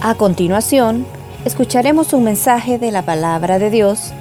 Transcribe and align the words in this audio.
A 0.00 0.14
continuación, 0.14 1.04
escucharemos 1.44 2.12
un 2.12 2.22
mensaje 2.22 2.78
de 2.78 2.92
la 2.92 3.02
palabra 3.02 3.58
de 3.58 3.68
Dios 3.68 4.12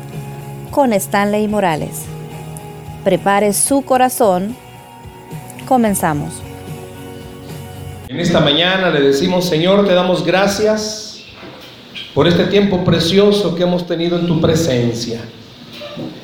con 0.72 0.92
Stanley 0.92 1.48
Morales. 1.48 2.06
Prepare 3.03 3.53
su 3.53 3.83
corazón. 3.83 4.55
Comenzamos. 5.67 6.42
En 8.07 8.20
esta 8.20 8.39
mañana 8.39 8.89
le 8.89 9.02
decimos, 9.02 9.45
Señor, 9.45 9.86
te 9.86 9.93
damos 9.93 10.25
gracias 10.25 11.20
por 12.16 12.28
este 12.28 12.46
tiempo 12.46 12.84
precioso 12.84 13.54
que 13.54 13.62
hemos 13.62 13.86
tenido 13.86 14.18
en 14.18 14.25
tu 14.25 14.41
presencia. 14.41 15.21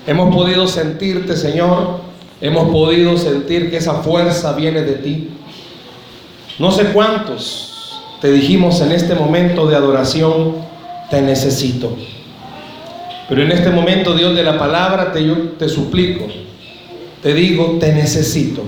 Hemos 0.08 0.34
podido 0.34 0.68
sentirte, 0.68 1.38
Señor. 1.38 2.00
Hemos 2.42 2.72
podido 2.72 3.16
sentir 3.20 3.70
que 3.70 3.78
esa 3.78 4.02
fuerza 4.02 4.54
viene 4.54 4.82
de 4.82 4.96
ti. 4.96 5.30
No 6.58 6.72
sé 6.72 6.86
cuántos 6.86 7.73
te 8.24 8.32
dijimos 8.32 8.80
en 8.80 8.94
este 8.94 9.16
momento 9.16 9.68
de 9.68 9.76
adoración, 9.76 10.56
te 11.10 11.22
necesito. 11.22 11.94
Pero 13.28 13.42
en 13.42 13.52
este 13.52 13.70
momento, 13.70 14.14
Dios 14.14 14.34
de 14.34 14.44
la 14.44 14.58
palabra, 14.58 15.12
te, 15.12 15.22
te 15.60 15.68
suplico, 15.68 16.28
te 17.22 17.34
digo, 17.34 17.80
te 17.82 17.92
necesito. 17.92 18.64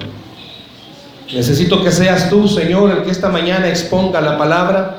Necesito 1.33 1.81
que 1.81 1.89
seas 1.89 2.29
tú, 2.29 2.49
Señor, 2.49 2.91
el 2.91 3.03
que 3.03 3.11
esta 3.11 3.29
mañana 3.29 3.69
exponga 3.69 4.19
la 4.19 4.37
palabra. 4.37 4.97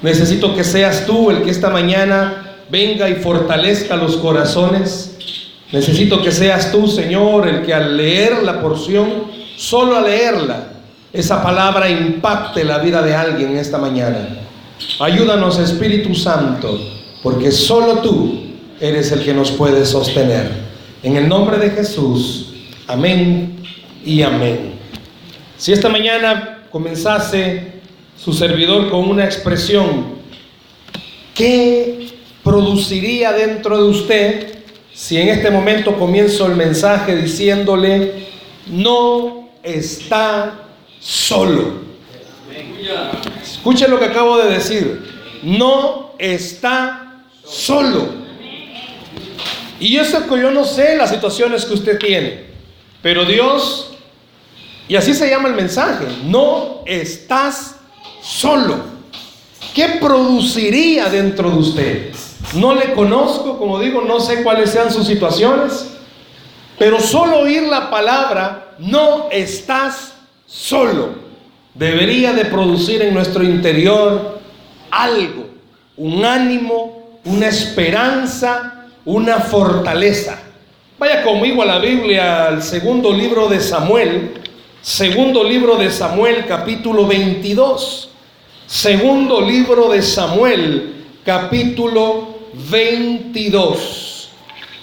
Necesito 0.00 0.54
que 0.54 0.64
seas 0.64 1.04
tú 1.04 1.30
el 1.30 1.42
que 1.42 1.50
esta 1.50 1.68
mañana 1.68 2.54
venga 2.70 3.10
y 3.10 3.16
fortalezca 3.16 3.96
los 3.96 4.16
corazones. 4.16 5.14
Necesito 5.72 6.22
que 6.22 6.32
seas 6.32 6.72
tú, 6.72 6.88
Señor, 6.88 7.46
el 7.46 7.60
que 7.60 7.74
al 7.74 7.98
leer 7.98 8.44
la 8.44 8.62
porción, 8.62 9.24
solo 9.58 9.98
al 9.98 10.04
leerla, 10.04 10.63
esa 11.14 11.42
palabra 11.42 11.88
impacte 11.88 12.64
la 12.64 12.78
vida 12.78 13.00
de 13.00 13.14
alguien 13.14 13.56
esta 13.56 13.78
mañana. 13.78 14.28
Ayúdanos 14.98 15.58
Espíritu 15.60 16.14
Santo, 16.14 16.78
porque 17.22 17.52
solo 17.52 18.00
tú 18.00 18.42
eres 18.80 19.12
el 19.12 19.24
que 19.24 19.32
nos 19.32 19.52
puede 19.52 19.86
sostener. 19.86 20.50
En 21.04 21.16
el 21.16 21.28
nombre 21.28 21.56
de 21.58 21.70
Jesús, 21.70 22.52
amén 22.88 23.62
y 24.04 24.22
amén. 24.22 24.74
Si 25.56 25.72
esta 25.72 25.88
mañana 25.88 26.64
comenzase 26.70 27.74
su 28.16 28.32
servidor 28.32 28.90
con 28.90 29.08
una 29.08 29.24
expresión, 29.24 30.16
¿qué 31.32 32.08
produciría 32.42 33.32
dentro 33.32 33.78
de 33.78 33.88
usted 33.88 34.54
si 34.92 35.20
en 35.20 35.28
este 35.28 35.50
momento 35.50 35.96
comienzo 35.96 36.46
el 36.46 36.54
mensaje 36.54 37.16
diciéndole, 37.16 38.26
no 38.68 39.48
está 39.62 40.64
solo. 41.04 41.84
Escuchen 43.42 43.90
lo 43.90 43.98
que 43.98 44.06
acabo 44.06 44.38
de 44.38 44.50
decir. 44.50 45.40
No 45.42 46.14
está 46.18 47.22
solo. 47.44 48.08
Y 49.78 49.96
eso 49.96 50.26
que 50.26 50.40
yo 50.40 50.50
no 50.50 50.64
sé 50.64 50.96
las 50.96 51.10
situaciones 51.10 51.66
que 51.66 51.74
usted 51.74 51.98
tiene. 51.98 52.46
Pero 53.02 53.26
Dios, 53.26 53.92
y 54.88 54.96
así 54.96 55.12
se 55.12 55.28
llama 55.28 55.48
el 55.48 55.54
mensaje, 55.54 56.06
no 56.24 56.82
estás 56.86 57.76
solo. 58.22 58.76
¿Qué 59.74 59.98
produciría 60.00 61.10
dentro 61.10 61.50
de 61.50 61.56
usted? 61.56 62.12
No 62.54 62.74
le 62.74 62.94
conozco, 62.94 63.58
como 63.58 63.78
digo, 63.78 64.02
no 64.02 64.20
sé 64.20 64.42
cuáles 64.42 64.70
sean 64.70 64.90
sus 64.90 65.06
situaciones, 65.06 65.90
pero 66.78 67.00
solo 67.00 67.40
oír 67.40 67.64
la 67.64 67.90
palabra, 67.90 68.74
no 68.78 69.28
estás 69.30 70.13
solo 70.54 71.08
debería 71.74 72.32
de 72.32 72.44
producir 72.44 73.02
en 73.02 73.12
nuestro 73.12 73.42
interior 73.42 74.38
algo, 74.88 75.46
un 75.96 76.24
ánimo, 76.24 77.18
una 77.24 77.48
esperanza, 77.48 78.86
una 79.04 79.40
fortaleza. 79.40 80.40
Vaya 80.96 81.24
conmigo 81.24 81.62
a 81.62 81.66
la 81.66 81.78
Biblia, 81.80 82.46
al 82.46 82.62
segundo 82.62 83.12
libro 83.12 83.48
de 83.48 83.58
Samuel, 83.58 84.34
segundo 84.80 85.42
libro 85.42 85.76
de 85.76 85.90
Samuel, 85.90 86.44
capítulo 86.46 87.04
22. 87.06 88.10
Segundo 88.66 89.40
libro 89.40 89.90
de 89.90 90.02
Samuel, 90.02 91.04
capítulo 91.24 92.38
22. 92.70 94.30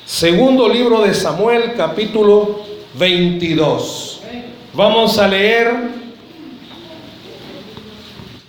Segundo 0.06 0.68
libro 0.68 1.02
de 1.02 1.14
Samuel, 1.14 1.74
capítulo 1.78 2.60
22. 2.96 4.11
Vamos 4.74 5.20
a 5.20 5.28
leer 5.28 5.70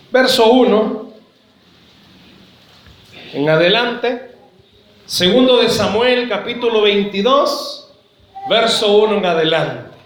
verso 0.09 0.51
1 0.53 1.13
en 3.33 3.49
adelante. 3.49 4.31
Segundo 5.05 5.61
de 5.61 5.67
Samuel, 5.67 6.29
capítulo 6.29 6.81
22, 6.81 7.91
verso 8.49 8.97
1 8.99 9.17
en 9.17 9.25
adelante. 9.25 9.97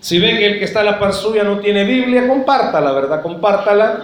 Si 0.00 0.18
ven 0.18 0.38
que 0.38 0.46
el 0.46 0.58
que 0.58 0.64
está 0.64 0.80
a 0.80 0.84
la 0.84 0.98
par 0.98 1.12
suya 1.12 1.44
no 1.44 1.58
tiene 1.58 1.84
Biblia, 1.84 2.26
compártala, 2.26 2.90
¿verdad? 2.92 3.20
Compártala. 3.20 4.02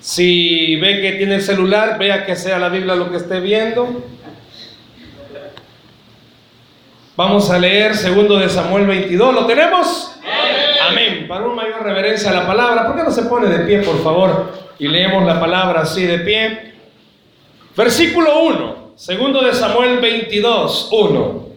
Si 0.00 0.74
ve 0.74 1.00
que 1.00 1.12
tiene 1.12 1.36
el 1.36 1.42
celular, 1.42 2.00
vea 2.00 2.26
que 2.26 2.34
sea 2.34 2.58
la 2.58 2.68
Biblia 2.68 2.96
lo 2.96 3.12
que 3.12 3.18
esté 3.18 3.38
viendo. 3.38 4.02
Vamos 7.18 7.50
a 7.50 7.58
leer 7.58 7.96
segundo 7.96 8.38
de 8.38 8.48
Samuel 8.48 8.86
22. 8.86 9.34
¿Lo 9.34 9.44
tenemos? 9.44 10.14
Amén. 10.88 11.26
Para 11.26 11.46
una 11.46 11.64
mayor 11.64 11.82
reverencia 11.82 12.30
a 12.30 12.32
la 12.32 12.46
palabra, 12.46 12.86
¿por 12.86 12.94
qué 12.94 13.02
no 13.02 13.10
se 13.10 13.22
pone 13.22 13.48
de 13.48 13.64
pie, 13.64 13.80
por 13.80 14.00
favor? 14.04 14.52
Y 14.78 14.86
leemos 14.86 15.26
la 15.26 15.40
palabra 15.40 15.80
así 15.80 16.06
de 16.06 16.20
pie. 16.20 16.74
Versículo 17.76 18.44
1. 18.44 18.92
Segundo 18.94 19.42
de 19.42 19.52
Samuel 19.52 19.98
22, 19.98 20.90
1. 20.92 21.48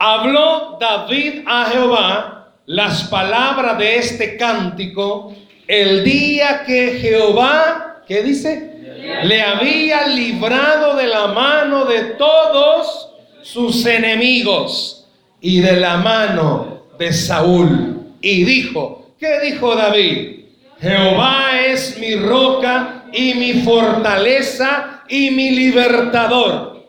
Habló 0.00 0.78
David 0.80 1.44
a 1.46 1.66
Jehová 1.66 2.48
las 2.66 3.04
palabras 3.04 3.78
de 3.78 3.98
este 3.98 4.36
cántico 4.36 5.32
el 5.68 6.02
día 6.02 6.64
que 6.66 6.98
Jehová, 7.00 8.02
¿qué 8.04 8.24
dice? 8.24 9.20
Le 9.22 9.42
había 9.42 10.08
librado 10.08 10.96
de 10.96 11.06
la 11.06 11.28
mano 11.28 11.84
de 11.84 12.00
todos 12.18 13.07
sus 13.42 13.86
enemigos 13.86 15.06
y 15.40 15.60
de 15.60 15.76
la 15.76 15.96
mano 15.98 16.82
de 16.98 17.12
Saúl. 17.12 18.14
Y 18.20 18.44
dijo, 18.44 19.12
¿qué 19.18 19.40
dijo 19.40 19.74
David? 19.74 20.40
Jehová 20.80 21.60
es 21.66 21.98
mi 21.98 22.14
roca 22.16 23.04
y 23.12 23.34
mi 23.34 23.54
fortaleza 23.62 25.02
y 25.08 25.30
mi 25.30 25.50
libertador. 25.50 26.86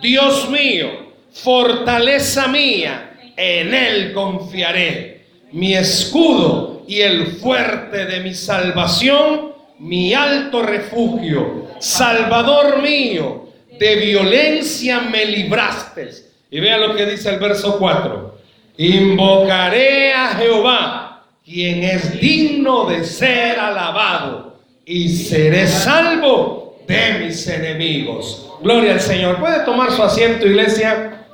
Dios 0.00 0.48
mío, 0.50 0.88
fortaleza 1.32 2.48
mía, 2.48 3.18
en 3.36 3.74
él 3.74 4.12
confiaré. 4.12 5.22
Mi 5.52 5.74
escudo 5.74 6.84
y 6.88 7.00
el 7.00 7.26
fuerte 7.38 8.06
de 8.06 8.20
mi 8.20 8.34
salvación, 8.34 9.52
mi 9.78 10.14
alto 10.14 10.62
refugio, 10.62 11.68
salvador 11.78 12.80
mío 12.80 13.51
de 13.82 13.96
violencia 13.96 15.00
me 15.00 15.24
libraste. 15.24 16.08
Y 16.52 16.60
vea 16.60 16.78
lo 16.78 16.94
que 16.94 17.04
dice 17.04 17.30
el 17.30 17.40
verso 17.40 17.78
4. 17.78 18.38
Invocaré 18.76 20.12
a 20.12 20.28
Jehová, 20.36 21.24
quien 21.44 21.82
es 21.82 22.20
digno 22.20 22.84
de 22.84 23.02
ser 23.02 23.58
alabado, 23.58 24.56
y 24.86 25.08
seré 25.08 25.66
salvo 25.66 26.78
de 26.86 27.24
mis 27.24 27.44
enemigos. 27.48 28.48
Gloria 28.62 28.92
al 28.92 29.00
Señor. 29.00 29.40
¿Puede 29.40 29.64
tomar 29.64 29.90
su 29.90 30.00
asiento, 30.00 30.46
iglesia? 30.46 31.24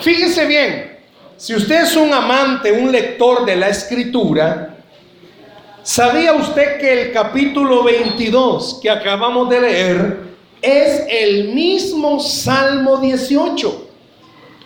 Fíjese 0.00 0.46
bien, 0.46 0.98
si 1.36 1.54
usted 1.54 1.82
es 1.82 1.96
un 1.96 2.14
amante, 2.14 2.72
un 2.72 2.90
lector 2.90 3.44
de 3.44 3.56
la 3.56 3.68
escritura, 3.68 4.76
¿sabía 5.82 6.32
usted 6.32 6.80
que 6.80 7.02
el 7.02 7.12
capítulo 7.12 7.84
22 7.84 8.80
que 8.82 8.88
acabamos 8.88 9.50
de 9.50 9.60
leer 9.60 10.31
es 10.62 11.02
el 11.08 11.48
mismo 11.48 12.20
Salmo 12.20 12.98
18. 12.98 13.88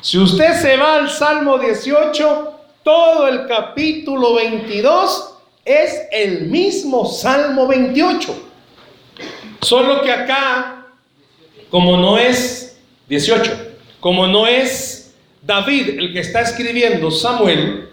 Si 0.03 0.19
usted 0.19 0.55
se 0.61 0.77
va 0.77 0.97
al 0.97 1.11
Salmo 1.11 1.59
18, 1.59 2.53
todo 2.83 3.27
el 3.27 3.47
capítulo 3.47 4.35
22 4.35 5.35
es 5.65 6.03
el 6.13 6.43
mismo 6.43 7.07
Salmo 7.07 7.67
28. 7.67 8.45
Solo 9.63 10.03
que 10.03 10.13
acá, 10.13 10.87
como 11.71 11.97
no 11.97 12.19
es 12.19 12.79
18, 13.09 13.53
como 13.99 14.27
no 14.27 14.47
es 14.47 15.15
David 15.43 15.99
el 15.99 16.13
que 16.13 16.21
está 16.21 16.43
escribiendo 16.43 17.11
Samuel, 17.11 17.89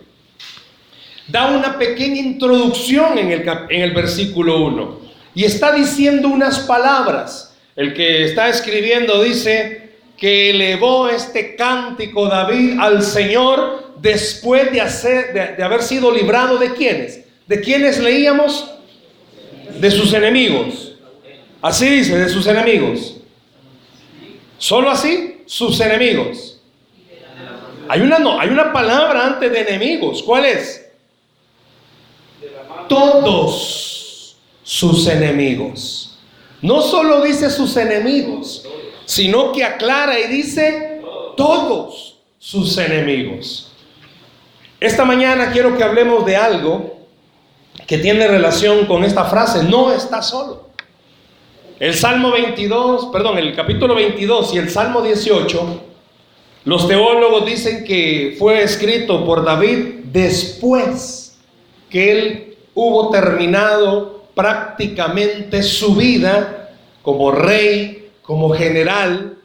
da 1.27 1.47
una 1.47 1.79
pequeña 1.79 2.19
introducción 2.19 3.17
en 3.17 3.31
el, 3.31 3.47
en 3.69 3.81
el 3.81 3.91
versículo 3.91 4.61
1 4.65 4.99
y 5.35 5.45
está 5.45 5.71
diciendo 5.71 6.27
unas 6.27 6.59
palabras 6.59 7.52
el 7.75 7.93
que 7.93 8.25
está 8.25 8.49
escribiendo 8.49 9.23
dice 9.23 9.91
que 10.17 10.51
elevó 10.51 11.09
este 11.09 11.55
cántico 11.55 12.27
David 12.27 12.79
al 12.79 13.03
Señor 13.03 13.93
después 13.99 14.71
de, 14.71 14.81
hacer, 14.81 15.55
de, 15.57 15.63
haber 15.63 15.81
sido 15.81 16.11
librado 16.11 16.57
de 16.57 16.73
quienes. 16.73 17.21
¿De 17.47 17.59
quienes 17.61 17.99
leíamos? 17.99 18.69
de 19.79 19.91
sus 19.91 20.13
enemigos. 20.13 20.95
Así 21.61 21.87
dice, 21.87 22.17
de 22.17 22.29
sus 22.29 22.45
enemigos. 22.47 23.17
Solo 24.57 24.89
así, 24.89 25.41
sus 25.45 25.79
enemigos. 25.79 26.61
Hay 27.87 28.01
una, 28.01 28.19
no, 28.19 28.39
hay 28.39 28.49
una 28.49 28.71
palabra 28.71 29.25
antes 29.27 29.51
de 29.51 29.61
enemigos. 29.61 30.23
¿Cuál 30.23 30.45
es? 30.45 30.89
Todos 32.87 34.37
sus 34.63 35.07
enemigos. 35.07 36.12
No 36.63 36.81
solo 36.81 37.21
dice 37.21 37.49
sus 37.49 37.75
enemigos, 37.75 38.65
sino 39.03 39.51
que 39.51 39.65
aclara 39.65 40.17
y 40.17 40.27
dice 40.29 41.01
todos 41.35 42.19
sus 42.39 42.77
enemigos. 42.77 43.69
Esta 44.79 45.03
mañana 45.03 45.51
quiero 45.51 45.77
que 45.77 45.83
hablemos 45.83 46.25
de 46.25 46.37
algo 46.37 46.99
que 47.85 47.97
tiene 47.97 48.29
relación 48.29 48.85
con 48.85 49.03
esta 49.03 49.25
frase, 49.25 49.63
no 49.63 49.91
está 49.91 50.21
solo. 50.21 50.69
El 51.81 51.93
Salmo 51.95 52.31
22, 52.31 53.07
perdón, 53.07 53.39
el 53.39 53.53
capítulo 53.53 53.93
22 53.95 54.53
y 54.53 54.57
el 54.59 54.69
Salmo 54.69 55.01
18, 55.01 55.81
los 56.63 56.87
teólogos 56.87 57.45
dicen 57.45 57.83
que 57.83 58.37
fue 58.39 58.63
escrito 58.63 59.25
por 59.25 59.43
David 59.43 60.05
después 60.05 61.37
que 61.89 62.11
él 62.11 62.57
hubo 62.73 63.09
terminado 63.09 64.12
prácticamente 64.33 65.63
su 65.63 65.95
vida 65.95 66.71
como 67.01 67.31
rey, 67.31 68.09
como 68.21 68.49
general, 68.51 69.37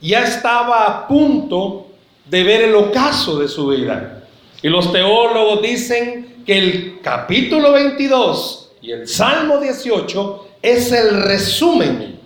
ya 0.00 0.24
estaba 0.24 0.86
a 0.86 1.08
punto 1.08 1.86
de 2.26 2.42
ver 2.42 2.62
el 2.62 2.74
ocaso 2.74 3.38
de 3.38 3.48
su 3.48 3.68
vida. 3.68 4.24
Y 4.62 4.68
los 4.68 4.92
teólogos 4.92 5.62
dicen 5.62 6.42
que 6.44 6.58
el 6.58 7.00
capítulo 7.02 7.72
22 7.72 8.72
y 8.82 8.92
el 8.92 9.08
Salmo 9.08 9.58
18 9.58 10.48
es 10.62 10.92
el 10.92 11.22
resumen 11.22 12.18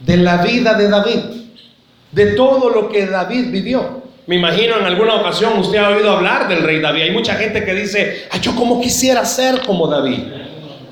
de 0.00 0.16
la 0.18 0.38
vida 0.38 0.74
de 0.74 0.88
David, 0.88 1.20
de 2.12 2.26
todo 2.32 2.68
lo 2.68 2.88
que 2.88 3.06
David 3.06 3.50
vivió. 3.50 4.02
Me 4.26 4.36
imagino 4.36 4.78
en 4.78 4.84
alguna 4.84 5.16
ocasión 5.16 5.58
usted 5.58 5.78
ha 5.78 5.90
oído 5.90 6.10
hablar 6.10 6.48
del 6.48 6.62
rey 6.62 6.80
David. 6.80 7.02
Hay 7.02 7.10
mucha 7.10 7.34
gente 7.34 7.64
que 7.64 7.74
dice, 7.74 8.26
Ay, 8.30 8.40
yo 8.40 8.54
como 8.54 8.80
quisiera 8.80 9.24
ser 9.24 9.60
como 9.66 9.86
David. 9.86 10.20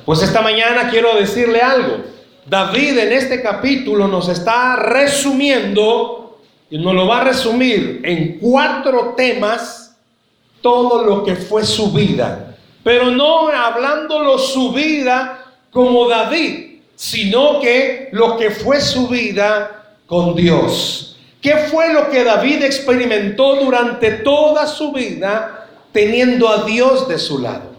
Pues 0.05 0.23
esta 0.23 0.43
mañana 0.43 0.91
quiero 0.91 1.15
decirle 1.15 1.61
algo. 1.61 1.99
David 2.47 2.99
en 2.99 3.13
este 3.13 3.41
capítulo 3.41 4.09
nos 4.09 4.29
está 4.29 4.77
resumiendo, 4.77 6.39
y 6.71 6.79
nos 6.79 6.95
lo 6.95 7.07
va 7.07 7.21
a 7.21 7.25
resumir 7.25 8.01
en 8.03 8.39
cuatro 8.41 9.15
temas, 9.17 9.97
todo 10.61 11.05
lo 11.05 11.25
que 11.25 11.37
fue 11.37 11.65
su 11.65 11.93
vida. 11.93 12.57
Pero 12.83 13.11
no 13.11 13.49
hablándolo 13.49 14.39
su 14.39 14.73
vida 14.73 15.45
como 15.71 16.09
David, 16.09 16.81
sino 16.97 17.61
que 17.61 18.09
lo 18.13 18.37
que 18.37 18.51
fue 18.51 18.81
su 18.81 19.07
vida 19.07 19.97
con 20.07 20.35
Dios. 20.35 21.17
¿Qué 21.41 21.57
fue 21.71 21.93
lo 21.93 22.11
que 22.11 22.25
David 22.25 22.63
experimentó 22.63 23.57
durante 23.57 24.11
toda 24.13 24.67
su 24.67 24.93
vida 24.93 25.69
teniendo 25.93 26.49
a 26.49 26.65
Dios 26.65 27.09
de 27.09 27.19
su 27.19 27.39
lado? 27.39 27.72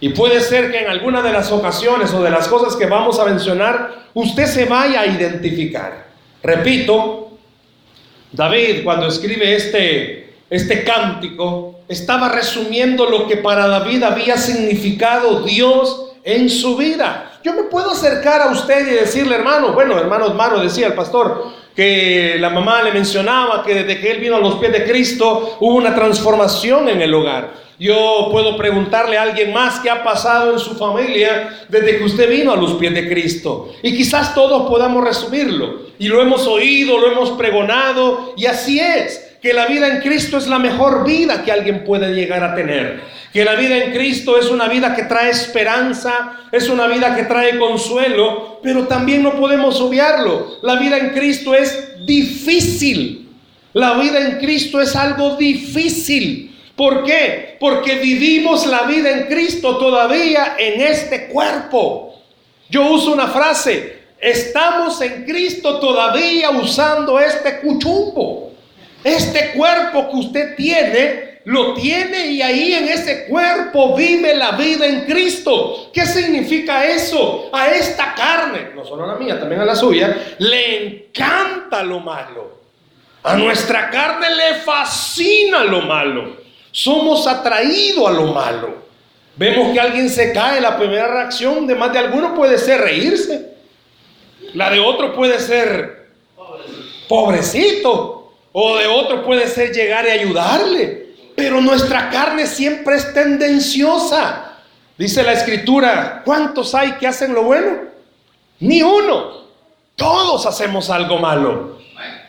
Y 0.00 0.10
puede 0.10 0.40
ser 0.40 0.70
que 0.70 0.80
en 0.80 0.88
alguna 0.88 1.22
de 1.22 1.32
las 1.32 1.50
ocasiones 1.50 2.12
o 2.12 2.22
de 2.22 2.30
las 2.30 2.46
cosas 2.48 2.76
que 2.76 2.86
vamos 2.86 3.18
a 3.18 3.24
mencionar, 3.24 4.06
usted 4.14 4.46
se 4.46 4.64
vaya 4.64 5.00
a 5.00 5.06
identificar. 5.06 6.06
Repito, 6.42 7.38
David 8.30 8.84
cuando 8.84 9.06
escribe 9.06 9.56
este, 9.56 10.34
este 10.50 10.84
cántico, 10.84 11.80
estaba 11.88 12.28
resumiendo 12.28 13.08
lo 13.08 13.26
que 13.26 13.38
para 13.38 13.66
David 13.66 14.02
había 14.02 14.36
significado 14.36 15.42
Dios 15.42 16.12
en 16.22 16.48
su 16.50 16.76
vida. 16.76 17.32
Yo 17.42 17.54
me 17.54 17.64
puedo 17.64 17.90
acercar 17.90 18.42
a 18.42 18.50
usted 18.50 18.86
y 18.86 18.90
decirle, 18.90 19.36
hermano, 19.36 19.72
bueno, 19.72 19.98
hermano 19.98 20.26
Osmaro 20.26 20.60
decía 20.60 20.88
el 20.88 20.94
pastor, 20.94 21.52
que 21.78 22.38
la 22.40 22.50
mamá 22.50 22.82
le 22.82 22.90
mencionaba 22.90 23.62
que 23.62 23.72
desde 23.72 24.00
que 24.00 24.10
él 24.10 24.18
vino 24.18 24.34
a 24.34 24.40
los 24.40 24.56
pies 24.56 24.72
de 24.72 24.82
Cristo 24.82 25.58
hubo 25.60 25.76
una 25.76 25.94
transformación 25.94 26.88
en 26.88 27.00
el 27.00 27.14
hogar. 27.14 27.54
Yo 27.78 28.30
puedo 28.32 28.56
preguntarle 28.56 29.16
a 29.16 29.22
alguien 29.22 29.52
más 29.52 29.78
qué 29.78 29.88
ha 29.88 30.02
pasado 30.02 30.52
en 30.52 30.58
su 30.58 30.74
familia 30.74 31.56
desde 31.68 31.98
que 31.98 32.02
usted 32.02 32.28
vino 32.28 32.52
a 32.52 32.56
los 32.56 32.72
pies 32.72 32.92
de 32.94 33.08
Cristo. 33.08 33.68
Y 33.80 33.96
quizás 33.96 34.34
todos 34.34 34.68
podamos 34.68 35.04
resumirlo. 35.04 35.82
Y 36.00 36.08
lo 36.08 36.20
hemos 36.20 36.48
oído, 36.48 36.98
lo 36.98 37.12
hemos 37.12 37.30
pregonado, 37.38 38.34
y 38.36 38.46
así 38.46 38.80
es 38.80 39.27
que 39.40 39.52
la 39.52 39.66
vida 39.66 39.88
en 39.88 40.00
Cristo 40.00 40.38
es 40.38 40.46
la 40.48 40.58
mejor 40.58 41.04
vida 41.04 41.44
que 41.44 41.52
alguien 41.52 41.84
puede 41.84 42.12
llegar 42.14 42.42
a 42.42 42.54
tener. 42.54 43.00
Que 43.32 43.44
la 43.44 43.54
vida 43.54 43.76
en 43.76 43.92
Cristo 43.92 44.38
es 44.38 44.46
una 44.50 44.68
vida 44.68 44.96
que 44.96 45.04
trae 45.04 45.30
esperanza, 45.30 46.48
es 46.50 46.68
una 46.68 46.86
vida 46.86 47.14
que 47.14 47.24
trae 47.24 47.58
consuelo, 47.58 48.58
pero 48.62 48.86
también 48.86 49.22
no 49.22 49.36
podemos 49.36 49.80
obviarlo. 49.80 50.58
La 50.62 50.76
vida 50.76 50.98
en 50.98 51.10
Cristo 51.10 51.54
es 51.54 52.04
difícil. 52.04 53.28
La 53.74 53.94
vida 53.94 54.18
en 54.18 54.38
Cristo 54.38 54.80
es 54.80 54.96
algo 54.96 55.36
difícil. 55.36 56.56
¿Por 56.74 57.04
qué? 57.04 57.56
Porque 57.60 57.96
vivimos 57.96 58.66
la 58.66 58.82
vida 58.82 59.10
en 59.10 59.26
Cristo 59.26 59.76
todavía 59.78 60.56
en 60.58 60.80
este 60.80 61.26
cuerpo. 61.26 62.14
Yo 62.70 62.90
uso 62.90 63.12
una 63.12 63.28
frase, 63.28 63.98
estamos 64.20 65.00
en 65.00 65.24
Cristo 65.24 65.78
todavía 65.78 66.50
usando 66.50 67.18
este 67.18 67.60
cuchumbo. 67.60 68.47
Este 69.04 69.52
cuerpo 69.52 70.10
que 70.10 70.16
usted 70.16 70.56
tiene, 70.56 71.40
lo 71.44 71.74
tiene 71.74 72.26
y 72.26 72.42
ahí 72.42 72.74
en 72.74 72.88
ese 72.88 73.26
cuerpo 73.26 73.96
vive 73.96 74.34
la 74.34 74.52
vida 74.52 74.86
en 74.86 75.06
Cristo. 75.06 75.90
¿Qué 75.92 76.04
significa 76.04 76.84
eso? 76.84 77.48
A 77.52 77.68
esta 77.68 78.14
carne, 78.14 78.70
no 78.74 78.84
solo 78.84 79.04
a 79.04 79.06
la 79.06 79.14
mía, 79.14 79.38
también 79.38 79.62
a 79.62 79.64
la 79.64 79.74
suya, 79.74 80.34
le 80.38 80.86
encanta 80.86 81.82
lo 81.82 82.00
malo. 82.00 82.58
A 83.22 83.36
nuestra 83.36 83.90
carne 83.90 84.28
le 84.30 84.54
fascina 84.56 85.64
lo 85.64 85.82
malo. 85.82 86.36
Somos 86.70 87.26
atraídos 87.26 88.08
a 88.08 88.12
lo 88.12 88.26
malo. 88.26 88.88
Vemos 89.36 89.72
que 89.72 89.80
alguien 89.80 90.10
se 90.10 90.32
cae, 90.32 90.60
la 90.60 90.76
primera 90.76 91.08
reacción 91.08 91.66
de 91.66 91.74
más 91.76 91.92
de 91.92 92.00
alguno 92.00 92.34
puede 92.34 92.58
ser 92.58 92.80
reírse. 92.80 93.54
La 94.54 94.68
de 94.70 94.80
otro 94.80 95.14
puede 95.14 95.38
ser 95.38 96.08
pobrecito. 97.08 98.17
O 98.52 98.76
de 98.76 98.86
otro 98.86 99.24
puede 99.24 99.46
ser 99.48 99.72
llegar 99.72 100.06
y 100.06 100.10
ayudarle. 100.10 101.08
Pero 101.36 101.60
nuestra 101.60 102.10
carne 102.10 102.46
siempre 102.46 102.96
es 102.96 103.12
tendenciosa. 103.14 104.56
Dice 104.96 105.22
la 105.22 105.32
escritura, 105.32 106.22
¿cuántos 106.24 106.74
hay 106.74 106.92
que 106.92 107.06
hacen 107.06 107.32
lo 107.32 107.44
bueno? 107.44 107.78
Ni 108.60 108.82
uno. 108.82 109.44
Todos 109.94 110.46
hacemos 110.46 110.90
algo 110.90 111.18
malo. 111.18 111.78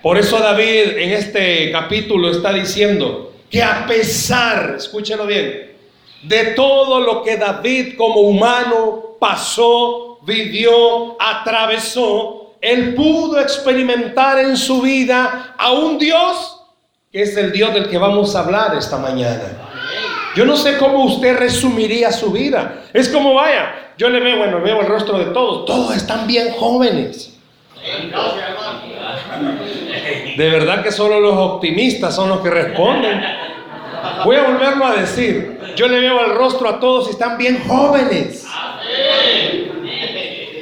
Por 0.02 0.18
eso 0.18 0.40
David 0.40 0.98
en 0.98 1.12
este 1.12 1.72
capítulo 1.72 2.30
está 2.30 2.54
diciendo 2.54 3.34
que 3.50 3.64
a 3.64 3.86
pesar, 3.88 4.76
escúchelo 4.78 5.26
bien, 5.26 5.76
de 6.24 6.46
todo 6.56 7.00
lo 7.00 7.24
que 7.24 7.38
David 7.38 7.96
como 7.98 8.22
humano 8.22 9.18
pasó, 9.20 10.20
vivió, 10.22 11.20
atravesó, 11.20 12.39
él 12.62 12.96
pudo 12.96 13.40
experimentar 13.40 14.40
en 14.40 14.58
su 14.58 14.82
vida 14.82 15.56
a 15.58 15.72
un 15.72 15.98
Dios 15.98 16.60
que 17.12 17.24
es 17.24 17.36
el 17.38 17.52
Dios 17.52 17.74
del 17.74 17.90
que 17.90 17.98
vamos 17.98 18.36
a 18.36 18.42
hablar 18.42 18.76
esta 18.78 18.98
mañana. 18.98 19.42
Yo 20.36 20.46
no 20.46 20.56
sé 20.56 20.78
cómo 20.78 21.06
usted 21.06 21.38
resumiría 21.38 22.12
su 22.12 22.32
vida. 22.32 22.84
Es 22.94 23.10
como 23.10 23.34
vaya, 23.34 23.94
yo 23.98 24.10
le 24.10 24.20
veo, 24.20 24.38
bueno, 24.38 24.62
veo 24.62 24.82
el 24.82 24.88
rostro 24.88 25.18
de 25.18 25.26
todos. 25.26 25.66
Todos 25.66 25.96
están 25.96 26.28
bien 26.28 26.52
jóvenes. 26.54 27.36
De 30.38 30.50
verdad 30.50 30.84
que 30.84 30.92
solo 30.92 31.20
los 31.20 31.36
optimistas 31.36 32.16
son 32.16 32.30
los 32.30 32.42
que 32.42 32.50
responden. 32.52 33.22
Voy 34.24 34.36
a 34.36 34.44
volverlo 34.44 34.86
a 34.86 34.94
decir. 34.94 35.60
Yo 35.76 35.88
le 35.88 36.00
veo 36.00 36.24
el 36.26 36.36
rostro 36.36 36.70
a 36.70 36.80
todos 36.80 37.08
y 37.08 37.12
están 37.12 37.38
bien 37.38 37.64
jóvenes. 37.68 38.46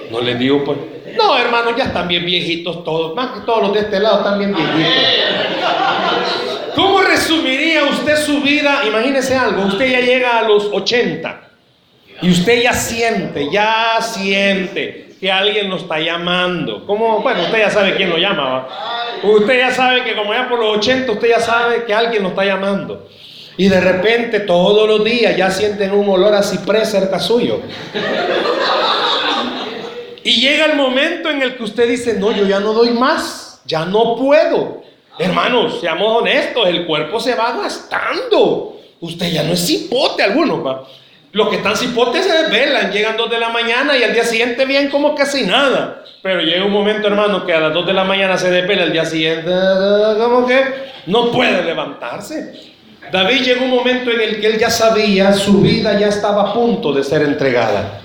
No 0.10 0.22
le 0.22 0.36
digo 0.36 0.64
pues. 0.64 0.97
No, 1.18 1.38
hermano, 1.38 1.76
ya 1.76 1.86
están 1.86 2.08
bien 2.08 2.26
viejitos 2.26 2.84
todos. 2.84 3.16
Más 3.16 3.32
que 3.32 3.40
todos 3.42 3.64
los 3.64 3.74
de 3.74 3.80
este 3.80 4.00
lado 4.00 4.20
están 4.20 4.40
bien 4.40 4.54
viejitos. 4.56 4.88
¿Cómo 6.76 7.02
resumiría 7.02 7.86
usted 7.86 8.16
su 8.18 8.42
vida? 8.42 8.84
Imagínese 8.88 9.36
algo. 9.36 9.64
Usted 9.64 9.90
ya 9.90 10.00
llega 10.00 10.40
a 10.40 10.44
los 10.44 10.66
80 10.72 11.42
y 12.22 12.30
usted 12.32 12.62
ya 12.64 12.74
siente, 12.74 13.50
ya 13.52 13.98
siente 14.02 15.10
que 15.20 15.32
alguien 15.32 15.70
lo 15.70 15.78
está 15.78 16.00
llamando. 16.00 16.86
¿Cómo? 16.86 17.22
Bueno, 17.22 17.42
usted 17.42 17.60
ya 17.60 17.70
sabe 17.70 17.96
quién 17.96 18.10
lo 18.10 18.18
llama. 18.18 18.68
Usted 19.24 19.58
ya 19.58 19.72
sabe 19.72 20.04
que 20.04 20.16
como 20.16 20.34
ya 20.34 20.48
por 20.48 20.60
los 20.60 20.78
80 20.78 21.12
usted 21.12 21.30
ya 21.30 21.40
sabe 21.40 21.86
que 21.86 21.94
alguien 21.94 22.24
lo 22.24 22.30
está 22.30 22.46
llamando. 22.46 23.08
Y 23.58 23.70
de 23.70 23.82
repente 23.82 24.42
todos 24.42 24.88
los 24.88 25.04
días 25.04 25.36
ya 25.36 25.50
sienten 25.50 25.92
un 25.92 26.08
olor 26.08 26.36
a 26.36 26.44
ciprés 26.44 26.92
cerca 26.92 27.20
suyo. 27.20 27.62
Y 30.28 30.42
llega 30.42 30.66
el 30.66 30.76
momento 30.76 31.30
en 31.30 31.42
el 31.42 31.56
que 31.56 31.64
usted 31.64 31.88
dice, 31.88 32.16
no, 32.16 32.34
yo 32.34 32.46
ya 32.46 32.60
no 32.60 32.74
doy 32.74 32.90
más, 32.90 33.62
ya 33.64 33.86
no 33.86 34.18
puedo. 34.18 34.84
Hermanos, 35.18 35.80
seamos 35.80 36.22
honestos, 36.22 36.68
el 36.68 36.86
cuerpo 36.86 37.18
se 37.18 37.34
va 37.34 37.54
gastando. 37.54 38.76
Usted 39.00 39.32
ya 39.32 39.44
no 39.44 39.54
es 39.54 39.66
cipote 39.66 40.24
alguno. 40.24 40.86
Los 41.32 41.48
que 41.48 41.56
están 41.56 41.78
cipotes 41.78 42.26
se 42.26 42.44
desvelan, 42.44 42.92
llegan 42.92 43.16
dos 43.16 43.30
de 43.30 43.40
la 43.40 43.48
mañana 43.48 43.98
y 43.98 44.04
al 44.04 44.12
día 44.12 44.26
siguiente 44.26 44.66
bien 44.66 44.90
como 44.90 45.16
casi 45.16 45.46
nada. 45.46 46.04
Pero 46.22 46.42
llega 46.42 46.66
un 46.66 46.74
momento, 46.74 47.08
hermano, 47.08 47.46
que 47.46 47.54
a 47.54 47.62
las 47.62 47.74
dos 47.74 47.86
de 47.86 47.94
la 47.94 48.04
mañana 48.04 48.38
se 48.38 48.52
desvela, 48.52 48.84
al 48.84 48.92
día 48.92 49.06
siguiente 49.06 49.50
como 50.18 50.46
que 50.46 50.62
no 51.06 51.32
puede 51.32 51.64
levantarse. 51.64 52.74
David 53.14 53.44
llegó 53.44 53.64
un 53.64 53.72
momento 53.72 54.12
en 54.12 54.20
el 54.20 54.42
que 54.42 54.48
él 54.48 54.60
ya 54.60 54.70
sabía, 54.70 55.32
su 55.32 55.62
vida 55.62 55.98
ya 55.98 56.10
estaba 56.10 56.50
a 56.50 56.54
punto 56.54 56.92
de 56.92 57.06
ser 57.06 57.22
entregada. 57.22 58.02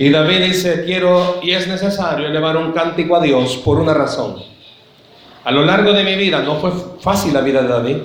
Y 0.00 0.08
David 0.08 0.44
dice, 0.46 0.84
quiero 0.86 1.40
y 1.42 1.50
es 1.50 1.68
necesario 1.68 2.26
elevar 2.26 2.56
un 2.56 2.72
cántico 2.72 3.16
a 3.16 3.20
Dios 3.20 3.58
por 3.58 3.78
una 3.78 3.92
razón. 3.92 4.42
A 5.44 5.52
lo 5.52 5.62
largo 5.62 5.92
de 5.92 6.02
mi 6.02 6.14
vida 6.16 6.40
no 6.40 6.56
fue 6.56 6.72
fácil 7.00 7.34
la 7.34 7.42
vida 7.42 7.60
de 7.60 7.68
David. 7.68 7.96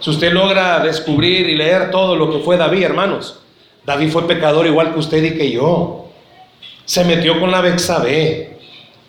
Si 0.00 0.10
usted 0.10 0.32
logra 0.32 0.80
descubrir 0.80 1.48
y 1.48 1.54
leer 1.54 1.92
todo 1.92 2.16
lo 2.16 2.32
que 2.32 2.40
fue 2.40 2.56
David, 2.56 2.82
hermanos, 2.82 3.38
David 3.86 4.10
fue 4.10 4.26
pecador 4.26 4.66
igual 4.66 4.92
que 4.92 4.98
usted 4.98 5.22
y 5.22 5.38
que 5.38 5.52
yo. 5.52 6.08
Se 6.84 7.04
metió 7.04 7.38
con 7.38 7.52
la 7.52 7.60
Bexabé. 7.60 8.58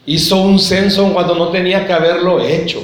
Hizo 0.06 0.38
un 0.38 0.60
censo 0.60 1.12
cuando 1.14 1.34
no 1.34 1.50
tenía 1.50 1.86
que 1.88 1.94
haberlo 1.94 2.40
hecho 2.40 2.82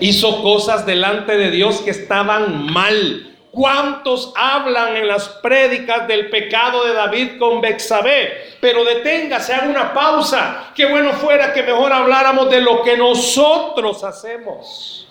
hizo 0.00 0.42
cosas 0.42 0.86
delante 0.86 1.36
de 1.36 1.50
Dios 1.50 1.80
que 1.80 1.90
estaban 1.90 2.66
mal. 2.72 3.27
¿Cuántos 3.58 4.32
hablan 4.36 4.94
en 4.94 5.08
las 5.08 5.28
prédicas 5.28 6.06
del 6.06 6.30
pecado 6.30 6.84
de 6.84 6.92
David 6.92 7.40
con 7.40 7.60
Bexabé? 7.60 8.54
Pero 8.60 8.84
deténgase, 8.84 9.52
haga 9.52 9.66
una 9.66 9.92
pausa. 9.92 10.70
Qué 10.76 10.86
bueno 10.86 11.12
fuera 11.14 11.52
que 11.52 11.64
mejor 11.64 11.92
habláramos 11.92 12.48
de 12.50 12.60
lo 12.60 12.84
que 12.84 12.96
nosotros 12.96 14.04
hacemos. 14.04 15.08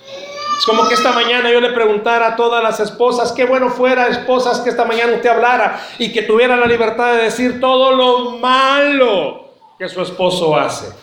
Es 0.58 0.66
como 0.66 0.88
que 0.88 0.94
esta 0.94 1.12
mañana 1.12 1.52
yo 1.52 1.60
le 1.60 1.72
preguntara 1.72 2.28
a 2.28 2.36
todas 2.38 2.64
las 2.64 2.80
esposas, 2.80 3.34
qué 3.34 3.44
bueno 3.44 3.70
fuera, 3.70 4.08
esposas, 4.08 4.62
que 4.62 4.70
esta 4.70 4.86
mañana 4.86 5.16
usted 5.16 5.28
hablara 5.28 5.86
y 6.00 6.14
que 6.14 6.22
tuviera 6.22 6.56
la 6.56 6.68
libertad 6.68 7.18
de 7.18 7.24
decir 7.24 7.60
todo 7.60 7.92
lo 7.92 8.38
malo 8.38 9.50
que 9.78 9.90
su 9.90 10.02
esposo 10.02 10.56
hace. 10.56 10.96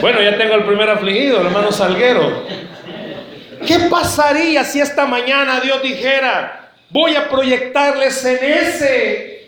Bueno, 0.00 0.20
ya 0.20 0.36
tengo 0.36 0.56
el 0.56 0.64
primer 0.64 0.90
afligido, 0.90 1.38
el 1.40 1.46
hermano 1.46 1.70
Salguero. 1.70 2.42
¿Qué 3.66 3.78
pasaría 3.90 4.64
si 4.64 4.80
esta 4.80 5.06
mañana 5.06 5.60
Dios 5.60 5.82
dijera, 5.82 6.70
voy 6.90 7.16
a 7.16 7.28
proyectarles 7.28 8.24
en 8.24 8.38
ese, 8.42 9.38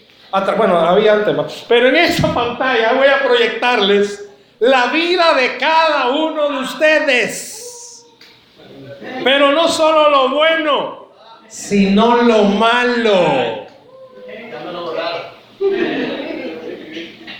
bueno, 0.57 0.79
había 0.79 1.14
antes, 1.14 1.64
pero 1.69 1.88
en 1.88 1.97
esa 1.97 2.33
pantalla 2.33 2.93
voy 2.93 3.09
a 3.09 3.23
proyectarles 3.23 4.29
la 4.61 4.87
vida 4.87 5.35
de 5.35 5.57
cada 5.57 6.11
uno 6.11 6.50
de 6.50 6.59
ustedes. 6.59 8.07
Pero 9.25 9.52
no 9.52 9.69
solo 9.69 10.11
lo 10.11 10.29
bueno, 10.31 11.09
sino 11.49 12.23
lo 12.23 12.45
malo. 12.45 13.67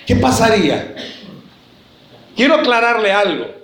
¿Qué 0.07 0.17
pasaría? 0.17 0.95
Quiero 2.35 2.55
aclararle 2.55 3.12
algo. 3.12 3.60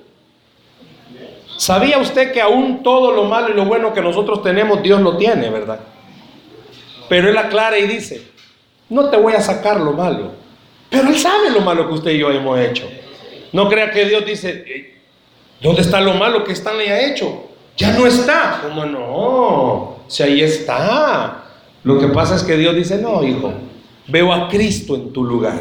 ¿Sabía 1.57 1.99
usted 1.99 2.33
que 2.33 2.41
aún 2.41 2.83
todo 2.83 3.13
lo 3.13 3.25
malo 3.25 3.49
y 3.51 3.55
lo 3.55 3.65
bueno 3.65 3.93
que 3.95 4.03
nosotros 4.03 4.43
tenemos, 4.43 4.83
Dios 4.83 5.01
lo 5.01 5.17
tiene, 5.17 5.49
verdad? 5.51 5.81
Pero 7.09 7.31
Él 7.31 7.39
aclara 7.39 7.79
y 7.79 7.87
dice, 7.87 8.23
no 8.89 9.09
te 9.09 9.17
voy 9.17 9.33
a 9.33 9.41
sacar 9.41 9.81
lo 9.81 9.93
malo. 9.93 10.33
Pero 10.91 11.09
Él 11.09 11.17
sabe 11.17 11.51
lo 11.51 11.61
malo 11.61 11.89
que 11.89 11.95
usted 11.95 12.11
y 12.13 12.19
yo 12.19 12.31
hemos 12.31 12.59
hecho. 12.59 12.89
No 13.53 13.69
crea 13.69 13.91
que 13.91 14.05
Dios 14.05 14.27
dice, 14.27 14.95
¿dónde 15.61 15.83
está 15.83 16.01
lo 16.01 16.15
malo 16.15 16.45
que 16.45 16.53
Stanley 16.53 16.89
ha 16.89 17.07
hecho? 17.09 17.49
Ya 17.77 17.93
no 17.93 18.07
está. 18.07 18.61
¿Cómo 18.63 18.85
no? 18.85 19.97
Si 20.09 20.23
ahí 20.23 20.43
está. 20.43 21.45
Lo 21.85 21.99
que 21.99 22.09
pasa 22.09 22.37
es 22.37 22.43
que 22.43 22.57
Dios 22.57 22.75
dice, 22.75 22.99
no, 22.99 23.23
hijo, 23.23 23.53
veo 24.09 24.33
a 24.33 24.49
Cristo 24.49 24.95
en 24.95 25.13
tu 25.13 25.25
lugar. 25.25 25.61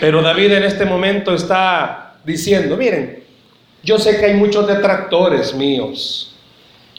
Pero 0.00 0.22
David 0.22 0.52
en 0.52 0.64
este 0.64 0.84
momento 0.84 1.34
está 1.34 2.16
diciendo, 2.24 2.76
miren, 2.76 3.23
yo 3.84 3.98
sé 3.98 4.18
que 4.18 4.26
hay 4.26 4.34
muchos 4.34 4.66
detractores 4.66 5.54
míos. 5.54 6.34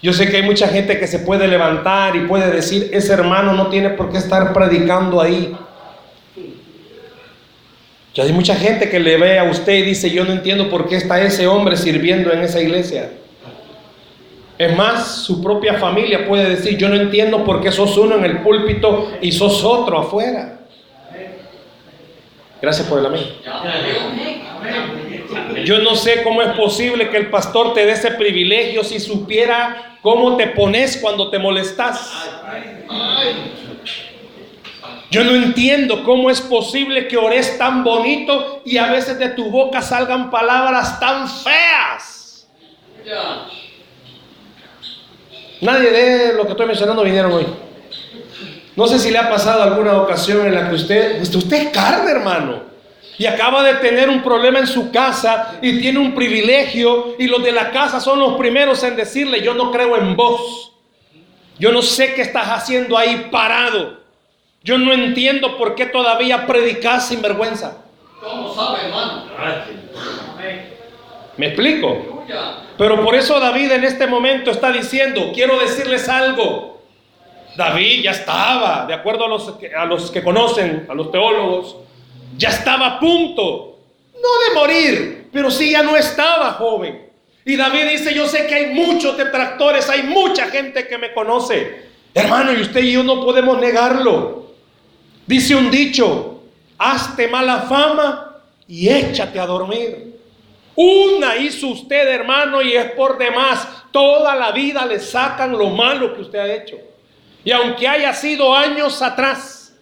Yo 0.01 0.13
sé 0.13 0.29
que 0.29 0.37
hay 0.37 0.43
mucha 0.43 0.67
gente 0.67 0.99
que 0.99 1.07
se 1.07 1.19
puede 1.19 1.47
levantar 1.47 2.15
y 2.15 2.27
puede 2.27 2.51
decir, 2.51 2.91
ese 2.93 3.13
hermano 3.13 3.53
no 3.53 3.67
tiene 3.67 3.89
por 3.89 4.11
qué 4.11 4.17
estar 4.17 4.53
predicando 4.53 5.19
ahí. 5.19 5.55
Ya 8.13 8.23
hay 8.23 8.31
mucha 8.31 8.55
gente 8.55 8.89
que 8.89 8.99
le 8.99 9.17
ve 9.17 9.39
a 9.39 9.45
usted 9.45 9.73
y 9.73 9.81
dice, 9.81 10.11
yo 10.11 10.23
no 10.23 10.31
entiendo 10.31 10.69
por 10.69 10.87
qué 10.87 10.95
está 10.95 11.21
ese 11.21 11.47
hombre 11.47 11.75
sirviendo 11.75 12.31
en 12.31 12.41
esa 12.41 12.61
iglesia. 12.61 13.11
Es 14.57 14.75
más, 14.77 15.23
su 15.23 15.43
propia 15.43 15.73
familia 15.73 16.25
puede 16.25 16.49
decir, 16.49 16.77
yo 16.77 16.87
no 16.87 16.95
entiendo 16.95 17.43
por 17.43 17.61
qué 17.61 17.71
sos 17.71 17.97
uno 17.97 18.15
en 18.15 18.23
el 18.23 18.37
púlpito 18.41 19.11
y 19.21 19.31
sos 19.31 19.63
otro 19.63 19.97
afuera. 19.97 20.59
Gracias 22.61 22.87
por 22.87 22.99
el 22.99 23.05
amén. 23.07 23.23
Yo 25.63 25.79
no 25.79 25.95
sé 25.95 26.23
cómo 26.23 26.41
es 26.41 26.49
posible 26.57 27.09
que 27.09 27.17
el 27.17 27.29
pastor 27.29 27.73
te 27.73 27.85
dé 27.85 27.93
ese 27.93 28.11
privilegio 28.11 28.83
si 28.83 28.99
supiera 28.99 29.97
cómo 30.01 30.35
te 30.35 30.47
pones 30.47 30.97
cuando 30.97 31.29
te 31.29 31.39
molestas. 31.39 32.11
Yo 35.09 35.23
no 35.23 35.31
entiendo 35.31 36.03
cómo 36.03 36.29
es 36.29 36.41
posible 36.41 37.07
que 37.07 37.15
ores 37.15 37.57
tan 37.57 37.83
bonito 37.83 38.61
y 38.65 38.77
a 38.77 38.91
veces 38.91 39.17
de 39.17 39.29
tu 39.29 39.49
boca 39.49 39.81
salgan 39.81 40.29
palabras 40.29 40.99
tan 40.99 41.29
feas. 41.29 42.47
Nadie 45.61 45.91
de 45.91 46.33
lo 46.33 46.43
que 46.43 46.51
estoy 46.51 46.65
mencionando 46.65 47.03
vinieron 47.03 47.31
hoy. 47.31 47.45
No 48.75 48.87
sé 48.87 48.99
si 48.99 49.09
le 49.09 49.17
ha 49.17 49.29
pasado 49.29 49.63
alguna 49.63 50.01
ocasión 50.01 50.45
en 50.45 50.53
la 50.53 50.69
que 50.69 50.75
usted, 50.75 51.21
usted 51.21 51.67
es 51.67 51.69
carne, 51.69 52.11
hermano. 52.11 52.74
Y 53.17 53.25
acaba 53.25 53.63
de 53.63 53.75
tener 53.75 54.09
un 54.09 54.21
problema 54.21 54.59
en 54.59 54.67
su 54.67 54.91
casa 54.91 55.57
y 55.61 55.79
tiene 55.79 55.99
un 55.99 56.13
privilegio 56.13 57.15
y 57.17 57.27
los 57.27 57.43
de 57.43 57.51
la 57.51 57.71
casa 57.71 57.99
son 57.99 58.19
los 58.19 58.33
primeros 58.33 58.83
en 58.83 58.95
decirle, 58.95 59.41
yo 59.41 59.53
no 59.53 59.71
creo 59.71 59.95
en 59.97 60.15
vos. 60.15 60.73
Yo 61.57 61.71
no 61.71 61.81
sé 61.81 62.13
qué 62.13 62.21
estás 62.21 62.49
haciendo 62.49 62.97
ahí 62.97 63.29
parado. 63.31 63.99
Yo 64.63 64.77
no 64.77 64.91
entiendo 64.91 65.57
por 65.57 65.75
qué 65.75 65.85
todavía 65.85 66.45
predicas 66.45 67.07
sin 67.07 67.21
vergüenza. 67.21 67.77
¿Cómo 68.21 68.53
sabe, 68.53 68.85
hermano? 68.85 69.25
¿Me 71.37 71.47
explico? 71.47 72.25
Pero 72.77 73.03
por 73.03 73.15
eso 73.15 73.39
David 73.39 73.71
en 73.71 73.83
este 73.83 74.07
momento 74.07 74.51
está 74.51 74.71
diciendo, 74.71 75.31
quiero 75.33 75.59
decirles 75.59 76.09
algo. 76.09 76.81
David 77.55 78.03
ya 78.03 78.11
estaba, 78.11 78.85
de 78.85 78.93
acuerdo 78.93 79.25
a 79.25 79.29
los, 79.29 79.53
a 79.77 79.85
los 79.85 80.11
que 80.11 80.21
conocen, 80.21 80.85
a 80.89 80.93
los 80.93 81.11
teólogos, 81.11 81.77
ya 82.37 82.49
estaba 82.49 82.87
a 82.87 82.99
punto, 82.99 83.79
no 84.13 84.49
de 84.49 84.55
morir, 84.55 85.29
pero 85.31 85.51
sí 85.51 85.71
ya 85.71 85.83
no 85.83 85.95
estaba 85.95 86.53
joven. 86.53 87.09
Y 87.45 87.55
David 87.55 87.89
dice, 87.89 88.13
yo 88.13 88.27
sé 88.27 88.47
que 88.47 88.55
hay 88.55 88.73
muchos 88.73 89.17
detractores, 89.17 89.87
hay 89.89 90.03
mucha 90.03 90.47
gente 90.47 90.87
que 90.87 90.97
me 90.97 91.13
conoce. 91.13 91.85
Hermano, 92.13 92.53
y 92.53 92.61
usted 92.61 92.81
y 92.81 92.93
yo 92.93 93.03
no 93.03 93.23
podemos 93.23 93.59
negarlo. 93.59 94.53
Dice 95.27 95.55
un 95.55 95.69
dicho, 95.69 96.41
hazte 96.77 97.27
mala 97.27 97.61
fama 97.61 98.41
y 98.67 98.89
échate 98.89 99.39
a 99.39 99.45
dormir. 99.45 100.15
Una 100.75 101.37
hizo 101.37 101.67
usted, 101.67 102.07
hermano, 102.07 102.61
y 102.61 102.73
es 102.73 102.91
por 102.91 103.17
demás. 103.17 103.67
Toda 103.91 104.35
la 104.35 104.51
vida 104.51 104.85
le 104.85 104.99
sacan 104.99 105.51
lo 105.51 105.69
malo 105.69 106.15
que 106.15 106.21
usted 106.21 106.39
ha 106.39 106.53
hecho. 106.53 106.77
Y 107.43 107.51
aunque 107.51 107.87
haya 107.87 108.13
sido 108.13 108.53
años 108.53 109.01
atrás. 109.01 109.73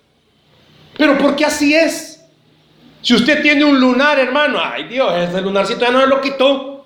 Pero 0.98 1.18
porque 1.18 1.46
así 1.46 1.74
es. 1.74 2.13
Si 3.04 3.14
usted 3.14 3.42
tiene 3.42 3.66
un 3.66 3.82
lunar, 3.82 4.18
hermano, 4.18 4.60
ay 4.64 4.86
Dios, 4.86 5.14
ese 5.18 5.42
lunarcito 5.42 5.82
ya 5.82 5.92
no 5.92 6.06
lo 6.06 6.22
quitó. 6.22 6.86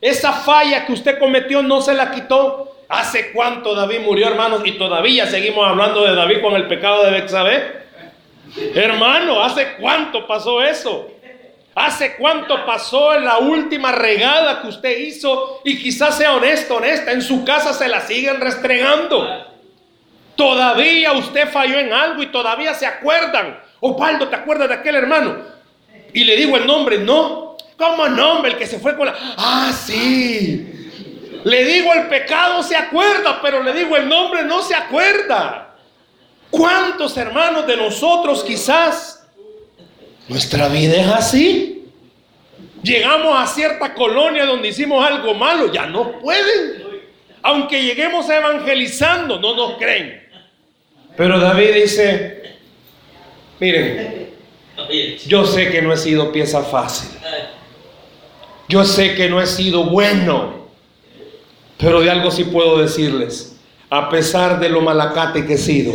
Esa 0.00 0.32
falla 0.32 0.86
que 0.86 0.92
usted 0.92 1.18
cometió 1.18 1.60
no 1.60 1.80
se 1.80 1.92
la 1.92 2.12
quitó. 2.12 2.76
¿Hace 2.88 3.32
cuánto 3.32 3.74
David 3.74 4.00
murió, 4.02 4.28
hermanos? 4.28 4.62
Y 4.64 4.72
todavía 4.78 5.26
seguimos 5.26 5.66
hablando 5.66 6.04
de 6.04 6.14
David 6.14 6.40
con 6.40 6.54
el 6.54 6.68
pecado 6.68 7.02
de 7.02 7.10
Bexabé. 7.10 7.82
Hermano, 8.76 9.42
¿hace 9.42 9.74
cuánto 9.80 10.24
pasó 10.24 10.62
eso? 10.62 11.10
¿Hace 11.74 12.14
cuánto 12.16 12.64
pasó 12.64 13.18
la 13.18 13.38
última 13.38 13.90
regada 13.90 14.62
que 14.62 14.68
usted 14.68 14.96
hizo? 14.98 15.62
Y 15.64 15.82
quizás 15.82 16.16
sea 16.16 16.34
honesto, 16.34 16.76
honesta, 16.76 17.10
en 17.10 17.22
su 17.22 17.44
casa 17.44 17.72
se 17.72 17.88
la 17.88 18.02
siguen 18.02 18.40
restregando. 18.40 19.46
Todavía 20.36 21.12
usted 21.12 21.48
falló 21.48 21.80
en 21.80 21.92
algo 21.92 22.22
y 22.22 22.26
todavía 22.26 22.72
se 22.72 22.86
acuerdan. 22.86 23.58
Opaldo, 23.80 24.28
¿te 24.28 24.36
acuerdas 24.36 24.68
de 24.68 24.74
aquel 24.74 24.94
hermano? 24.94 25.55
Y 26.16 26.24
le 26.24 26.34
digo 26.34 26.56
el 26.56 26.66
nombre, 26.66 26.96
no. 26.96 27.58
¿Cómo 27.76 28.08
nombre? 28.08 28.52
El 28.52 28.56
que 28.56 28.66
se 28.66 28.78
fue 28.78 28.96
con 28.96 29.04
la... 29.04 29.14
Ah, 29.36 29.70
sí. 29.70 30.90
Le 31.44 31.64
digo 31.66 31.92
el 31.92 32.06
pecado, 32.06 32.62
se 32.62 32.74
acuerda, 32.74 33.38
pero 33.42 33.62
le 33.62 33.74
digo 33.74 33.98
el 33.98 34.08
nombre, 34.08 34.42
no 34.42 34.62
se 34.62 34.74
acuerda. 34.74 35.76
¿Cuántos 36.48 37.14
hermanos 37.18 37.66
de 37.66 37.76
nosotros 37.76 38.42
quizás 38.44 39.28
nuestra 40.26 40.68
vida 40.68 40.96
es 40.96 41.06
así? 41.08 41.84
Llegamos 42.82 43.38
a 43.38 43.46
cierta 43.46 43.92
colonia 43.92 44.46
donde 44.46 44.68
hicimos 44.68 45.06
algo 45.06 45.34
malo, 45.34 45.70
ya 45.70 45.84
no 45.84 46.18
pueden. 46.18 46.82
Aunque 47.42 47.82
lleguemos 47.82 48.26
evangelizando, 48.30 49.38
no 49.38 49.54
nos 49.54 49.76
creen. 49.76 50.26
Pero 51.14 51.38
David 51.38 51.74
dice, 51.74 52.56
miren, 53.60 54.25
yo 55.26 55.44
sé 55.44 55.70
que 55.70 55.82
no 55.82 55.92
he 55.92 55.96
sido 55.96 56.32
pieza 56.32 56.62
fácil. 56.62 57.10
Yo 58.68 58.84
sé 58.84 59.14
que 59.14 59.28
no 59.28 59.40
he 59.40 59.46
sido 59.46 59.84
bueno. 59.84 60.66
Pero 61.78 62.00
de 62.00 62.10
algo 62.10 62.30
sí 62.30 62.44
puedo 62.44 62.78
decirles. 62.78 63.58
A 63.88 64.08
pesar 64.08 64.58
de 64.58 64.68
lo 64.68 64.80
malacate 64.80 65.46
que 65.46 65.54
he 65.54 65.58
sido, 65.58 65.92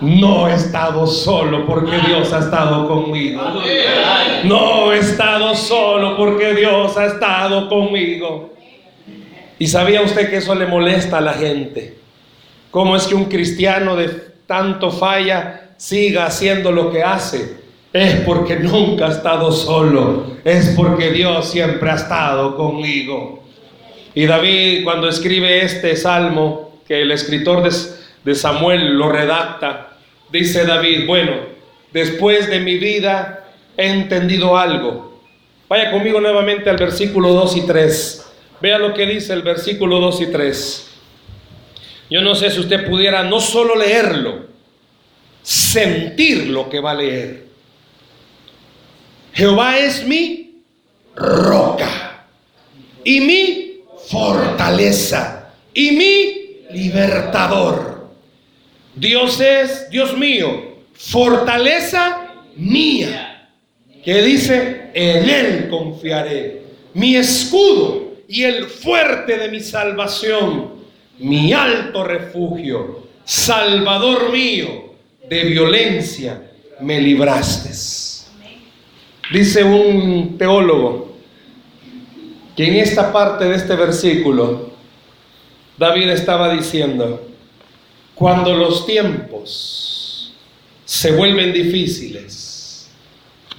no 0.00 0.48
he 0.48 0.54
estado 0.54 1.06
solo 1.06 1.66
porque 1.66 1.98
Dios 2.06 2.32
ha 2.32 2.38
estado 2.38 2.88
conmigo. 2.88 3.42
No 4.44 4.92
he 4.92 4.98
estado 4.98 5.54
solo 5.54 6.16
porque 6.16 6.54
Dios 6.54 6.96
ha 6.96 7.06
estado 7.06 7.68
conmigo. 7.68 8.54
¿Y 9.58 9.66
sabía 9.66 10.02
usted 10.02 10.30
que 10.30 10.38
eso 10.38 10.54
le 10.54 10.66
molesta 10.66 11.18
a 11.18 11.20
la 11.20 11.34
gente? 11.34 11.98
¿Cómo 12.70 12.96
es 12.96 13.06
que 13.06 13.14
un 13.14 13.26
cristiano 13.26 13.94
de 13.94 14.08
tanto 14.46 14.90
falla 14.90 15.74
siga 15.76 16.26
haciendo 16.26 16.72
lo 16.72 16.90
que 16.90 17.02
hace? 17.02 17.61
Es 17.92 18.20
porque 18.20 18.56
nunca 18.56 19.08
ha 19.08 19.12
estado 19.12 19.52
solo. 19.52 20.38
Es 20.44 20.74
porque 20.76 21.10
Dios 21.10 21.50
siempre 21.50 21.90
ha 21.90 21.94
estado 21.94 22.56
conmigo. 22.56 23.42
Y 24.14 24.26
David 24.26 24.84
cuando 24.84 25.08
escribe 25.08 25.62
este 25.62 25.96
salmo, 25.96 26.80
que 26.86 27.02
el 27.02 27.10
escritor 27.10 27.62
de, 28.24 28.34
Samuel 28.34 28.94
lo 28.94 29.08
redacta, 29.08 29.96
dice 30.30 30.64
David, 30.64 31.06
bueno, 31.06 31.32
después 31.92 32.48
de 32.48 32.60
mi 32.60 32.78
vida 32.78 33.46
he 33.76 33.88
entendido 33.88 34.56
algo. 34.56 35.20
Vaya 35.68 35.90
conmigo 35.90 36.20
nuevamente 36.20 36.68
al 36.68 36.76
versículo 36.76 37.32
2 37.32 37.56
y 37.56 37.60
3. 37.62 38.26
Vea 38.60 38.78
lo 38.78 38.92
que 38.92 39.06
dice 39.06 39.32
el 39.32 39.42
versículo 39.42 40.00
2 40.00 40.20
y 40.20 40.26
3. 40.26 40.90
Yo 42.10 42.20
no 42.20 42.34
sé 42.34 42.50
si 42.50 42.60
usted 42.60 42.88
pudiera 42.88 43.22
no 43.22 43.40
solo 43.40 43.74
leerlo, 43.74 44.46
sentir 45.42 46.48
lo 46.48 46.68
que 46.68 46.80
va 46.80 46.90
a 46.90 46.94
leer. 46.94 47.51
Jehová 49.32 49.78
es 49.78 50.06
mi 50.06 50.62
roca 51.14 52.26
y 53.04 53.20
mi 53.20 53.80
fortaleza 54.08 55.52
y 55.72 55.92
mi 55.92 56.76
libertador. 56.76 58.10
Dios 58.94 59.40
es, 59.40 59.88
Dios 59.90 60.16
mío, 60.16 60.76
fortaleza 60.92 62.34
mía. 62.56 63.50
Que 64.04 64.20
dice, 64.22 64.90
en 64.94 65.30
Él 65.30 65.68
confiaré. 65.70 66.62
Mi 66.94 67.16
escudo 67.16 68.14
y 68.28 68.42
el 68.42 68.66
fuerte 68.66 69.38
de 69.38 69.48
mi 69.48 69.60
salvación, 69.60 70.72
mi 71.18 71.52
alto 71.52 72.04
refugio, 72.04 73.06
Salvador 73.24 74.32
mío, 74.32 74.94
de 75.28 75.44
violencia 75.44 76.42
me 76.80 77.00
libraste. 77.00 77.70
Dice 79.32 79.64
un 79.64 80.36
teólogo 80.36 81.16
que 82.54 82.66
en 82.66 82.74
esta 82.76 83.10
parte 83.10 83.46
de 83.46 83.56
este 83.56 83.74
versículo, 83.74 84.72
David 85.78 86.10
estaba 86.10 86.52
diciendo, 86.52 87.28
cuando 88.14 88.54
los 88.54 88.84
tiempos 88.84 90.34
se 90.84 91.12
vuelven 91.12 91.54
difíciles, 91.54 92.90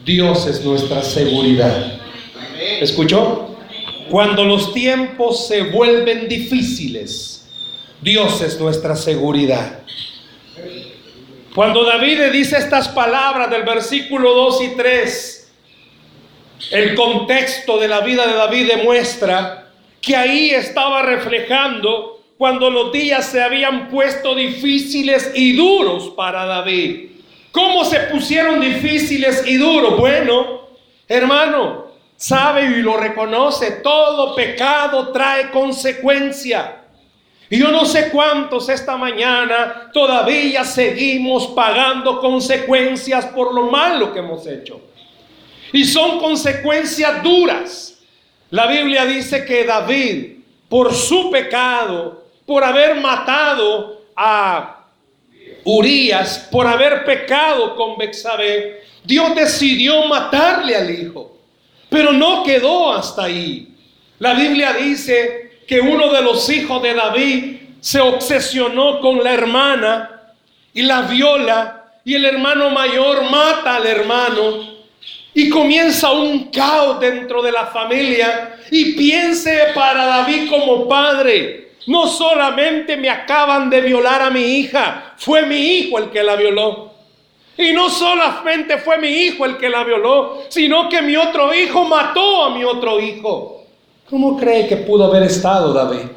Dios 0.06 0.46
es 0.46 0.64
nuestra 0.64 1.02
seguridad. 1.02 1.98
¿Escuchó? 2.80 3.56
Cuando 4.12 4.44
los 4.44 4.74
tiempos 4.74 5.48
se 5.48 5.64
vuelven 5.64 6.28
difíciles, 6.28 7.48
Dios 8.00 8.42
es 8.42 8.60
nuestra 8.60 8.96
seguridad. 8.96 9.80
Cuando 11.56 11.84
David 11.84 12.32
dice 12.32 12.58
estas 12.58 12.90
palabras 12.90 13.50
del 13.50 13.64
versículo 13.64 14.36
2 14.36 14.62
y 14.62 14.68
3, 14.76 15.43
el 16.72 16.96
contexto 16.96 17.78
de 17.80 17.88
la 17.88 18.02
vida 18.02 18.26
de 18.28 18.34
David 18.34 18.68
demuestra 18.68 19.72
que 20.02 20.16
ahí 20.16 20.50
estaba 20.52 21.02
reflejando 21.02 22.22
cuando 22.38 22.70
los 22.70 22.92
días 22.92 23.26
se 23.26 23.42
habían 23.42 23.90
puesto 23.90 24.36
difíciles 24.36 25.32
y 25.34 25.56
duros 25.56 26.10
para 26.16 26.46
David. 26.46 27.12
¿Cómo 27.52 27.86
se 27.86 28.00
pusieron 28.02 28.60
difíciles 28.60 29.44
y 29.48 29.58
duros? 29.58 29.98
Bueno, 29.98 30.68
hermano, 31.08 31.86
sabe 32.18 32.66
y 32.66 32.82
lo 32.82 32.98
reconoce, 32.98 33.72
todo 33.84 34.36
pecado 34.36 35.10
trae 35.12 35.52
consecuencia. 35.52 36.80
Y 37.50 37.60
yo 37.60 37.70
no 37.70 37.86
sé 37.86 38.10
cuántos 38.10 38.68
esta 38.70 38.98
mañana 38.98 39.92
todavía 39.94 40.66
seguimos 40.66 41.48
pagando 41.48 42.20
consecuencias 42.20 43.28
por 43.28 43.54
lo 43.54 43.70
malo 43.70 44.12
que 44.12 44.20
hemos 44.20 44.48
hecho. 44.48 44.82
Y 45.74 45.84
son 45.84 46.20
consecuencias 46.20 47.22
duras. 47.24 48.00
La 48.52 48.68
Biblia 48.68 49.06
dice 49.06 49.44
que 49.44 49.66
David, 49.66 50.36
por 50.70 50.94
su 50.94 51.32
pecado, 51.32 52.26
por 52.46 52.64
haber 52.64 52.96
matado 53.02 54.04
a 54.16 54.86
Urias, 55.64 56.48
por 56.52 56.68
haber 56.68 57.04
pecado 57.04 57.76
con 57.76 57.98
Bexabé, 57.98 58.84
Dios 59.04 59.36
decidió 59.36 60.06
matarle 60.06 60.76
al 60.76 60.90
hijo. 60.92 61.38
Pero 61.90 62.14
no 62.14 62.44
quedó 62.44 62.94
hasta 62.94 63.24
ahí. 63.24 63.76
La 64.20 64.36
Biblia 64.36 64.74
dice 64.74 65.60
que 65.68 65.80
uno 65.80 66.14
de 66.14 66.22
los 66.22 66.50
hijos 66.50 66.82
de 66.84 66.94
David 66.94 67.58
se 67.80 68.00
obsesionó 68.00 69.00
con 69.00 69.24
la 69.24 69.34
hermana 69.34 70.22
y 70.74 70.84
la 70.84 71.02
viola 71.02 71.86
y 72.06 72.14
el 72.14 72.26
hermano 72.26 72.70
mayor 72.70 73.24
mata 73.30 73.78
al 73.78 73.88
hermano 73.88 74.73
y 75.34 75.50
comienza 75.50 76.12
un 76.12 76.46
caos 76.46 77.00
dentro 77.00 77.42
de 77.42 77.52
la 77.52 77.68
familia 77.68 78.58
y 78.70 78.94
piense 78.94 79.58
para 79.74 80.06
David 80.06 80.50
como 80.50 80.88
padre, 80.88 81.72
no 81.88 82.08
solamente 82.08 82.96
me 82.98 83.10
acaban 83.10 83.70
de 83.70 83.82
violar 83.82 84.22
a 84.22 84.30
mi 84.30 84.42
hija, 84.42 85.14
fue 85.18 85.46
mi 85.46 85.58
hijo 85.58 85.98
el 85.98 86.10
que 86.10 86.24
la 86.24 86.36
violó. 86.36 86.92
Y 87.58 87.72
no 87.72 87.90
solamente 87.90 88.78
fue 88.80 88.98
mi 88.98 89.10
hijo 89.10 89.46
el 89.46 89.58
que 89.58 89.70
la 89.70 89.84
violó, 89.84 90.44
sino 90.50 90.90
que 90.90 91.02
mi 91.02 91.16
otro 91.16 91.54
hijo 91.54 91.86
mató 91.86 92.46
a 92.46 92.50
mi 92.50 92.64
otro 92.64 93.00
hijo. 93.00 93.64
¿Cómo 94.10 94.38
cree 94.38 94.68
que 94.68 94.78
pudo 94.78 95.06
haber 95.06 95.24
estado 95.24 95.74
David? 95.74 96.08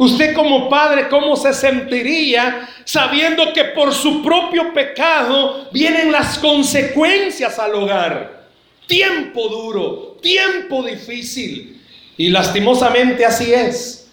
Usted 0.00 0.34
como 0.34 0.70
padre, 0.70 1.10
¿cómo 1.10 1.36
se 1.36 1.52
sentiría 1.52 2.66
sabiendo 2.86 3.52
que 3.52 3.64
por 3.66 3.92
su 3.92 4.22
propio 4.22 4.72
pecado 4.72 5.68
vienen 5.72 6.10
las 6.10 6.38
consecuencias 6.38 7.58
al 7.58 7.74
hogar? 7.74 8.46
Tiempo 8.86 9.46
duro, 9.50 10.16
tiempo 10.22 10.82
difícil. 10.82 11.82
Y 12.16 12.30
lastimosamente 12.30 13.26
así 13.26 13.52
es. 13.52 14.10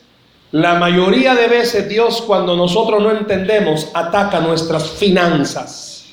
La 0.52 0.74
mayoría 0.74 1.36
de 1.36 1.48
veces 1.48 1.88
Dios 1.88 2.22
cuando 2.22 2.58
nosotros 2.58 3.02
no 3.02 3.12
entendemos 3.12 3.88
ataca 3.94 4.42
nuestras 4.42 4.92
finanzas 4.92 6.06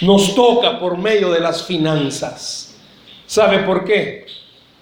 nos 0.00 0.34
toca 0.34 0.80
por 0.80 0.96
medio 0.96 1.30
de 1.30 1.40
las 1.40 1.64
finanzas. 1.64 2.76
¿Sabe 3.26 3.58
por 3.58 3.84
qué? 3.84 4.24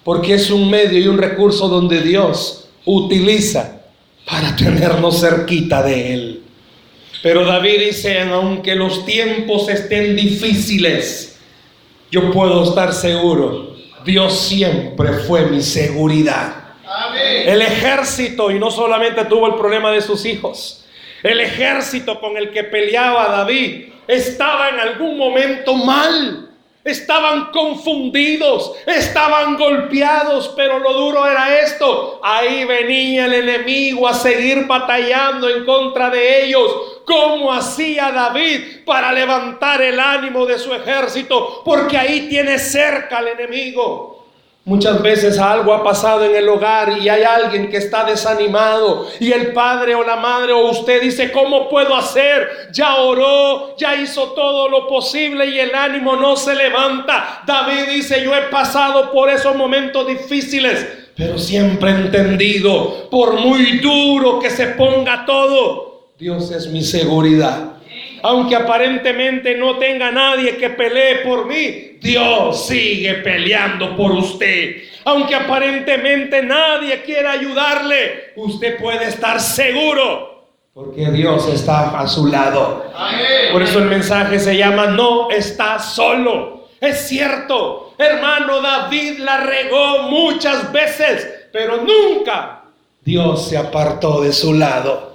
Porque 0.05 0.35
es 0.35 0.53
un 0.53 0.71
medio 0.71 1.01
y 1.01 1.09
un 1.09 1.19
recurso 1.19 1.69
donde 1.69 2.01
Dios 2.01 2.69
utiliza 2.85 3.80
para 4.31 4.55
tenernos 4.55 5.21
cerquita 5.21 5.83
de 5.83 6.15
Él. 6.15 6.43
Pero 7.23 7.45
David 7.45 7.81
dice, 7.81 8.21
aunque 8.21 8.75
los 8.75 9.05
tiempos 9.05 9.69
estén 9.69 10.17
difíciles, 10.17 11.41
yo 12.11 12.31
puedo 12.31 12.63
estar 12.65 12.93
seguro, 12.93 13.77
Dios 14.05 14.39
siempre 14.39 15.13
fue 15.27 15.47
mi 15.47 15.61
seguridad. 15.61 16.57
El 17.45 17.61
ejército, 17.61 18.51
y 18.51 18.59
no 18.59 18.71
solamente 18.71 19.25
tuvo 19.25 19.47
el 19.49 19.55
problema 19.55 19.91
de 19.91 20.01
sus 20.01 20.25
hijos, 20.25 20.87
el 21.23 21.41
ejército 21.41 22.21
con 22.21 22.37
el 22.37 22.51
que 22.51 22.65
peleaba 22.65 23.29
David 23.29 23.89
estaba 24.09 24.71
en 24.71 24.81
algún 24.81 25.19
momento 25.19 25.75
mal. 25.75 26.50
Estaban 26.83 27.51
confundidos, 27.51 28.73
estaban 28.87 29.59
golpeados, 29.59 30.55
pero 30.57 30.79
lo 30.79 30.95
duro 30.95 31.27
era 31.27 31.61
esto. 31.61 32.21
Ahí 32.23 32.65
venía 32.65 33.27
el 33.27 33.35
enemigo 33.35 34.09
a 34.09 34.15
seguir 34.15 34.67
batallando 34.67 35.49
en 35.49 35.67
contra 35.67 36.09
de 36.09 36.45
ellos. 36.45 37.03
¿Cómo 37.05 37.53
hacía 37.53 38.11
David 38.11 38.85
para 38.87 39.13
levantar 39.13 39.83
el 39.83 40.01
ánimo 40.01 40.47
de 40.47 40.59
su 40.59 40.73
ejército? 40.73 41.63
Porque 41.65 41.99
ahí 41.99 42.29
tiene 42.29 42.59
cerca 42.59 43.19
al 43.19 43.29
enemigo. 43.29 44.20
Muchas 44.71 45.03
veces 45.03 45.37
algo 45.37 45.75
ha 45.75 45.83
pasado 45.83 46.25
en 46.25 46.37
el 46.37 46.49
hogar 46.49 46.97
y 47.03 47.09
hay 47.09 47.25
alguien 47.25 47.69
que 47.69 47.79
está 47.79 48.05
desanimado 48.05 49.09
y 49.19 49.33
el 49.33 49.53
padre 49.53 49.97
o 49.97 50.05
la 50.05 50.15
madre 50.15 50.53
o 50.53 50.71
usted 50.71 51.03
dice, 51.03 51.33
¿cómo 51.33 51.69
puedo 51.69 51.97
hacer? 51.97 52.69
Ya 52.73 52.95
oró, 52.95 53.77
ya 53.77 53.97
hizo 53.97 54.31
todo 54.31 54.69
lo 54.69 54.87
posible 54.87 55.47
y 55.47 55.59
el 55.59 55.75
ánimo 55.75 56.15
no 56.15 56.37
se 56.37 56.55
levanta. 56.55 57.43
David 57.45 57.89
dice, 57.91 58.23
yo 58.23 58.33
he 58.33 58.43
pasado 58.43 59.11
por 59.11 59.29
esos 59.29 59.57
momentos 59.57 60.07
difíciles, 60.07 60.87
pero 61.17 61.37
siempre 61.37 61.91
he 61.91 61.95
entendido, 61.95 63.11
por 63.11 63.41
muy 63.41 63.79
duro 63.79 64.39
que 64.39 64.51
se 64.51 64.69
ponga 64.69 65.27
todo, 65.27 66.11
Dios 66.17 66.49
es 66.53 66.69
mi 66.69 66.85
seguridad. 66.85 67.80
Aunque 68.23 68.57
aparentemente 68.57 69.57
no 69.57 69.79
tenga 69.79 70.11
nadie 70.11 70.57
que 70.57 70.71
pelee 70.71 71.17
por 71.25 71.47
mí, 71.47 71.99
Dios 72.01 72.67
sigue 72.67 73.15
peleando 73.15 73.97
por 73.97 74.13
usted. 74.13 74.83
Aunque 75.05 75.35
aparentemente 75.35 76.43
nadie 76.43 77.03
quiera 77.03 77.33
ayudarle, 77.33 78.33
usted 78.37 78.79
puede 78.79 79.07
estar 79.07 79.41
seguro 79.41 80.31
porque 80.73 81.11
Dios 81.11 81.49
está 81.49 81.99
a 81.99 82.07
su 82.07 82.27
lado. 82.27 82.85
Por 83.53 83.61
eso 83.61 83.81
el 83.81 83.87
mensaje 83.87 84.39
se 84.39 84.57
llama 84.57 84.87
No 84.87 85.31
está 85.31 85.79
solo. 85.79 86.69
Es 86.81 87.09
cierto, 87.09 87.93
hermano 87.99 88.63
David 88.63 89.19
la 89.19 89.39
regó 89.41 90.05
muchas 90.05 90.73
veces, 90.73 91.49
pero 91.53 91.79
nunca 91.79 92.63
Dios 93.03 93.49
se 93.49 93.59
apartó 93.59 94.23
de 94.23 94.33
su 94.33 94.55
lado. 94.55 95.10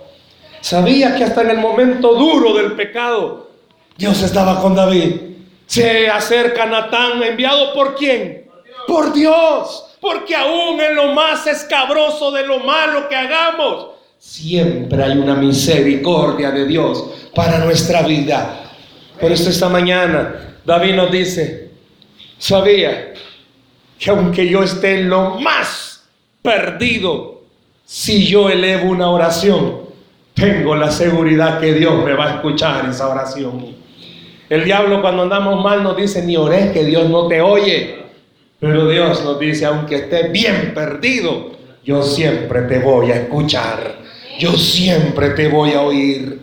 Sabía 0.65 1.13
que 1.13 1.23
hasta 1.23 1.43
en 1.43 1.51
el 1.51 1.57
momento 1.59 2.15
duro 2.15 2.55
del 2.55 2.71
pecado, 2.71 3.51
Dios 3.95 4.23
estaba 4.23 4.59
con 4.59 4.73
David. 4.73 5.13
Se 5.67 6.09
acerca 6.09 6.65
Natán, 6.65 7.21
enviado 7.21 7.71
por 7.71 7.93
quién? 7.93 8.49
Por 8.87 9.13
Dios. 9.13 9.95
Porque 10.01 10.35
aún 10.35 10.81
en 10.81 10.95
lo 10.95 11.13
más 11.13 11.45
escabroso 11.45 12.31
de 12.31 12.47
lo 12.47 12.61
malo 12.61 13.07
que 13.07 13.15
hagamos, 13.15 13.89
siempre 14.17 15.03
hay 15.03 15.19
una 15.19 15.35
misericordia 15.35 16.49
de 16.49 16.65
Dios 16.65 17.29
para 17.35 17.59
nuestra 17.59 18.01
vida. 18.01 18.71
Por 19.21 19.31
eso 19.31 19.51
esta 19.51 19.69
mañana 19.69 20.57
David 20.65 20.95
nos 20.95 21.11
dice, 21.11 21.69
sabía 22.39 23.13
que 23.99 24.09
aunque 24.09 24.49
yo 24.49 24.63
esté 24.63 25.01
en 25.01 25.11
lo 25.11 25.39
más 25.39 26.05
perdido, 26.41 27.43
si 27.85 28.25
yo 28.25 28.49
elevo 28.49 28.89
una 28.89 29.11
oración, 29.11 29.84
tengo 30.45 30.75
la 30.75 30.91
seguridad 30.91 31.59
que 31.59 31.73
Dios 31.73 32.03
me 32.03 32.13
va 32.13 32.25
a 32.25 32.35
escuchar 32.35 32.87
esa 32.87 33.09
oración. 33.09 33.75
El 34.47 34.63
diablo 34.63 35.01
cuando 35.01 35.23
andamos 35.23 35.63
mal 35.63 35.81
nos 35.81 35.97
dice, 35.97 36.21
ni 36.23 36.37
ores 36.37 36.71
que 36.71 36.83
Dios 36.85 37.09
no 37.09 37.27
te 37.27 37.41
oye. 37.41 38.03
Pero 38.59 38.87
Dios 38.87 39.23
nos 39.23 39.39
dice, 39.39 39.65
aunque 39.65 39.95
estés 39.95 40.31
bien 40.31 40.73
perdido, 40.75 41.51
yo 41.83 42.03
siempre 42.03 42.61
te 42.63 42.77
voy 42.77 43.11
a 43.11 43.15
escuchar. 43.15 43.95
Yo 44.37 44.51
siempre 44.53 45.29
te 45.31 45.47
voy 45.47 45.73
a 45.73 45.81
oír. 45.81 46.39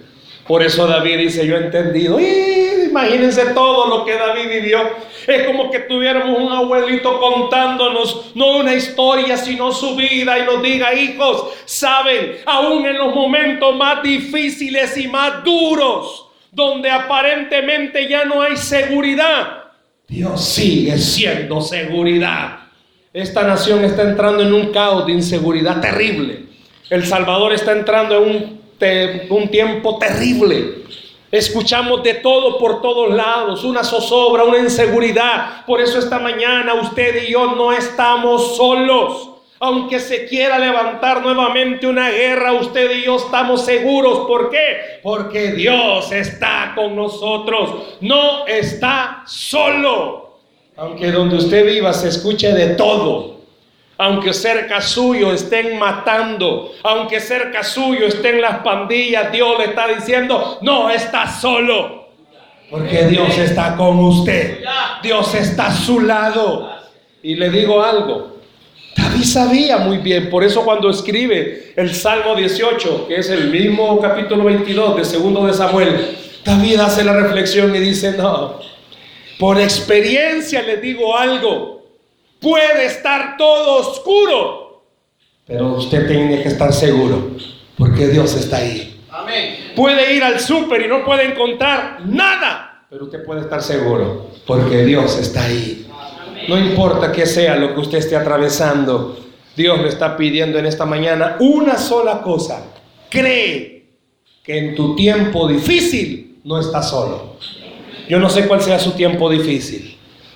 Por 0.48 0.64
eso 0.64 0.86
David 0.88 1.18
dice, 1.18 1.46
yo 1.46 1.56
he 1.56 1.66
entendido. 1.66 2.18
imagínense 2.20 3.46
todo 3.54 3.86
lo 3.86 4.04
que 4.04 4.14
David 4.14 4.48
vivió. 4.48 4.80
Es 5.26 5.46
como 5.46 5.70
que 5.70 5.80
tuviéramos 5.80 6.38
un 6.38 6.52
abuelito 6.52 7.20
contándonos 7.20 8.32
no 8.34 8.58
una 8.58 8.74
historia, 8.74 9.36
sino 9.36 9.72
su 9.72 9.96
vida 9.96 10.38
y 10.38 10.44
nos 10.44 10.62
diga, 10.62 10.94
hijos, 10.94 11.48
saben, 11.64 12.38
aún 12.46 12.86
en 12.86 12.98
los 12.98 13.14
momentos 13.14 13.76
más 13.76 14.02
difíciles 14.02 14.96
y 14.96 15.08
más 15.08 15.44
duros, 15.44 16.26
donde 16.50 16.90
aparentemente 16.90 18.08
ya 18.08 18.24
no 18.24 18.42
hay 18.42 18.56
seguridad, 18.56 19.62
Dios 20.12 20.44
sigue 20.44 20.98
siendo 20.98 21.62
seguridad. 21.62 22.58
Esta 23.14 23.44
nación 23.44 23.82
está 23.82 24.02
entrando 24.02 24.42
en 24.42 24.52
un 24.52 24.70
caos 24.70 25.06
de 25.06 25.12
inseguridad 25.12 25.80
terrible. 25.80 26.40
El 26.90 27.06
Salvador 27.06 27.54
está 27.54 27.72
entrando 27.72 28.18
en 28.18 28.22
un, 28.28 28.60
un 29.30 29.48
tiempo 29.48 29.98
terrible. 29.98 30.82
Escuchamos 31.32 32.02
de 32.02 32.12
todo 32.12 32.58
por 32.58 32.82
todos 32.82 33.10
lados, 33.10 33.64
una 33.64 33.82
zozobra, 33.82 34.44
una 34.44 34.58
inseguridad. 34.58 35.64
Por 35.64 35.80
eso 35.80 35.98
esta 35.98 36.18
mañana 36.18 36.74
usted 36.74 37.22
y 37.26 37.32
yo 37.32 37.56
no 37.56 37.72
estamos 37.72 38.54
solos. 38.54 39.30
Aunque 39.58 39.98
se 39.98 40.26
quiera 40.26 40.58
levantar 40.58 41.22
nuevamente 41.22 41.86
una 41.86 42.10
guerra, 42.10 42.52
usted 42.52 42.98
y 42.98 43.04
yo 43.04 43.16
estamos 43.16 43.64
seguros. 43.64 44.26
¿Por 44.26 44.50
qué? 44.50 45.00
Porque 45.02 45.52
Dios 45.52 46.12
está 46.12 46.74
con 46.74 46.94
nosotros. 46.94 47.96
No 48.02 48.46
está 48.46 49.22
solo. 49.26 50.36
Aunque 50.76 51.10
donde 51.12 51.36
usted 51.36 51.64
viva 51.64 51.94
se 51.94 52.08
escuche 52.08 52.52
de 52.52 52.74
todo 52.74 53.41
aunque 54.02 54.32
cerca 54.32 54.80
suyo 54.80 55.32
estén 55.32 55.78
matando, 55.78 56.72
aunque 56.82 57.20
cerca 57.20 57.62
suyo 57.62 58.06
estén 58.06 58.40
las 58.40 58.58
pandillas, 58.58 59.30
Dios 59.30 59.56
le 59.58 59.66
está 59.66 59.86
diciendo, 59.86 60.58
no 60.60 60.90
está 60.90 61.30
solo, 61.30 62.08
porque 62.68 63.06
Dios 63.06 63.38
está 63.38 63.76
con 63.76 64.00
usted, 64.00 64.64
Dios 65.04 65.32
está 65.36 65.66
a 65.66 65.72
su 65.72 66.00
lado. 66.00 66.68
Y 67.22 67.36
le 67.36 67.48
digo 67.50 67.80
algo, 67.80 68.38
David 68.96 69.22
sabía 69.22 69.78
muy 69.78 69.98
bien, 69.98 70.28
por 70.30 70.42
eso 70.42 70.64
cuando 70.64 70.90
escribe 70.90 71.72
el 71.76 71.94
Salmo 71.94 72.34
18, 72.34 73.06
que 73.06 73.14
es 73.14 73.30
el 73.30 73.50
mismo 73.50 74.00
capítulo 74.00 74.42
22 74.42 74.96
de 74.96 75.04
segundo 75.04 75.46
de 75.46 75.54
Samuel, 75.54 76.18
David 76.44 76.80
hace 76.80 77.04
la 77.04 77.12
reflexión 77.12 77.72
y 77.76 77.78
dice, 77.78 78.16
no, 78.16 78.58
por 79.38 79.60
experiencia 79.60 80.60
le 80.62 80.78
digo 80.78 81.16
algo, 81.16 81.81
Puede 82.42 82.86
estar 82.86 83.36
todo 83.38 83.76
oscuro, 83.76 84.82
pero 85.46 85.74
usted 85.74 86.08
tiene 86.08 86.42
que 86.42 86.48
estar 86.48 86.72
seguro, 86.72 87.30
porque 87.78 88.08
Dios 88.08 88.34
está 88.34 88.56
ahí. 88.56 89.00
Puede 89.76 90.14
ir 90.14 90.24
al 90.24 90.40
súper 90.40 90.82
y 90.82 90.88
no 90.88 91.04
puede 91.04 91.24
encontrar 91.24 92.00
nada, 92.04 92.84
pero 92.90 93.04
usted 93.04 93.24
puede 93.24 93.42
estar 93.42 93.62
seguro, 93.62 94.32
porque 94.44 94.84
Dios 94.84 95.18
está 95.18 95.44
ahí. 95.44 95.86
No 96.48 96.58
importa 96.58 97.12
qué 97.12 97.26
sea 97.26 97.54
lo 97.54 97.74
que 97.74 97.80
usted 97.80 97.98
esté 97.98 98.16
atravesando, 98.16 99.16
Dios 99.56 99.80
le 99.80 99.88
está 99.88 100.16
pidiendo 100.16 100.58
en 100.58 100.66
esta 100.66 100.84
mañana 100.84 101.36
una 101.38 101.78
sola 101.78 102.22
cosa. 102.22 102.64
Cree 103.08 103.84
que 104.42 104.58
en 104.58 104.74
tu 104.74 104.96
tiempo 104.96 105.46
difícil 105.46 106.40
no 106.42 106.58
estás 106.58 106.90
solo. 106.90 107.36
Yo 108.08 108.18
no 108.18 108.28
sé 108.28 108.48
cuál 108.48 108.60
sea 108.60 108.80
su 108.80 108.92
tiempo 108.92 109.30
difícil. 109.30 109.91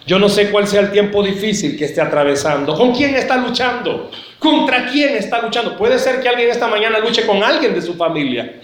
Yo 0.06 0.20
no 0.20 0.28
sé 0.28 0.50
cuál 0.50 0.68
sea 0.68 0.80
el 0.82 0.92
tiempo 0.92 1.22
difícil 1.22 1.76
que 1.76 1.86
esté 1.86 2.00
atravesando. 2.00 2.76
¿Con 2.76 2.94
quién 2.94 3.16
está 3.16 3.36
luchando? 3.36 4.10
¿Contra 4.38 4.86
quién 4.86 5.16
está 5.16 5.42
luchando? 5.42 5.76
Puede 5.76 5.98
ser 5.98 6.20
que 6.20 6.28
alguien 6.28 6.48
esta 6.48 6.68
mañana 6.68 7.00
luche 7.00 7.26
con 7.26 7.42
alguien 7.42 7.74
de 7.74 7.82
su 7.82 7.94
familia. 7.94 8.60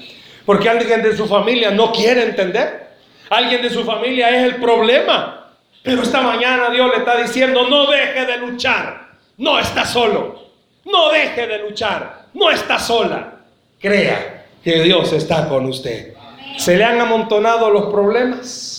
Porque 0.46 0.68
alguien 0.68 1.02
de 1.02 1.16
su 1.16 1.26
familia 1.26 1.72
no 1.72 1.90
quiere 1.90 2.22
entender. 2.22 2.90
Alguien 3.28 3.60
de 3.60 3.70
su 3.70 3.82
familia 3.82 4.30
es 4.30 4.44
el 4.44 4.56
problema. 4.56 5.50
Pero 5.82 6.02
esta 6.02 6.20
mañana 6.20 6.70
Dios 6.70 6.88
le 6.90 6.98
está 6.98 7.16
diciendo, 7.16 7.68
no 7.68 7.90
deje 7.90 8.24
de 8.24 8.36
luchar. 8.38 9.08
No 9.38 9.58
está 9.58 9.84
solo. 9.84 10.50
No 10.84 11.10
deje 11.10 11.46
de 11.48 11.58
luchar. 11.58 12.26
No 12.34 12.50
está 12.50 12.78
sola. 12.78 13.40
Crea 13.80 14.44
que 14.62 14.82
Dios 14.82 15.12
está 15.12 15.48
con 15.48 15.66
usted. 15.66 16.14
¿Se 16.56 16.76
le 16.76 16.84
han 16.84 17.00
amontonado 17.00 17.68
los 17.70 17.92
problemas? 17.92 18.71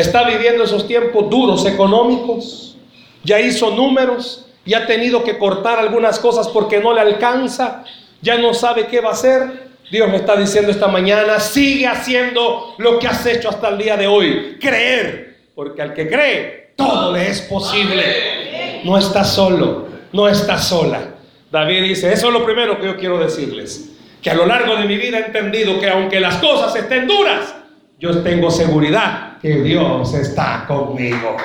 Está 0.00 0.24
viviendo 0.24 0.64
esos 0.64 0.86
tiempos 0.86 1.30
duros 1.30 1.64
económicos, 1.64 2.76
ya 3.24 3.40
hizo 3.40 3.70
números, 3.70 4.46
ya 4.66 4.78
ha 4.78 4.86
tenido 4.86 5.24
que 5.24 5.38
cortar 5.38 5.78
algunas 5.78 6.18
cosas 6.18 6.48
porque 6.48 6.80
no 6.80 6.92
le 6.92 7.00
alcanza, 7.00 7.82
ya 8.20 8.36
no 8.36 8.52
sabe 8.52 8.86
qué 8.88 9.00
va 9.00 9.10
a 9.10 9.12
hacer. 9.12 9.66
Dios 9.90 10.08
me 10.10 10.16
está 10.16 10.36
diciendo 10.36 10.70
esta 10.70 10.88
mañana, 10.88 11.40
sigue 11.40 11.86
haciendo 11.86 12.74
lo 12.76 12.98
que 12.98 13.06
has 13.06 13.24
hecho 13.24 13.48
hasta 13.48 13.70
el 13.70 13.78
día 13.78 13.96
de 13.96 14.06
hoy, 14.06 14.58
creer, 14.60 15.38
porque 15.54 15.80
al 15.80 15.94
que 15.94 16.08
cree, 16.08 16.72
todo 16.76 17.12
le 17.12 17.30
es 17.30 17.40
posible. 17.42 18.82
No 18.84 18.98
está 18.98 19.24
solo, 19.24 19.86
no 20.12 20.28
está 20.28 20.58
sola. 20.58 21.14
David 21.50 21.84
dice, 21.84 22.12
eso 22.12 22.26
es 22.26 22.32
lo 22.34 22.44
primero 22.44 22.78
que 22.78 22.86
yo 22.86 22.96
quiero 22.98 23.18
decirles, 23.18 23.92
que 24.20 24.28
a 24.28 24.34
lo 24.34 24.44
largo 24.44 24.76
de 24.76 24.84
mi 24.84 24.98
vida 24.98 25.20
he 25.20 25.26
entendido 25.26 25.80
que 25.80 25.88
aunque 25.88 26.20
las 26.20 26.36
cosas 26.36 26.76
estén 26.76 27.06
duras, 27.06 27.54
yo 27.98 28.22
tengo 28.22 28.50
seguridad 28.50 29.25
que 29.46 29.62
Dios 29.62 30.12
está 30.14 30.64
conmigo. 30.66 31.36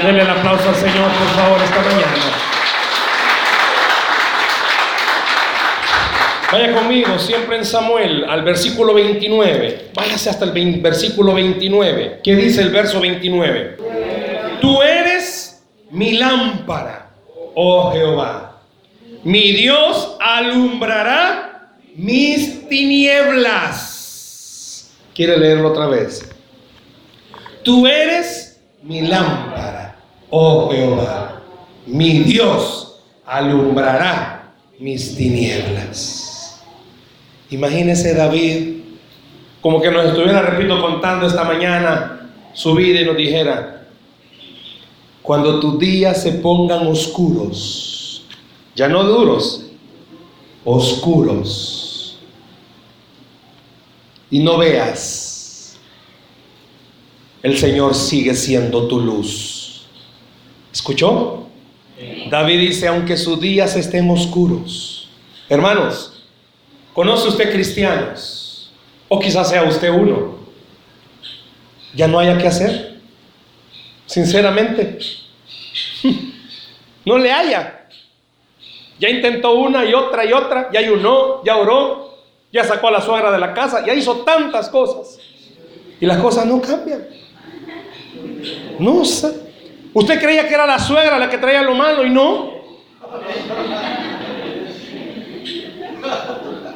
Denle 0.00 0.22
el 0.22 0.30
aplauso 0.30 0.68
al 0.68 0.76
Señor, 0.76 1.10
por 1.10 1.26
favor, 1.34 1.60
esta 1.60 1.82
mañana. 1.82 2.14
Vaya 6.52 6.72
conmigo, 6.72 7.18
siempre 7.18 7.56
en 7.56 7.64
Samuel, 7.64 8.24
al 8.28 8.44
versículo 8.44 8.94
29. 8.94 9.90
Váyase 9.92 10.30
hasta 10.30 10.44
el 10.44 10.80
versículo 10.80 11.34
29. 11.34 12.20
¿Qué 12.22 12.36
dice 12.36 12.62
el 12.62 12.70
verso 12.70 13.00
29? 13.00 13.76
Tú 14.60 14.80
eres 14.80 15.60
mi 15.90 16.12
lámpara, 16.12 17.10
oh 17.56 17.90
Jehová. 17.90 18.60
Mi 19.24 19.50
Dios 19.50 20.16
alumbrará 20.20 21.72
mis 21.96 22.68
tinieblas. 22.68 23.88
Quiere 25.12 25.36
leerlo 25.36 25.70
otra 25.70 25.88
vez. 25.88 26.37
Tú 27.68 27.86
eres 27.86 28.58
mi 28.82 29.02
lámpara, 29.02 29.94
oh 30.30 30.70
Jehová. 30.70 31.42
Mi 31.84 32.20
Dios 32.20 32.98
alumbrará 33.26 34.54
mis 34.78 35.14
tinieblas. 35.14 36.62
Imagínese 37.50 38.14
David 38.14 38.84
como 39.60 39.82
que 39.82 39.90
nos 39.90 40.06
estuviera, 40.06 40.40
repito, 40.40 40.80
contando 40.80 41.26
esta 41.26 41.44
mañana 41.44 42.30
su 42.54 42.74
vida 42.74 43.02
y 43.02 43.04
nos 43.04 43.18
dijera, 43.18 43.86
cuando 45.20 45.60
tus 45.60 45.78
días 45.78 46.22
se 46.22 46.32
pongan 46.32 46.86
oscuros, 46.86 48.24
ya 48.74 48.88
no 48.88 49.04
duros, 49.04 49.66
oscuros, 50.64 52.18
y 54.30 54.38
no 54.38 54.56
veas 54.56 55.27
el 57.48 57.58
Señor 57.58 57.94
sigue 57.94 58.34
siendo 58.34 58.86
tu 58.86 59.00
luz. 59.00 59.86
¿Escuchó? 60.72 61.46
David 62.30 62.60
dice, 62.60 62.86
aunque 62.86 63.16
sus 63.16 63.40
días 63.40 63.74
estén 63.74 64.08
oscuros. 64.10 65.08
Hermanos, 65.48 66.22
¿conoce 66.92 67.28
usted 67.28 67.50
cristianos? 67.52 68.72
O 69.08 69.18
quizás 69.18 69.48
sea 69.48 69.64
usted 69.64 69.90
uno. 69.90 70.38
¿Ya 71.94 72.06
no 72.06 72.18
haya 72.18 72.38
que 72.38 72.46
hacer? 72.46 73.00
Sinceramente. 74.06 74.98
No 77.04 77.16
le 77.16 77.32
haya. 77.32 77.88
Ya 78.98 79.08
intentó 79.08 79.52
una 79.52 79.82
y 79.82 79.94
otra 79.94 80.26
y 80.26 80.32
otra, 80.34 80.68
ya 80.70 80.80
ayunó, 80.80 81.42
ya 81.42 81.56
oró, 81.56 82.18
ya 82.52 82.64
sacó 82.64 82.88
a 82.88 82.90
la 82.90 83.00
suegra 83.00 83.30
de 83.30 83.38
la 83.38 83.54
casa, 83.54 83.82
ya 83.86 83.94
hizo 83.94 84.16
tantas 84.16 84.68
cosas. 84.68 85.18
Y 86.00 86.04
las 86.04 86.18
cosas 86.18 86.44
no 86.44 86.60
cambian. 86.60 87.08
No, 88.78 89.02
usted 89.94 90.20
creía 90.20 90.46
que 90.46 90.54
era 90.54 90.66
la 90.66 90.78
suegra 90.78 91.18
la 91.18 91.28
que 91.28 91.38
traía 91.38 91.62
lo 91.62 91.74
malo 91.74 92.04
y 92.04 92.10
no. 92.10 92.58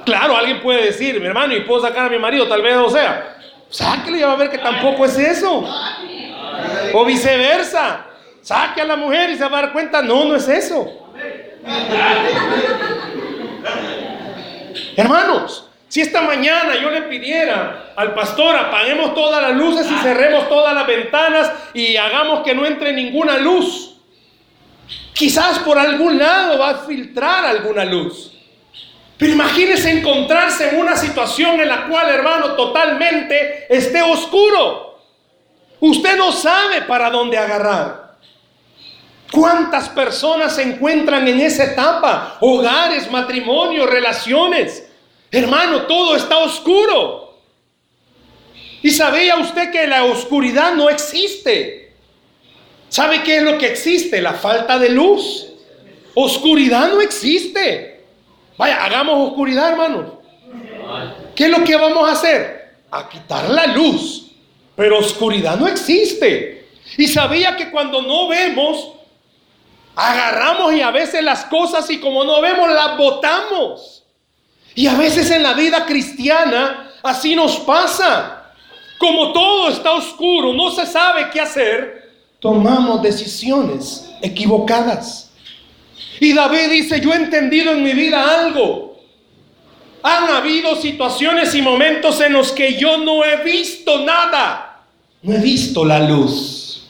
Claro, 0.04 0.36
alguien 0.36 0.60
puede 0.60 0.86
decir, 0.86 1.20
mi 1.20 1.26
hermano, 1.26 1.54
y 1.54 1.60
puedo 1.60 1.80
sacar 1.82 2.06
a 2.06 2.08
mi 2.08 2.18
marido, 2.18 2.48
tal 2.48 2.62
vez 2.62 2.76
o 2.76 2.90
sea. 2.90 3.36
Sáquele 3.68 4.18
y 4.18 4.22
va 4.22 4.32
a 4.32 4.36
ver 4.36 4.50
que 4.50 4.58
tampoco 4.58 5.04
es 5.04 5.16
eso. 5.16 5.64
O 6.92 7.04
viceversa. 7.04 8.06
Saque 8.42 8.80
a 8.80 8.84
la 8.84 8.96
mujer 8.96 9.30
y 9.30 9.36
se 9.36 9.48
va 9.48 9.58
a 9.58 9.62
dar 9.62 9.72
cuenta, 9.72 10.02
no, 10.02 10.24
no 10.24 10.34
es 10.34 10.48
eso. 10.48 10.90
Hermanos, 14.96 15.68
si 15.92 16.00
esta 16.00 16.22
mañana 16.22 16.80
yo 16.80 16.88
le 16.88 17.02
pidiera 17.02 17.92
al 17.94 18.14
pastor 18.14 18.56
apaguemos 18.56 19.14
todas 19.14 19.42
las 19.42 19.54
luces 19.54 19.86
y 19.90 19.94
cerremos 20.02 20.48
todas 20.48 20.74
las 20.74 20.86
ventanas 20.86 21.52
y 21.74 21.96
hagamos 21.98 22.42
que 22.42 22.54
no 22.54 22.64
entre 22.64 22.94
ninguna 22.94 23.36
luz, 23.36 23.98
quizás 25.12 25.58
por 25.58 25.78
algún 25.78 26.18
lado 26.18 26.58
va 26.58 26.70
a 26.70 26.74
filtrar 26.86 27.44
alguna 27.44 27.84
luz. 27.84 28.32
Pero 29.18 29.32
imagínese 29.34 29.90
encontrarse 29.90 30.70
en 30.70 30.80
una 30.80 30.96
situación 30.96 31.60
en 31.60 31.68
la 31.68 31.86
cual, 31.86 32.08
hermano, 32.08 32.54
totalmente 32.54 33.66
esté 33.68 34.00
oscuro. 34.00 34.98
Usted 35.78 36.16
no 36.16 36.32
sabe 36.32 36.80
para 36.88 37.10
dónde 37.10 37.36
agarrar. 37.36 38.14
¿Cuántas 39.30 39.90
personas 39.90 40.56
se 40.56 40.62
encuentran 40.62 41.28
en 41.28 41.38
esa 41.38 41.64
etapa? 41.64 42.38
Hogares, 42.40 43.10
matrimonios, 43.10 43.90
relaciones 43.90 44.88
Hermano, 45.32 45.86
todo 45.86 46.14
está 46.14 46.38
oscuro. 46.38 47.38
¿Y 48.82 48.90
sabía 48.90 49.38
usted 49.38 49.70
que 49.70 49.86
la 49.86 50.04
oscuridad 50.04 50.74
no 50.74 50.90
existe? 50.90 51.94
¿Sabe 52.90 53.22
qué 53.22 53.38
es 53.38 53.42
lo 53.42 53.56
que 53.56 53.68
existe? 53.68 54.20
La 54.20 54.34
falta 54.34 54.78
de 54.78 54.90
luz. 54.90 55.48
Oscuridad 56.14 56.90
no 56.90 57.00
existe. 57.00 58.04
Vaya, 58.58 58.84
hagamos 58.84 59.30
oscuridad, 59.30 59.70
hermano. 59.70 60.20
¿Qué 61.34 61.44
es 61.44 61.50
lo 61.50 61.64
que 61.64 61.76
vamos 61.76 62.06
a 62.06 62.12
hacer? 62.12 62.74
A 62.90 63.08
quitar 63.08 63.48
la 63.48 63.66
luz. 63.68 64.32
Pero 64.76 64.98
oscuridad 64.98 65.56
no 65.56 65.66
existe. 65.66 66.68
Y 66.98 67.06
sabía 67.06 67.56
que 67.56 67.70
cuando 67.70 68.02
no 68.02 68.28
vemos, 68.28 68.90
agarramos 69.94 70.74
y 70.74 70.82
a 70.82 70.90
veces 70.90 71.22
las 71.22 71.46
cosas 71.46 71.88
y 71.88 71.98
como 71.98 72.24
no 72.24 72.42
vemos, 72.42 72.70
las 72.70 72.98
botamos. 72.98 74.01
Y 74.74 74.86
a 74.86 74.94
veces 74.94 75.30
en 75.30 75.42
la 75.42 75.54
vida 75.54 75.84
cristiana 75.86 76.90
así 77.02 77.34
nos 77.34 77.56
pasa. 77.58 78.52
Como 78.98 79.32
todo 79.32 79.68
está 79.68 79.92
oscuro, 79.92 80.52
no 80.52 80.70
se 80.70 80.86
sabe 80.86 81.28
qué 81.32 81.40
hacer, 81.40 82.12
tomamos 82.38 83.02
decisiones 83.02 84.08
equivocadas. 84.22 85.30
Y 86.20 86.32
David 86.32 86.70
dice, 86.70 87.00
yo 87.00 87.12
he 87.12 87.16
entendido 87.16 87.72
en 87.72 87.82
mi 87.82 87.92
vida 87.94 88.40
algo. 88.40 89.00
Han 90.04 90.30
habido 90.30 90.76
situaciones 90.76 91.54
y 91.54 91.62
momentos 91.62 92.20
en 92.20 92.32
los 92.32 92.52
que 92.52 92.76
yo 92.76 92.98
no 92.98 93.24
he 93.24 93.42
visto 93.42 94.04
nada. 94.04 94.84
No 95.22 95.34
he 95.34 95.38
visto 95.38 95.84
la 95.84 95.98
luz. 95.98 96.88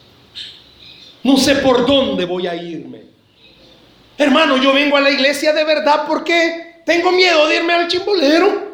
No 1.23 1.37
sé 1.37 1.57
por 1.57 1.87
dónde 1.87 2.25
voy 2.25 2.47
a 2.47 2.55
irme. 2.55 3.03
Hermano, 4.19 4.57
yo 4.57 4.73
vengo 4.73 4.97
a 4.97 5.01
la 5.01 5.11
iglesia 5.11 5.53
de 5.53 5.65
verdad 5.65 6.05
porque 6.07 6.72
tengo 6.85 7.13
miedo 7.13 7.47
de 7.47 7.57
irme 7.57 7.73
al 7.73 7.89
chimbolero. 7.89 8.73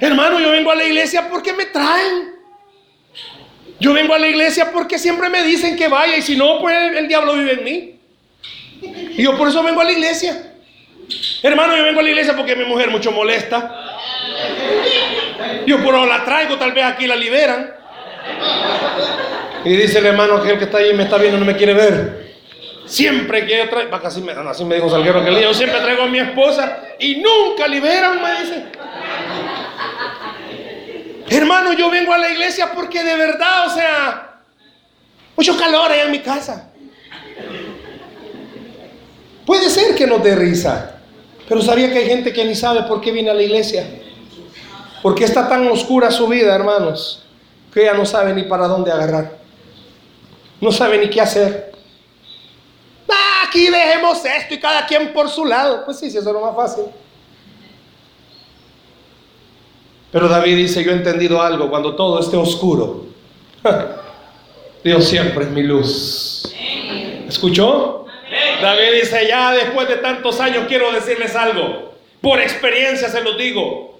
Hermano, 0.00 0.40
yo 0.40 0.50
vengo 0.50 0.70
a 0.70 0.74
la 0.74 0.84
iglesia 0.84 1.28
porque 1.28 1.52
me 1.52 1.66
traen. 1.66 2.34
Yo 3.78 3.92
vengo 3.92 4.14
a 4.14 4.18
la 4.18 4.28
iglesia 4.28 4.70
porque 4.72 4.98
siempre 4.98 5.28
me 5.28 5.42
dicen 5.42 5.76
que 5.76 5.88
vaya 5.88 6.16
y 6.16 6.22
si 6.22 6.36
no, 6.36 6.60
pues 6.60 6.74
el, 6.96 7.08
diablo 7.08 7.34
vive 7.34 7.52
en 7.52 7.64
mí. 7.64 7.98
Y 9.16 9.22
yo 9.22 9.36
por 9.36 9.48
eso 9.48 9.62
vengo 9.62 9.80
a 9.80 9.84
la 9.84 9.92
iglesia. 9.92 10.54
Hermano, 11.42 11.76
yo 11.76 11.84
vengo 11.84 12.00
a 12.00 12.02
la 12.02 12.10
iglesia 12.10 12.34
porque 12.36 12.56
mi 12.56 12.64
mujer 12.64 12.90
mucho 12.90 13.12
molesta. 13.12 13.98
Yo 15.66 15.82
por 15.82 15.94
ahora 15.94 16.18
la 16.18 16.24
traigo, 16.24 16.56
tal 16.56 16.72
vez 16.72 16.84
aquí 16.84 17.06
la 17.06 17.16
liberan. 17.16 17.74
Y 19.64 19.70
dice 19.70 19.98
el 19.98 20.06
hermano 20.06 20.42
que 20.42 20.52
el 20.52 20.58
que 20.58 20.64
está 20.64 20.78
ahí 20.78 20.94
me 20.94 21.04
está 21.04 21.18
viendo 21.18 21.38
no 21.38 21.44
me 21.44 21.56
quiere 21.56 21.74
ver. 21.74 22.25
Siempre 22.86 23.44
que 23.44 23.58
yo 23.58 23.68
traigo, 23.68 23.96
así 23.96 24.20
me, 24.22 24.32
así 24.32 24.64
me 24.64 24.76
dijo 24.76 24.88
Salguero 24.88 25.24
que 25.24 25.42
yo 25.42 25.52
siempre 25.52 25.80
traigo 25.80 26.04
a 26.04 26.06
mi 26.06 26.20
esposa 26.20 26.82
y 27.00 27.16
nunca 27.16 27.66
liberan, 27.66 28.22
me 28.22 28.40
dice. 28.40 28.64
Hermano, 31.28 31.72
yo 31.72 31.90
vengo 31.90 32.12
a 32.12 32.18
la 32.18 32.30
iglesia 32.30 32.70
porque 32.72 33.02
de 33.02 33.16
verdad, 33.16 33.66
o 33.66 33.70
sea, 33.70 34.40
mucho 35.36 35.56
calor 35.58 35.90
allá 35.90 36.04
en 36.04 36.12
mi 36.12 36.20
casa. 36.20 36.70
Puede 39.44 39.68
ser 39.68 39.96
que 39.96 40.06
nos 40.06 40.22
dé 40.22 40.36
risa, 40.36 41.00
pero 41.48 41.60
sabía 41.62 41.92
que 41.92 41.98
hay 41.98 42.06
gente 42.06 42.32
que 42.32 42.44
ni 42.44 42.54
sabe 42.54 42.84
por 42.84 43.00
qué 43.00 43.10
viene 43.10 43.30
a 43.30 43.34
la 43.34 43.42
iglesia. 43.42 43.84
Porque 45.02 45.24
está 45.24 45.48
tan 45.48 45.66
oscura 45.68 46.12
su 46.12 46.28
vida, 46.28 46.54
hermanos, 46.54 47.26
que 47.74 47.82
ella 47.82 47.94
no 47.94 48.06
sabe 48.06 48.32
ni 48.32 48.44
para 48.44 48.68
dónde 48.68 48.92
agarrar. 48.92 49.38
No 50.60 50.70
sabe 50.70 50.98
ni 50.98 51.10
qué 51.10 51.20
hacer 51.20 51.75
aquí 53.46 53.68
dejemos 53.68 54.24
esto 54.24 54.54
y 54.54 54.60
cada 54.60 54.86
quien 54.86 55.12
por 55.12 55.28
su 55.28 55.44
lado. 55.44 55.84
Pues 55.84 55.98
sí, 55.98 56.10
si 56.10 56.18
eso 56.18 56.28
es 56.28 56.34
lo 56.34 56.40
más 56.40 56.56
fácil. 56.56 56.84
Pero 60.12 60.28
David 60.28 60.56
dice, 60.56 60.82
yo 60.84 60.92
he 60.92 60.94
entendido 60.94 61.42
algo, 61.42 61.68
cuando 61.68 61.94
todo 61.94 62.20
esté 62.20 62.36
oscuro, 62.36 63.06
Dios 64.84 65.04
siempre 65.04 65.44
es 65.44 65.50
mi 65.50 65.62
luz. 65.62 66.54
¿Escuchó? 67.28 68.06
David 68.62 69.00
dice, 69.02 69.26
ya 69.28 69.52
después 69.52 69.88
de 69.88 69.96
tantos 69.96 70.40
años 70.40 70.64
quiero 70.68 70.92
decirles 70.92 71.34
algo. 71.34 71.92
Por 72.20 72.40
experiencia 72.40 73.08
se 73.08 73.20
los 73.20 73.36
digo. 73.36 73.98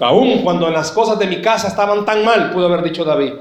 Aún 0.00 0.42
cuando 0.42 0.70
las 0.70 0.92
cosas 0.92 1.18
de 1.18 1.26
mi 1.26 1.40
casa 1.42 1.68
estaban 1.68 2.04
tan 2.04 2.24
mal, 2.24 2.50
pudo 2.50 2.66
haber 2.66 2.82
dicho 2.82 3.04
David. 3.04 3.32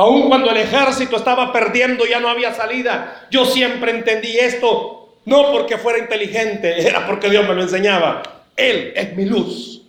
Aun 0.00 0.28
cuando 0.28 0.50
el 0.50 0.56
ejército 0.56 1.16
estaba 1.16 1.52
perdiendo, 1.52 2.06
ya 2.06 2.20
no 2.20 2.30
había 2.30 2.54
salida. 2.54 3.26
Yo 3.30 3.44
siempre 3.44 3.90
entendí 3.90 4.38
esto, 4.38 5.16
no 5.26 5.52
porque 5.52 5.76
fuera 5.76 5.98
inteligente, 5.98 6.80
era 6.88 7.06
porque 7.06 7.28
Dios 7.28 7.46
me 7.46 7.54
lo 7.54 7.60
enseñaba. 7.60 8.22
Él 8.56 8.94
es 8.96 9.14
mi 9.14 9.26
luz. 9.26 9.82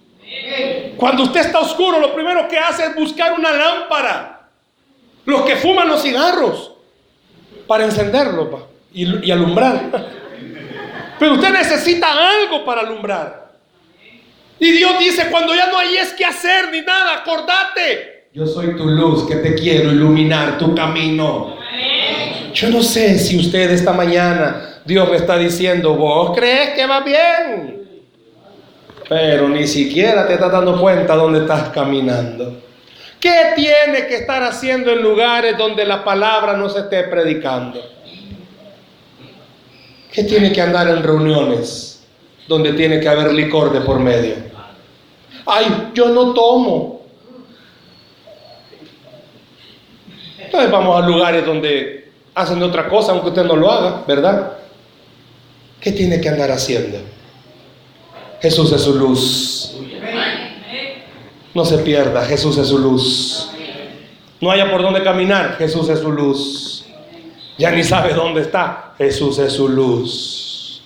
Cuando 0.98 1.24
usted 1.24 1.40
está 1.40 1.60
oscuro, 1.60 1.98
lo 2.02 2.14
primero 2.14 2.46
que 2.50 2.60
hace 2.60 2.88
es 2.88 2.96
buscar 2.96 3.40
una 3.40 3.54
lámpara. 3.54 4.50
Los 5.24 5.44
que 5.44 5.56
fuman 5.56 5.88
los 5.88 6.02
cigarros, 6.02 6.74
para 7.66 7.86
encenderlo 7.86 8.68
y, 8.94 9.28
y 9.28 9.32
alumbrar. 9.32 9.92
Pero 11.20 11.36
usted 11.36 11.52
necesita 11.52 12.08
algo 12.12 12.66
para 12.66 12.82
alumbrar. 12.82 13.54
Y 14.60 14.74
Dios 14.74 15.00
dice, 15.00 15.30
cuando 15.32 15.56
ya 15.56 15.68
no 15.68 15.78
hay 15.78 15.96
es 15.96 16.12
que 16.12 16.26
hacer 16.26 16.70
ni 16.70 16.82
nada, 16.82 17.14
acordate, 17.14 18.11
yo 18.34 18.48
soy 18.48 18.78
tu 18.78 18.86
luz 18.86 19.28
que 19.28 19.36
te 19.36 19.56
quiero 19.56 19.92
iluminar 19.92 20.58
tu 20.58 20.74
camino. 20.74 21.58
Yo 22.54 22.70
no 22.70 22.82
sé 22.82 23.20
si 23.20 23.38
usted 23.38 23.72
esta 23.72 23.92
mañana 23.92 24.80
Dios 24.86 25.10
me 25.10 25.18
está 25.18 25.38
diciendo, 25.38 25.96
vos 25.96 26.32
crees 26.36 26.70
que 26.70 26.86
va 26.86 27.02
bien, 27.02 27.82
pero 29.10 29.50
ni 29.50 29.68
siquiera 29.68 30.26
te 30.26 30.34
estás 30.34 30.52
dando 30.52 30.80
cuenta 30.80 31.16
dónde 31.16 31.40
estás 31.40 31.70
caminando. 31.70 32.62
¿Qué 33.20 33.54
tiene 33.56 34.08
que 34.08 34.16
estar 34.16 34.42
haciendo 34.44 34.92
en 34.92 35.02
lugares 35.02 35.58
donde 35.58 35.86
la 35.86 36.04
palabra 36.04 36.56
no 36.56 36.70
se 36.70 36.80
esté 36.80 37.04
predicando? 37.04 37.82
¿Qué 40.12 40.24
tiene 40.24 40.52
que 40.52 40.62
andar 40.62 40.88
en 40.88 41.04
reuniones 41.04 42.04
donde 42.48 42.74
tiene 42.74 43.00
que 43.00 43.08
haber 43.08 43.34
licor 43.34 43.72
de 43.72 43.82
por 43.82 44.00
medio? 44.00 44.36
Ay, 45.46 45.90
yo 45.94 46.10
no 46.10 46.34
tomo. 46.34 47.01
Entonces 50.52 50.70
vamos 50.70 51.02
a 51.02 51.08
lugares 51.08 51.46
donde 51.46 52.12
hacen 52.36 52.62
otra 52.62 52.90
cosa, 52.90 53.14
aunque 53.14 53.30
usted 53.30 53.46
no 53.46 53.56
lo 53.56 53.72
haga, 53.72 54.04
¿verdad? 54.06 54.58
¿Qué 55.80 55.94
tiene 55.94 56.20
que 56.20 56.28
andar 56.28 56.52
haciendo? 56.52 56.98
Jesús 58.42 58.70
es 58.74 58.82
su 58.82 58.96
luz. 58.96 59.78
No 61.54 61.64
se 61.64 61.78
pierda, 61.78 62.26
Jesús 62.26 62.58
es 62.58 62.68
su 62.68 62.80
luz. 62.80 63.50
No 64.42 64.52
haya 64.52 64.70
por 64.70 64.82
dónde 64.82 65.02
caminar, 65.02 65.56
Jesús 65.58 65.88
es 65.88 66.00
su 66.00 66.12
luz. 66.12 66.86
Ya 67.58 67.72
ni 67.72 67.86
sabe 67.86 68.14
dónde 68.14 68.42
está, 68.42 68.96
Jesús 68.98 69.40
es 69.40 69.54
su 69.54 69.70
luz. 69.70 70.84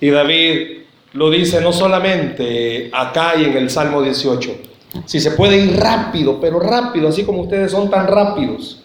Y 0.00 0.10
David 0.10 0.82
lo 1.14 1.28
dice 1.28 1.60
no 1.60 1.72
solamente 1.72 2.88
acá 2.92 3.34
y 3.36 3.46
en 3.46 3.56
el 3.56 3.68
Salmo 3.68 4.00
18. 4.00 4.58
Si 5.06 5.18
se 5.18 5.32
puede 5.32 5.56
ir 5.56 5.76
rápido, 5.76 6.40
pero 6.40 6.60
rápido, 6.60 7.08
así 7.08 7.24
como 7.24 7.42
ustedes 7.42 7.72
son 7.72 7.90
tan 7.90 8.06
rápidos. 8.06 8.81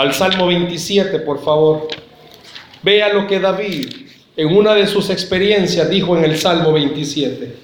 Al 0.00 0.14
Salmo 0.14 0.46
27, 0.46 1.18
por 1.18 1.44
favor. 1.44 1.86
Vea 2.82 3.12
lo 3.12 3.26
que 3.26 3.38
David 3.38 3.86
en 4.34 4.56
una 4.56 4.74
de 4.74 4.86
sus 4.86 5.10
experiencias 5.10 5.90
dijo 5.90 6.16
en 6.16 6.24
el 6.24 6.38
Salmo 6.38 6.72
27. 6.72 7.54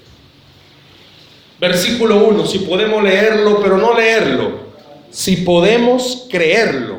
Versículo 1.59 2.27
1, 2.27 2.45
si 2.45 2.59
podemos 2.59 3.03
leerlo, 3.03 3.59
pero 3.63 3.79
no 3.79 3.97
leerlo, 3.97 4.51
si 5.11 5.37
podemos 5.37 6.27
creerlo. 6.31 6.99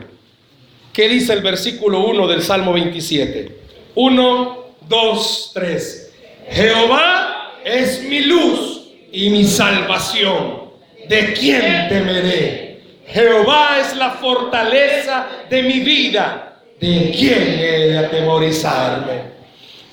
¿Qué 0.92 1.08
dice 1.08 1.34
el 1.34 1.42
versículo 1.42 2.00
1 2.08 2.28
del 2.28 2.42
Salmo 2.42 2.74
27? 2.74 3.60
1, 3.94 4.58
2, 4.90 5.52
3. 5.54 6.14
Jehová 6.50 7.54
es 7.64 8.02
mi 8.02 8.22
luz 8.22 8.88
y 9.12 9.30
mi 9.30 9.44
salvación. 9.44 10.72
¿De 11.08 11.34
quién 11.34 11.90
temeré? 11.90 12.67
Jehová 13.08 13.80
es 13.80 13.96
la 13.96 14.12
fortaleza 14.12 15.28
de 15.50 15.64
mi 15.64 15.80
vida. 15.80 16.60
¿De 16.80 17.12
quién 17.18 17.42
he 17.42 17.88
de 17.88 17.98
atemorizarme? 17.98 19.38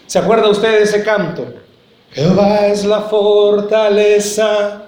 ¿Se 0.07 0.19
acuerda 0.19 0.51
usted 0.51 0.79
de 0.79 0.83
ese 0.83 1.03
canto? 1.03 1.55
Jehová 2.13 2.67
es 2.67 2.85
la 2.85 3.03
fortaleza 3.03 4.83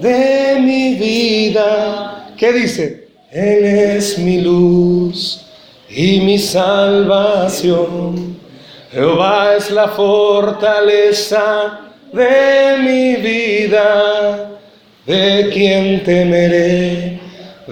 de 0.00 0.58
mi 0.60 0.94
vida. 0.94 2.32
¿Qué 2.36 2.52
dice? 2.52 3.08
Él 3.30 3.64
es 3.64 4.18
mi 4.18 4.40
luz 4.40 5.46
y 5.88 6.20
mi 6.20 6.38
salvación. 6.38 8.38
Jehová 8.92 9.56
es 9.56 9.70
la 9.70 9.88
fortaleza 9.88 11.80
de 12.12 12.76
mi 12.78 13.16
vida. 13.16 14.50
¿De 15.06 15.50
quién 15.52 16.02
temeré? 16.02 17.20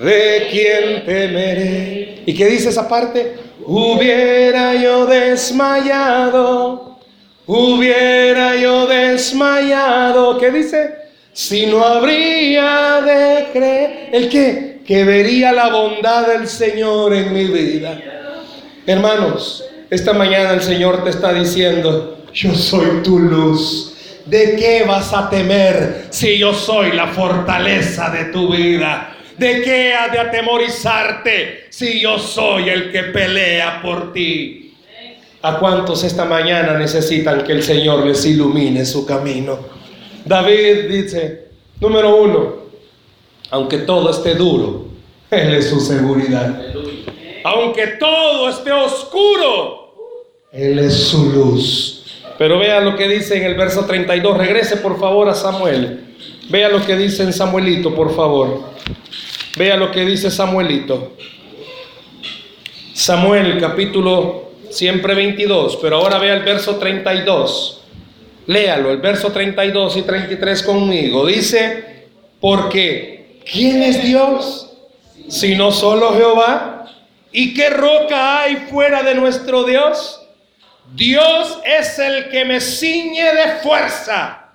¿De 0.05 0.49
quién 0.51 1.05
temeré? 1.05 2.23
¿Y 2.25 2.35
qué 2.35 2.47
dice 2.47 2.69
esa 2.69 2.89
parte? 2.89 3.35
Hubiera 3.67 4.75
yo 4.75 5.07
desmayado, 5.07 6.99
hubiera 7.47 8.55
yo 8.57 8.87
desmayado. 8.87 10.39
¿Qué 10.39 10.53
dice? 10.53 10.95
Si 11.33 11.67
no 11.67 11.85
habría 11.85 13.01
de 13.01 13.47
creer. 13.53 14.11
¿El 14.13 14.29
qué? 14.29 14.81
Que 14.87 15.03
vería 15.03 15.53
la 15.53 15.69
bondad 15.71 16.29
del 16.29 16.47
Señor 16.47 17.13
en 17.15 17.33
mi 17.33 17.47
vida. 17.47 18.01
Hermanos, 18.87 19.65
esta 19.91 20.13
mañana 20.13 20.53
el 20.53 20.63
Señor 20.63 21.03
te 21.03 21.11
está 21.11 21.33
diciendo, 21.33 22.19
yo 22.33 22.55
soy 22.55 23.03
tu 23.03 23.19
luz. 23.19 23.95
¿De 24.27 24.55
qué 24.57 24.85
vas 24.87 25.13
a 25.13 25.29
temer 25.29 26.07
si 26.11 26.39
yo 26.39 26.55
soy 26.55 26.93
la 26.93 27.09
fortaleza 27.09 28.11
de 28.11 28.27
tu 28.27 28.53
vida? 28.53 29.17
¿De 29.38 29.62
qué 29.62 29.94
ha 29.94 30.09
de 30.09 30.18
atemorizarte 30.18 31.66
si 31.70 32.01
yo 32.01 32.18
soy 32.18 32.68
el 32.70 32.90
que 32.90 33.05
pelea 33.05 33.81
por 33.81 34.12
ti? 34.12 34.74
¿A 35.42 35.61
cuántos 35.61 36.03
esta 36.03 36.24
mañana 36.24 36.77
necesitan 36.77 37.44
que 37.44 37.53
el 37.53 37.62
Señor 37.62 38.05
les 38.05 38.24
ilumine 38.27 38.85
su 38.85 39.07
camino? 39.07 39.61
David 40.24 40.90
dice, 40.90 41.44
número 41.81 42.16
uno, 42.16 42.55
aunque 43.51 43.79
todo 43.79 44.11
esté 44.11 44.35
duro, 44.35 44.88
Él 45.31 45.55
es 45.55 45.70
su 45.70 45.79
seguridad. 45.79 46.61
Aunque 47.44 47.87
todo 47.98 48.51
esté 48.51 48.72
oscuro, 48.72 49.94
Él 50.51 50.81
es 50.81 50.94
su 50.94 51.31
luz. 51.31 52.05
Pero 52.38 52.59
vea 52.59 52.81
lo 52.81 52.96
que 52.96 53.09
dice 53.09 53.37
en 53.37 53.44
el 53.44 53.55
verso 53.55 53.85
32. 53.85 54.37
Regrese 54.37 54.79
por 54.79 54.98
favor 54.98 55.29
a 55.29 55.35
Samuel. 55.35 56.01
Vea 56.51 56.68
lo 56.68 56.85
que 56.85 56.96
dice 56.96 57.22
en 57.22 57.33
Samuelito, 57.33 57.94
por 57.94 58.14
favor. 58.14 58.77
Vea 59.57 59.77
lo 59.77 59.91
que 59.91 60.05
dice 60.05 60.31
Samuelito. 60.31 61.17
Samuel 62.93 63.59
capítulo 63.61 64.53
siempre 64.71 65.15
22, 65.15 65.79
pero 65.81 65.97
ahora 65.97 66.19
vea 66.19 66.35
el 66.35 66.43
verso 66.43 66.77
32. 66.77 67.83
Léalo, 68.47 68.91
el 68.91 68.99
verso 68.99 69.31
32 69.31 69.97
y 69.99 70.03
33 70.03 70.63
conmigo. 70.63 71.27
Dice, 71.27 72.07
porque 72.41 73.41
¿quién 73.51 73.83
es 73.83 74.03
Dios? 74.03 74.73
Si 75.29 75.55
no 75.55 75.71
solo 75.71 76.15
Jehová. 76.15 76.75
¿Y 77.31 77.53
qué 77.53 77.69
roca 77.71 78.43
hay 78.43 78.57
fuera 78.71 79.03
de 79.03 79.15
nuestro 79.15 79.65
Dios? 79.65 80.23
Dios 80.95 81.59
es 81.65 81.99
el 81.99 82.31
que 82.31 82.45
me 82.47 82.61
ciñe 82.61 83.35
de 83.35 83.61
fuerza 83.63 84.49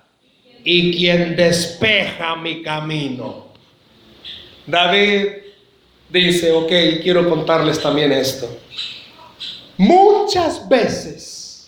y 0.64 0.96
quien 0.96 1.36
despeja 1.36 2.34
mi 2.34 2.62
camino. 2.62 3.53
David 4.66 5.28
dice, 6.08 6.52
ok, 6.52 6.70
quiero 7.02 7.28
contarles 7.28 7.80
también 7.80 8.12
esto. 8.12 8.48
Muchas 9.76 10.68
veces 10.68 11.66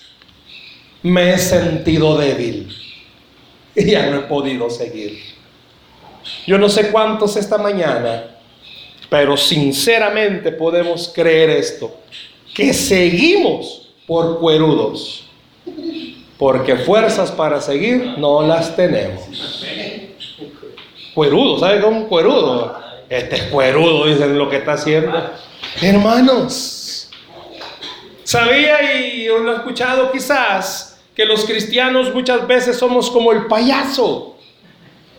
me 1.03 1.33
he 1.35 1.39
sentido 1.39 2.17
débil 2.17 2.69
y 3.75 3.91
ya 3.91 4.11
no 4.11 4.19
he 4.19 4.23
podido 4.23 4.71
seguir. 4.71 5.21
Yo 6.47 6.59
no 6.59 6.69
sé 6.69 6.91
cuántos 6.91 7.37
esta 7.37 7.59
mañana, 7.59 8.37
pero 9.09 9.37
sinceramente 9.37 10.53
podemos 10.53 11.13
creer 11.15 11.51
esto, 11.51 11.97
que 12.55 12.73
seguimos 12.73 13.89
por 14.07 14.39
cuerudos, 14.41 15.29
porque 16.39 16.77
fuerzas 16.77 17.31
para 17.31 17.61
seguir 17.61 18.15
no 18.19 18.43
las 18.43 18.75
tenemos. 18.75 19.23
Cuerudo, 21.15 21.59
¿sabe 21.59 21.81
cómo 21.81 22.01
un 22.01 22.07
cuerudo? 22.07 22.86
Este 23.09 23.37
es 23.37 23.43
cuerudo, 23.45 24.07
dicen 24.07 24.37
lo 24.37 24.51
que 24.51 24.57
está 24.57 24.73
haciendo. 24.73 25.31
Hermanos, 25.81 27.09
sabía 28.25 29.01
y 29.01 29.27
lo 29.27 29.53
he 29.53 29.57
escuchado 29.57 30.11
quizás 30.11 30.99
que 31.15 31.25
los 31.25 31.45
cristianos 31.45 32.13
muchas 32.13 32.47
veces 32.47 32.77
somos 32.77 33.11
como 33.11 33.33
el 33.33 33.47
payaso. 33.47 34.37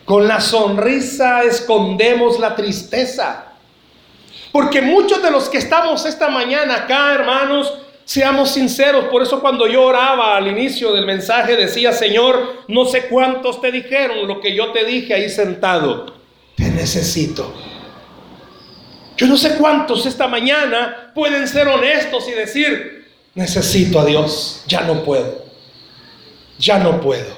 Con 0.04 0.26
la 0.26 0.40
sonrisa 0.40 1.42
escondemos 1.42 2.38
la 2.38 2.54
tristeza. 2.54 3.52
Porque 4.52 4.80
muchos 4.80 5.22
de 5.22 5.30
los 5.30 5.48
que 5.48 5.58
estamos 5.58 6.06
esta 6.06 6.28
mañana 6.28 6.76
acá, 6.76 7.14
hermanos, 7.14 7.74
seamos 8.04 8.50
sinceros. 8.50 9.06
Por 9.06 9.22
eso 9.22 9.40
cuando 9.40 9.66
yo 9.66 9.82
oraba 9.82 10.36
al 10.36 10.46
inicio 10.46 10.92
del 10.92 11.04
mensaje 11.04 11.56
decía, 11.56 11.92
Señor, 11.92 12.64
no 12.68 12.84
sé 12.86 13.08
cuántos 13.08 13.60
te 13.60 13.70
dijeron 13.70 14.26
lo 14.26 14.40
que 14.40 14.54
yo 14.54 14.72
te 14.72 14.84
dije 14.84 15.12
ahí 15.14 15.28
sentado. 15.28 16.14
Te 16.56 16.70
necesito. 16.70 17.52
Yo 19.18 19.26
no 19.26 19.36
sé 19.36 19.56
cuántos 19.56 20.06
esta 20.06 20.28
mañana 20.28 21.10
pueden 21.12 21.48
ser 21.48 21.66
honestos 21.66 22.28
y 22.28 22.30
decir, 22.30 23.04
necesito 23.34 23.98
a 23.98 24.04
Dios, 24.04 24.62
ya 24.68 24.82
no 24.82 25.02
puedo, 25.02 25.44
ya 26.56 26.78
no 26.78 27.00
puedo. 27.00 27.36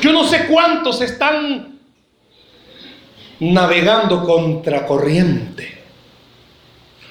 Yo 0.00 0.12
no 0.12 0.24
sé 0.24 0.46
cuántos 0.46 1.00
están 1.00 1.80
navegando 3.40 4.22
contra 4.22 4.86
corriente. 4.86 5.78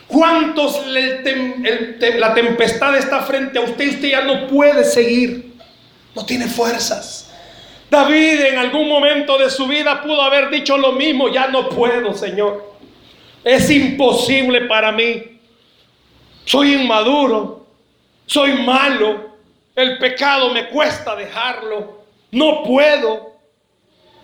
¿Cuántos 0.07 0.85
la 0.87 2.33
tempestad 2.33 2.95
está 2.95 3.23
frente 3.23 3.59
a 3.59 3.63
usted 3.63 3.83
y 3.83 3.89
usted 3.89 4.09
ya 4.11 4.21
no 4.21 4.47
puede 4.47 4.85
seguir? 4.85 5.55
No 6.15 6.25
tiene 6.25 6.47
fuerzas. 6.47 7.33
David 7.91 8.45
en 8.45 8.59
algún 8.59 8.87
momento 8.87 9.37
de 9.37 9.49
su 9.49 9.67
vida 9.67 10.01
pudo 10.01 10.21
haber 10.21 10.49
dicho 10.49 10.77
lo 10.77 10.93
mismo, 10.93 11.27
ya 11.27 11.47
no 11.47 11.67
puedo, 11.67 12.13
Señor. 12.13 12.76
Es 13.43 13.69
imposible 13.69 14.61
para 14.61 14.91
mí. 14.91 15.39
Soy 16.45 16.73
inmaduro. 16.73 17.65
Soy 18.25 18.53
malo. 18.63 19.37
El 19.75 19.97
pecado 19.97 20.49
me 20.49 20.69
cuesta 20.69 21.15
dejarlo. 21.15 22.03
No 22.31 22.63
puedo. 22.63 23.33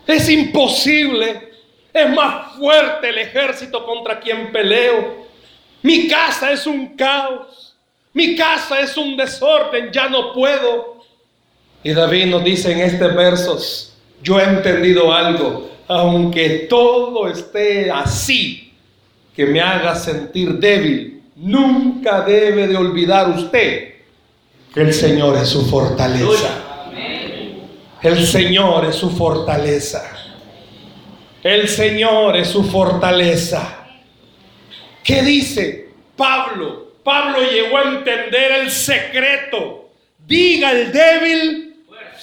Es 0.07 0.29
imposible. 0.29 1.51
Es 1.93 2.09
más 2.09 2.53
fuerte 2.57 3.09
el 3.09 3.17
ejército 3.19 3.85
contra 3.85 4.19
quien 4.19 4.51
peleo. 4.51 5.27
Mi 5.81 6.07
casa 6.07 6.51
es 6.51 6.65
un 6.65 6.95
caos. 6.95 7.75
Mi 8.13 8.35
casa 8.35 8.79
es 8.79 8.97
un 8.97 9.15
desorden. 9.15 9.91
Ya 9.91 10.09
no 10.09 10.33
puedo. 10.33 11.03
Y 11.83 11.91
David 11.91 12.27
nos 12.27 12.43
dice 12.43 12.71
en 12.71 12.79
estos 12.79 13.13
versos, 13.13 13.93
yo 14.21 14.39
he 14.39 14.43
entendido 14.43 15.13
algo. 15.13 15.69
Aunque 15.87 16.67
todo 16.69 17.27
esté 17.27 17.91
así, 17.91 18.62
que 19.35 19.45
me 19.45 19.59
haga 19.61 19.95
sentir 19.95 20.53
débil, 20.59 21.23
nunca 21.35 22.21
debe 22.21 22.67
de 22.67 22.77
olvidar 22.77 23.29
usted 23.29 23.93
que 24.73 24.81
el 24.81 24.93
Señor 24.93 25.37
es 25.37 25.49
su 25.49 25.65
fortaleza. 25.65 26.49
El 28.01 28.25
Señor 28.25 28.85
es 28.85 28.95
su 28.95 29.09
fortaleza. 29.11 30.03
El 31.43 31.67
Señor 31.67 32.35
es 32.37 32.47
su 32.47 32.63
fortaleza. 32.63 33.87
¿Qué 35.03 35.21
dice 35.21 35.89
Pablo? 36.15 36.93
Pablo 37.03 37.39
llegó 37.41 37.77
a 37.77 37.83
entender 37.83 38.51
el 38.61 38.71
secreto. 38.71 39.89
Diga 40.25 40.71
el 40.71 40.91
débil, 40.91 41.75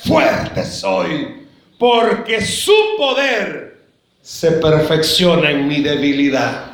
fuerte 0.02 0.64
soy, 0.64 1.46
porque 1.78 2.40
su 2.40 2.74
poder 2.96 3.78
se 4.22 4.52
perfecciona 4.52 5.50
en 5.50 5.68
mi 5.68 5.82
debilidad. 5.82 6.69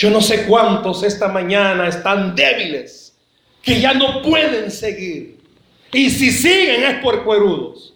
Yo 0.00 0.08
no 0.08 0.22
sé 0.22 0.46
cuántos 0.46 1.02
esta 1.02 1.28
mañana 1.28 1.86
están 1.86 2.34
débiles, 2.34 3.14
que 3.62 3.82
ya 3.82 3.92
no 3.92 4.22
pueden 4.22 4.70
seguir. 4.70 5.36
Y 5.92 6.08
si 6.08 6.30
siguen 6.30 6.84
es 6.84 7.02
por 7.02 7.22
cuerudos. 7.22 7.92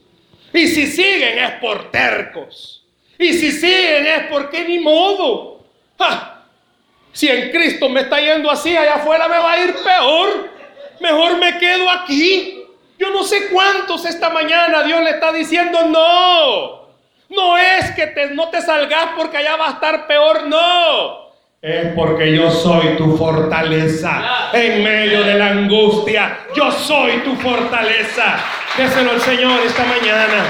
Y 0.53 0.67
si 0.69 0.87
siguen 0.87 1.39
es 1.39 1.53
por 1.53 1.91
tercos. 1.91 2.85
Y 3.19 3.33
si 3.33 3.51
siguen 3.51 4.07
es 4.07 4.27
porque 4.31 4.69
ni 4.69 4.81
modo. 4.81 5.65
Si 7.11 7.27
en 7.27 7.51
Cristo 7.51 7.89
me 7.89 8.03
está 8.03 8.21
yendo 8.21 8.51
así, 8.51 8.77
allá 8.77 8.97
afuera 8.97 9.27
me 9.27 9.39
va 9.39 9.53
a 9.53 9.65
ir 9.65 9.75
peor. 9.75 10.51
Mejor 11.01 11.39
me 11.39 11.57
quedo 11.57 11.89
aquí. 11.89 12.65
Yo 12.99 13.09
no 13.13 13.25
sé 13.25 13.49
cuántos 13.49 14.05
esta 14.05 14.29
mañana 14.29 14.83
Dios 14.83 15.03
le 15.03 15.09
está 15.09 15.33
diciendo 15.33 15.87
no. 15.87 16.85
No 17.31 17.57
es 17.57 17.93
que 17.93 18.09
te, 18.09 18.35
no 18.35 18.51
te 18.51 18.61
salgas 18.61 19.13
porque 19.17 19.39
allá 19.39 19.57
va 19.57 19.69
a 19.69 19.73
estar 19.73 20.07
peor, 20.07 20.47
no. 20.49 21.24
Es 21.65 21.95
porque 21.95 22.31
yo 22.31 22.51
soy 22.51 22.95
tu 22.99 23.17
fortaleza 23.17 24.51
en 24.53 24.85
medio 24.85 25.23
de 25.23 25.33
la 25.39 25.47
angustia. 25.47 26.41
Yo 26.55 26.71
soy 26.71 27.21
tu 27.25 27.35
fortaleza. 27.37 28.37
Déselo 28.77 29.13
al 29.13 29.21
Señor 29.23 29.61
esta 29.65 29.83
mañana. 29.87 30.45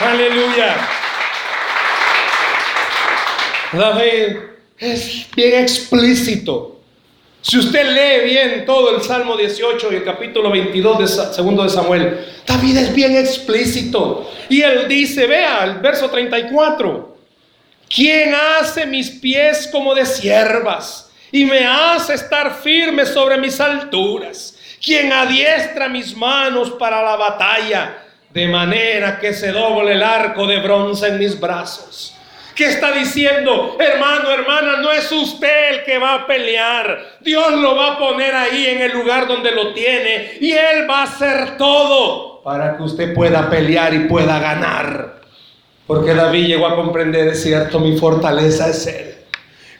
Aleluya. 0.00 0.76
David 3.74 4.38
es 4.76 5.28
bien 5.36 5.62
explícito. 5.62 6.80
Si 7.42 7.56
usted 7.56 7.88
lee 7.88 8.28
bien 8.28 8.66
todo 8.66 8.96
el 8.96 9.02
Salmo 9.02 9.36
18 9.36 9.92
y 9.92 9.94
el 9.94 10.04
capítulo 10.04 10.50
22 10.50 10.98
de 10.98 11.06
segundo 11.32 11.62
de 11.62 11.68
Samuel, 11.68 12.26
David 12.44 12.76
es 12.76 12.92
bien 12.92 13.16
explícito. 13.16 14.28
Y 14.48 14.62
él 14.62 14.88
dice, 14.88 15.28
vea 15.28 15.62
el 15.62 15.74
verso 15.74 16.10
34, 16.10 17.09
¿quién 17.94 18.34
hace 18.34 18.86
mis 18.86 19.10
pies 19.10 19.68
como 19.70 19.94
de 19.94 20.06
siervas 20.06 21.10
y 21.32 21.44
me 21.44 21.66
hace 21.66 22.14
estar 22.14 22.54
firme 22.62 23.04
sobre 23.04 23.36
mis 23.36 23.60
alturas? 23.60 24.56
quien 24.82 25.12
adiestra 25.12 25.88
mis 25.88 26.16
manos 26.16 26.70
para 26.70 27.02
la 27.02 27.16
batalla, 27.16 27.98
de 28.30 28.48
manera 28.48 29.18
que 29.18 29.34
se 29.34 29.52
doble 29.52 29.92
el 29.92 30.02
arco 30.02 30.46
de 30.46 30.60
bronce 30.60 31.08
en 31.08 31.18
mis 31.18 31.38
brazos. 31.38 32.16
¿Qué 32.54 32.66
está 32.66 32.92
diciendo? 32.92 33.76
Hermano, 33.78 34.30
hermana, 34.30 34.78
no 34.78 34.90
es 34.92 35.10
usted 35.12 35.74
el 35.74 35.84
que 35.84 35.98
va 35.98 36.14
a 36.14 36.26
pelear. 36.26 37.16
Dios 37.20 37.52
lo 37.52 37.74
va 37.74 37.92
a 37.92 37.98
poner 37.98 38.34
ahí 38.34 38.66
en 38.66 38.82
el 38.82 38.92
lugar 38.92 39.26
donde 39.26 39.50
lo 39.52 39.72
tiene 39.72 40.32
y 40.40 40.52
Él 40.52 40.88
va 40.88 41.00
a 41.00 41.04
hacer 41.04 41.56
todo 41.56 42.42
para 42.42 42.76
que 42.76 42.82
usted 42.82 43.14
pueda 43.14 43.48
pelear 43.48 43.94
y 43.94 44.00
pueda 44.00 44.38
ganar. 44.38 45.19
Porque 45.90 46.14
David 46.14 46.46
llegó 46.46 46.68
a 46.68 46.76
comprender, 46.76 47.26
es 47.26 47.42
cierto, 47.42 47.80
mi 47.80 47.98
fortaleza 47.98 48.68
es 48.68 48.86
Él. 48.86 49.12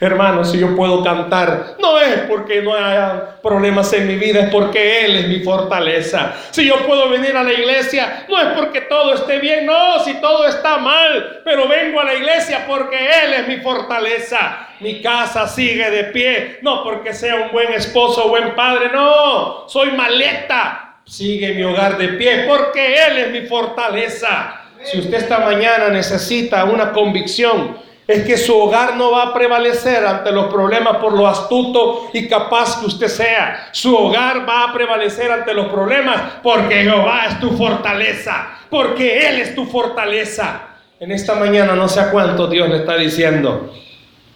Hermano, 0.00 0.44
si 0.44 0.58
yo 0.58 0.74
puedo 0.74 1.04
cantar, 1.04 1.76
no 1.78 2.00
es 2.00 2.22
porque 2.22 2.62
no 2.62 2.74
haya 2.74 3.36
problemas 3.40 3.92
en 3.92 4.08
mi 4.08 4.16
vida, 4.16 4.40
es 4.40 4.50
porque 4.50 5.04
Él 5.04 5.14
es 5.14 5.28
mi 5.28 5.38
fortaleza. 5.38 6.34
Si 6.50 6.66
yo 6.66 6.84
puedo 6.84 7.08
venir 7.10 7.36
a 7.36 7.44
la 7.44 7.52
iglesia, 7.52 8.24
no 8.28 8.40
es 8.40 8.48
porque 8.56 8.80
todo 8.80 9.14
esté 9.14 9.38
bien, 9.38 9.64
no, 9.66 10.02
si 10.02 10.14
todo 10.14 10.48
está 10.48 10.78
mal, 10.78 11.42
pero 11.44 11.68
vengo 11.68 12.00
a 12.00 12.04
la 12.06 12.14
iglesia 12.16 12.64
porque 12.66 12.96
Él 12.96 13.34
es 13.34 13.46
mi 13.46 13.58
fortaleza. 13.58 14.66
Mi 14.80 15.00
casa 15.00 15.46
sigue 15.46 15.88
de 15.92 16.04
pie, 16.06 16.58
no 16.62 16.82
porque 16.82 17.14
sea 17.14 17.36
un 17.36 17.52
buen 17.52 17.72
esposo 17.72 18.26
o 18.26 18.30
buen 18.30 18.56
padre, 18.56 18.90
no, 18.92 19.68
soy 19.68 19.92
maleta. 19.92 20.96
Sigue 21.04 21.54
mi 21.54 21.62
hogar 21.62 21.96
de 21.98 22.08
pie 22.08 22.46
porque 22.48 22.94
Él 22.94 23.18
es 23.18 23.30
mi 23.30 23.42
fortaleza. 23.42 24.59
Si 24.84 24.98
usted 24.98 25.14
esta 25.14 25.40
mañana 25.40 25.88
necesita 25.88 26.64
una 26.64 26.92
convicción, 26.92 27.76
es 28.10 28.24
que 28.24 28.36
su 28.36 28.56
hogar 28.56 28.96
no 28.96 29.12
va 29.12 29.24
a 29.24 29.34
prevalecer 29.34 30.04
ante 30.04 30.32
los 30.32 30.46
problemas 30.46 30.96
por 30.96 31.12
lo 31.12 31.28
astuto 31.28 32.10
y 32.12 32.26
capaz 32.26 32.80
que 32.80 32.86
usted 32.86 33.06
sea. 33.06 33.68
Su 33.72 33.94
hogar 33.94 34.48
va 34.48 34.64
a 34.64 34.72
prevalecer 34.72 35.30
ante 35.30 35.54
los 35.54 35.68
problemas 35.68 36.20
porque 36.42 36.82
Jehová 36.82 37.26
es 37.28 37.40
tu 37.40 37.50
fortaleza, 37.56 38.48
porque 38.68 39.28
Él 39.28 39.40
es 39.40 39.54
tu 39.54 39.64
fortaleza. 39.66 40.62
En 40.98 41.12
esta 41.12 41.34
mañana 41.36 41.74
no 41.74 41.88
sé 41.88 42.00
a 42.00 42.10
cuánto 42.10 42.48
Dios 42.48 42.68
le 42.68 42.78
está 42.78 42.96
diciendo, 42.96 43.72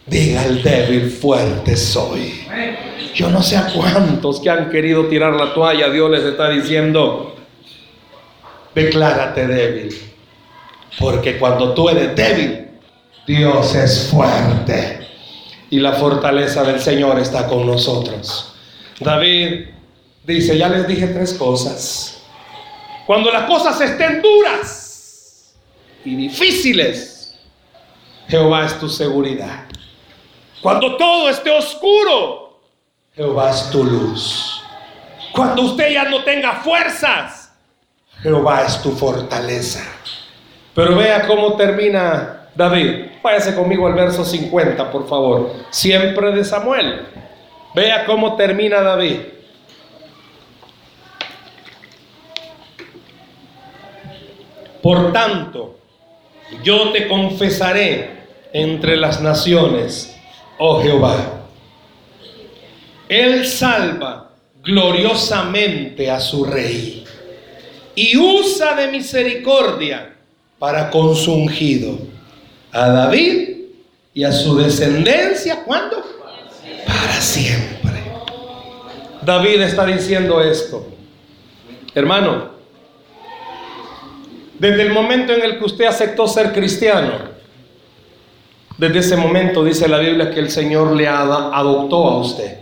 diga 0.07 0.45
el 0.45 0.62
débil, 0.62 1.11
fuerte 1.11 1.76
soy. 1.76 2.47
Yo 3.12 3.28
no 3.28 3.42
sé 3.42 3.57
a 3.57 3.66
cuántos 3.72 4.40
que 4.40 4.51
han 4.51 4.70
querido 4.70 5.07
tirar 5.07 5.32
la 5.32 5.53
toalla, 5.53 5.90
Dios 5.90 6.11
les 6.11 6.22
está 6.22 6.49
diciendo, 6.49 7.34
declárate 8.74 9.47
débil. 9.47 10.14
Porque 10.99 11.38
cuando 11.38 11.74
tú 11.74 11.88
eres 11.88 12.14
débil, 12.14 12.68
Dios 13.26 13.74
es 13.74 14.09
fuerte 14.11 15.09
y 15.70 15.80
la 15.80 15.95
fortaleza 15.95 16.62
del 16.62 16.80
Señor 16.80 17.18
está 17.18 17.47
con 17.47 17.66
nosotros. 17.66 18.55
David 19.01 19.70
dice, 20.24 20.57
ya 20.57 20.68
les 20.68 20.86
dije 20.86 21.09
tres 21.09 21.34
cosas. 21.34 22.22
Cuando 23.07 23.30
las 23.30 23.45
cosas 23.45 23.80
estén 23.80 24.22
duras 24.22 25.55
y 26.05 26.14
difíciles, 26.14 27.34
Jehová 28.28 28.66
es 28.66 28.78
tu 28.78 28.88
seguridad. 28.88 29.64
Cuando 30.62 30.97
todo 30.97 31.28
esté 31.28 31.51
oscuro, 31.51 32.61
Jehová 33.14 33.51
es 33.51 33.70
tu 33.70 33.84
luz. 33.84 34.62
Cuando 35.32 35.62
usted 35.62 35.90
ya 35.90 36.05
no 36.05 36.24
tenga 36.24 36.62
fuerzas, 36.62 37.53
Jehová 38.22 38.62
es 38.62 38.80
tu 38.80 38.92
fortaleza. 38.92 39.82
Pero 40.75 40.97
vea 40.97 41.27
cómo 41.27 41.55
termina 41.55 42.49
David. 42.55 43.07
Váyase 43.22 43.55
conmigo 43.55 43.87
al 43.87 43.95
verso 43.95 44.25
50, 44.25 44.91
por 44.91 45.09
favor. 45.09 45.53
Siempre 45.70 46.33
de 46.33 46.45
Samuel. 46.45 47.07
Vea 47.75 48.05
cómo 48.05 48.37
termina 48.37 48.83
David. 48.83 49.18
Por 54.83 55.12
tanto, 55.12 55.79
yo 56.62 56.91
te 56.91 57.09
confesaré 57.09 58.11
entre 58.53 58.97
las 58.97 59.20
naciones, 59.20 60.14
oh 60.59 60.83
Jehová. 60.83 61.47
Él 63.09 63.47
salva 63.47 64.31
gloriosamente 64.62 66.11
a 66.11 66.20
su 66.20 66.45
rey 66.45 67.05
y 67.95 68.16
usa 68.16 68.75
de 68.75 68.89
misericordia 68.89 70.14
para 70.65 70.91
con 70.91 71.15
su 71.15 71.31
ungido 71.31 71.99
a 72.73 72.89
David 72.89 73.51
y 74.15 74.25
a 74.25 74.33
su 74.33 74.57
descendencia, 74.57 75.62
¿cuándo? 75.62 76.03
Para 76.87 77.21
siempre. 77.21 77.93
David 79.21 79.61
está 79.61 79.85
diciendo 79.85 80.41
esto. 80.41 80.87
Hermano, 81.95 82.49
desde 84.59 84.81
el 84.81 84.91
momento 84.91 85.35
en 85.35 85.43
el 85.43 85.59
que 85.59 85.65
usted 85.67 85.85
aceptó 85.85 86.27
ser 86.27 86.55
cristiano, 86.55 87.12
desde 88.79 89.01
ese 89.01 89.17
momento 89.19 89.62
dice 89.62 89.87
la 89.87 89.99
Biblia 89.99 90.31
que 90.31 90.41
el 90.41 90.51
Señor 90.51 90.97
le 90.97 91.07
adoptó 91.07 92.09
a 92.09 92.21
usted. 92.21 92.61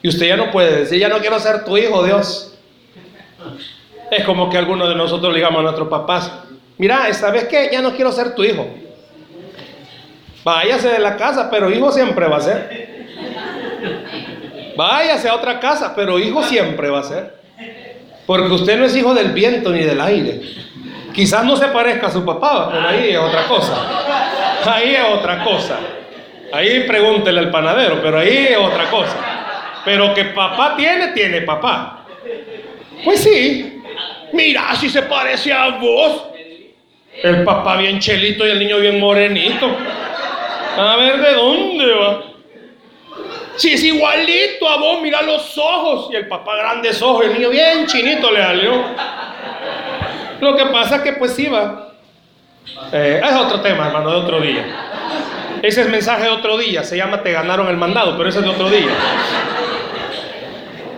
Y 0.00 0.06
usted 0.10 0.28
ya 0.28 0.36
no 0.36 0.52
puede 0.52 0.82
decir, 0.82 1.00
ya 1.00 1.08
no 1.08 1.18
quiero 1.18 1.40
ser 1.40 1.64
tu 1.64 1.76
hijo, 1.76 2.04
Dios. 2.04 2.56
Es 4.12 4.24
como 4.24 4.48
que 4.48 4.58
algunos 4.58 4.88
de 4.88 4.94
nosotros 4.94 5.32
le 5.32 5.40
digamos 5.40 5.58
a 5.58 5.62
nuestros 5.64 5.88
papás, 5.88 6.30
mira, 6.78 7.12
¿sabes 7.14 7.44
qué? 7.44 7.70
Ya 7.72 7.82
no 7.82 7.94
quiero 7.94 8.12
ser 8.12 8.34
tu 8.34 8.44
hijo. 8.44 8.66
Váyase 10.44 10.88
de 10.88 10.98
la 10.98 11.16
casa, 11.16 11.50
pero 11.50 11.70
hijo 11.70 11.90
siempre 11.90 12.28
va 12.28 12.36
a 12.36 12.40
ser. 12.40 12.86
Váyase 14.76 15.28
a 15.28 15.34
otra 15.34 15.58
casa, 15.58 15.94
pero 15.96 16.18
hijo 16.18 16.42
siempre 16.42 16.88
va 16.90 17.00
a 17.00 17.02
ser. 17.02 17.34
Porque 18.26 18.52
usted 18.52 18.78
no 18.78 18.84
es 18.84 18.94
hijo 18.94 19.14
del 19.14 19.32
viento 19.32 19.70
ni 19.70 19.80
del 19.80 20.00
aire. 20.00 20.40
Quizás 21.12 21.44
no 21.44 21.56
se 21.56 21.68
parezca 21.68 22.08
a 22.08 22.10
su 22.10 22.24
papá, 22.24 22.70
pero 22.70 22.88
ahí 22.88 23.10
es 23.10 23.18
otra 23.18 23.48
cosa. 23.48 23.74
Ahí 24.66 24.94
es 24.94 25.04
otra 25.04 25.42
cosa. 25.42 25.78
Ahí 26.52 26.80
pregúntele 26.80 27.40
al 27.40 27.50
panadero, 27.50 28.00
pero 28.02 28.18
ahí 28.18 28.48
es 28.50 28.58
otra 28.58 28.90
cosa. 28.90 29.16
Pero 29.84 30.12
que 30.12 30.26
papá 30.26 30.74
tiene, 30.76 31.08
tiene 31.08 31.42
papá. 31.42 32.04
Pues 33.04 33.20
sí. 33.20 33.82
Mira 34.32 34.74
si 34.74 34.90
se 34.90 35.02
parece 35.02 35.52
a 35.52 35.70
vos. 35.78 36.24
El 37.22 37.44
papá 37.44 37.76
bien 37.76 37.98
chelito 37.98 38.46
y 38.46 38.50
el 38.50 38.58
niño 38.58 38.78
bien 38.78 39.00
morenito. 39.00 39.70
A 40.76 40.96
ver 40.96 41.20
de 41.20 41.34
dónde 41.34 41.94
va. 41.94 42.22
Si 43.56 43.72
es 43.72 43.82
igualito 43.82 44.68
a 44.68 44.76
vos, 44.76 45.00
mira 45.00 45.22
los 45.22 45.56
ojos. 45.56 46.08
Y 46.12 46.16
el 46.16 46.28
papá 46.28 46.56
grandes 46.56 47.00
ojos, 47.00 47.24
el 47.26 47.34
niño 47.34 47.50
bien 47.50 47.86
chinito 47.86 48.30
le 48.30 48.42
salió. 48.42 48.84
Lo 50.40 50.56
que 50.56 50.66
pasa 50.66 50.96
es 50.96 51.02
que 51.02 51.12
pues 51.14 51.36
va. 51.52 51.94
Eh, 52.92 53.20
es 53.24 53.36
otro 53.36 53.60
tema, 53.60 53.86
hermano, 53.86 54.10
de 54.10 54.16
otro 54.16 54.40
día. 54.40 54.64
Ese 55.62 55.82
es 55.82 55.88
mensaje 55.88 56.24
de 56.24 56.28
otro 56.28 56.58
día, 56.58 56.82
se 56.84 56.96
llama 56.96 57.22
Te 57.22 57.32
ganaron 57.32 57.68
el 57.68 57.76
mandado, 57.76 58.16
pero 58.16 58.28
ese 58.28 58.40
es 58.40 58.44
de 58.44 58.50
otro 58.50 58.68
día. 58.68 58.90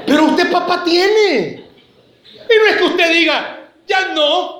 Pero 0.05 0.25
usted 0.25 0.51
papá 0.51 0.83
tiene. 0.85 1.65
Y 2.35 2.59
no 2.59 2.67
es 2.69 2.77
que 2.77 2.85
usted 2.85 3.13
diga, 3.13 3.59
ya 3.87 4.09
no. 4.15 4.58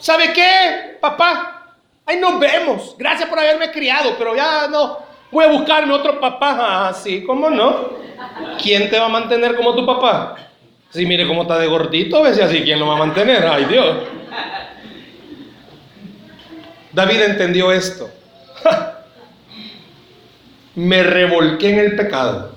¿Sabe 0.00 0.32
qué, 0.32 0.96
papá? 1.00 1.74
Ahí 2.06 2.18
nos 2.18 2.40
vemos. 2.40 2.96
Gracias 2.98 3.28
por 3.28 3.38
haberme 3.38 3.70
criado, 3.70 4.14
pero 4.18 4.34
ya 4.34 4.66
no. 4.68 4.98
Voy 5.30 5.44
a 5.44 5.48
buscarme 5.48 5.92
otro 5.92 6.18
papá. 6.18 6.56
Ah, 6.88 6.92
sí, 6.92 7.22
¿cómo 7.24 7.50
no? 7.50 7.90
¿Quién 8.60 8.90
te 8.90 8.98
va 8.98 9.06
a 9.06 9.10
mantener 9.10 9.54
como 9.54 9.74
tu 9.74 9.86
papá? 9.86 10.36
Si 10.90 11.06
mire 11.06 11.26
cómo 11.28 11.42
está 11.42 11.58
de 11.58 11.68
gordito, 11.68 12.16
a 12.16 12.22
veces 12.22 12.44
así, 12.44 12.62
¿quién 12.62 12.80
lo 12.80 12.86
va 12.86 12.94
a 12.94 12.98
mantener? 12.98 13.46
Ay, 13.46 13.66
Dios. 13.66 13.96
David 16.92 17.20
entendió 17.20 17.70
esto. 17.70 18.10
Me 20.74 21.02
revolqué 21.02 21.70
en 21.70 21.78
el 21.78 21.96
pecado. 21.96 22.52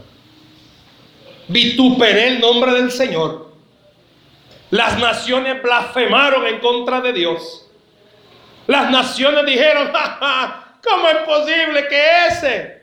Vituperé 1.48 2.30
el 2.30 2.40
nombre 2.40 2.72
del 2.72 2.92
Señor. 2.92 3.53
Las 4.74 4.98
naciones 4.98 5.62
blasfemaron 5.62 6.48
en 6.48 6.60
contra 6.60 7.00
de 7.00 7.14
Dios. 7.14 7.70
Las 8.66 8.90
naciones 8.90 9.46
dijeron, 9.46 9.92
¿cómo 10.84 11.10
es 11.10 11.18
posible 11.18 11.88
que 11.88 12.02
ese 12.28 12.82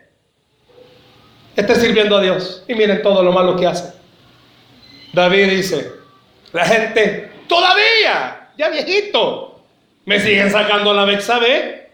esté 1.56 1.74
sirviendo 1.74 2.16
a 2.16 2.22
Dios? 2.22 2.62
Y 2.68 2.76
miren 2.76 3.02
todo 3.02 3.24
lo 3.24 3.32
malo 3.32 3.56
que 3.56 3.66
hace. 3.66 3.92
David 5.12 5.50
dice, 5.50 5.90
la 6.52 6.64
gente 6.64 7.32
todavía, 7.48 8.50
ya 8.56 8.68
viejito, 8.68 9.60
me 10.04 10.20
siguen 10.20 10.48
sacando 10.48 10.94
la 10.94 11.04
Bexabe. 11.06 11.90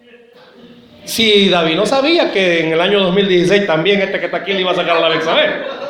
Si 1.07 1.49
David 1.49 1.77
no 1.77 1.87
sabía 1.87 2.31
que 2.31 2.61
en 2.61 2.73
el 2.75 2.83
año 2.83 3.01
2016 3.01 3.67
también 3.67 4.03
este 4.03 4.21
que 4.21 4.27
está 4.27 4.37
aquí 4.37 4.53
le 4.53 4.61
iba 4.61 4.73
a 4.73 4.75
sacar 4.75 5.01
la 5.01 5.09
Bexabe. 5.09 5.86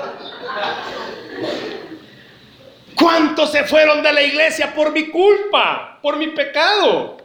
¿Cuántos 2.97 3.53
se 3.53 3.65
fueron 3.65 4.03
de 4.03 4.13
la 4.13 4.23
iglesia 4.23 4.75
por 4.75 4.91
mi 4.91 5.09
culpa, 5.09 5.99
por 6.03 6.17
mi 6.17 6.29
pecado? 6.29 7.19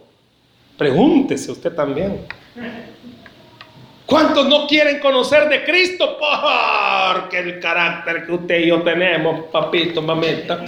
Pregúntese 0.77 1.51
usted 1.51 1.73
también. 1.73 2.27
¿Cuántos 4.05 4.47
no 4.47 4.67
quieren 4.67 4.99
conocer 4.99 5.47
de 5.47 5.63
Cristo? 5.63 6.17
Porque 6.19 7.39
el 7.39 7.59
carácter 7.61 8.25
que 8.25 8.33
usted 8.33 8.59
y 8.59 8.67
yo 8.67 8.81
tenemos, 8.81 9.45
papito, 9.45 10.01
mamita. 10.01 10.65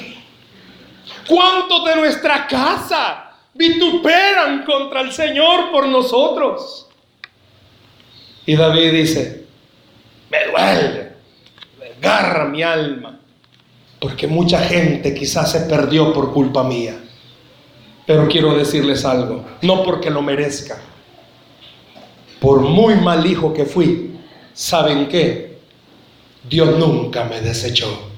¿Cuántos 1.28 1.84
de 1.84 1.96
nuestra 1.98 2.48
casa 2.48 3.32
vituperan 3.54 4.64
contra 4.64 5.02
el 5.02 5.12
Señor 5.12 5.72
por 5.72 5.88
nosotros? 5.88 6.88
Y 8.46 8.56
David 8.56 8.92
dice, 8.92 9.46
me 10.30 10.46
duele, 10.46 11.12
me 11.80 12.08
agarra 12.08 12.46
mi 12.46 12.64
alma, 12.64 13.20
porque 14.04 14.28
mucha 14.28 14.60
gente 14.60 15.14
quizás 15.14 15.50
se 15.54 15.62
perdió 15.62 16.12
por 16.12 16.34
culpa 16.34 16.62
mía. 16.62 16.94
Pero 18.06 18.28
quiero 18.28 18.54
decirles 18.54 19.06
algo, 19.06 19.46
no 19.62 19.82
porque 19.82 20.10
lo 20.10 20.22
merezca 20.22 20.78
por 22.44 22.60
muy 22.60 22.96
mal 22.96 23.26
hijo 23.26 23.54
que 23.54 23.64
fui, 23.64 24.12
¿saben 24.54 25.08
qué? 25.08 25.60
Dios 26.50 26.78
nunca 26.78 27.24
me 27.24 27.40
desechó. 27.40 28.10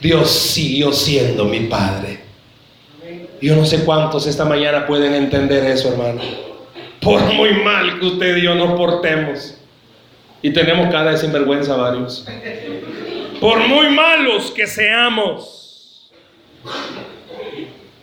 Dios 0.00 0.30
siguió 0.30 0.94
siendo 0.94 1.44
mi 1.44 1.60
Padre. 1.60 2.20
Yo 3.42 3.54
no 3.54 3.66
sé 3.66 3.84
cuántos 3.84 4.26
esta 4.26 4.46
mañana 4.46 4.86
pueden 4.86 5.12
entender 5.12 5.66
eso, 5.66 5.90
hermano. 5.90 6.22
Por 7.02 7.20
muy 7.34 7.52
mal 7.62 8.00
que 8.00 8.06
usted 8.06 8.38
y 8.38 8.44
yo 8.44 8.54
nos 8.54 8.78
portemos. 8.78 9.58
Y 10.40 10.50
tenemos 10.50 10.90
cara 10.90 11.10
de 11.10 11.18
sinvergüenza 11.18 11.76
varios. 11.76 12.26
Por 13.42 13.58
muy 13.66 13.88
malos 13.88 14.52
que 14.52 14.68
seamos, 14.68 16.08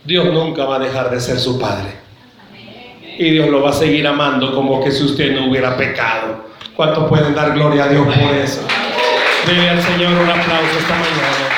Dios 0.04 0.26
nunca 0.34 0.66
va 0.66 0.76
a 0.76 0.80
dejar 0.80 1.10
de 1.10 1.22
ser 1.22 1.40
su 1.40 1.58
Padre 1.58 1.94
y 3.18 3.32
Dios 3.32 3.48
lo 3.48 3.62
va 3.62 3.70
a 3.70 3.74
seguir 3.74 4.06
amando 4.06 4.54
como 4.54 4.84
que 4.84 4.92
si 4.92 5.02
usted 5.06 5.32
no 5.32 5.50
hubiera 5.50 5.78
pecado. 5.78 6.44
¿Cuántos 6.76 7.08
pueden 7.08 7.34
dar 7.34 7.54
gloria 7.54 7.86
a 7.86 7.88
Dios 7.88 8.06
por 8.06 8.36
eso? 8.36 8.68
Dele 9.48 9.70
al 9.70 9.82
Señor 9.82 10.12
un 10.12 10.30
aplauso 10.30 10.78
esta 10.78 10.96
mañana. 10.96 11.50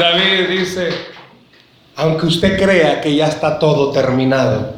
David 0.00 0.48
dice, 0.48 0.88
aunque 1.94 2.24
usted 2.24 2.58
crea 2.58 3.02
que 3.02 3.14
ya 3.14 3.28
está 3.28 3.58
todo 3.58 3.92
terminado, 3.92 4.76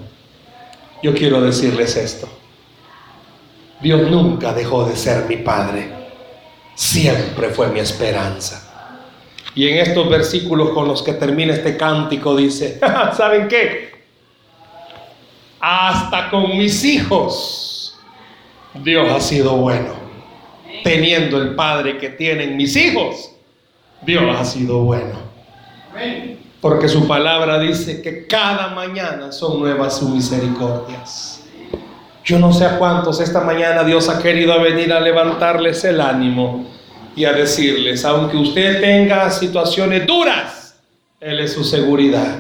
yo 1.01 1.15
quiero 1.15 1.41
decirles 1.41 1.97
esto. 1.97 2.29
Dios 3.81 4.11
nunca 4.11 4.53
dejó 4.53 4.85
de 4.85 4.97
ser 4.97 5.27
mi 5.27 5.37
Padre. 5.37 6.04
Siempre 6.75 7.51
fue 7.51 7.69
mi 7.69 7.81
esperanza. 7.81 8.61
Y 9.55 9.69
en 9.69 9.79
estos 9.79 10.09
versículos 10.09 10.71
con 10.71 10.89
los 10.89 11.03
que 11.03 11.13
termina 11.13 11.55
este 11.55 11.77
cántico 11.77 12.35
dice, 12.37 12.81
¿saben 13.17 13.49
qué? 13.49 13.95
hasta 15.67 16.29
con 16.29 16.59
mis 16.59 16.85
hijos. 16.85 17.99
Dios 18.75 19.09
ha 19.11 19.21
sido 19.21 19.57
bueno. 19.57 19.95
Teniendo 20.83 21.41
el 21.41 21.55
Padre 21.55 21.97
que 21.97 22.11
tienen 22.11 22.57
mis 22.57 22.77
hijos, 22.77 23.31
Dios 24.03 24.25
ha 24.37 24.45
sido 24.45 24.81
bueno. 24.81 25.19
Porque 26.61 26.89
su 26.89 27.09
palabra 27.09 27.59
dice 27.59 28.03
que 28.03 28.27
cada 28.27 28.69
mañana 28.69 29.33
son 29.33 29.61
nuevas 29.61 29.99
sus 29.99 30.11
misericordias. 30.11 31.44
Yo 32.25 32.39
no 32.39 32.55
sé 32.55 32.65
a 32.65 32.79
cuántos 32.79 33.21
esta 33.21 33.43
mañana 33.43 33.85
Dios 33.85 34.09
ha 34.09 34.23
querido 34.23 34.59
venir 34.59 34.93
a 34.95 35.01
levantarles 35.01 35.85
el 35.85 36.01
ánimo 36.01 36.67
y 37.15 37.27
a 37.27 37.33
decirles, 37.33 38.03
aunque 38.07 38.39
usted 38.39 38.81
tenga 38.81 39.31
situaciones 39.31 40.07
duras, 40.07 40.81
Él 41.21 41.41
es 41.41 41.53
su 41.53 41.63
seguridad. 41.65 42.39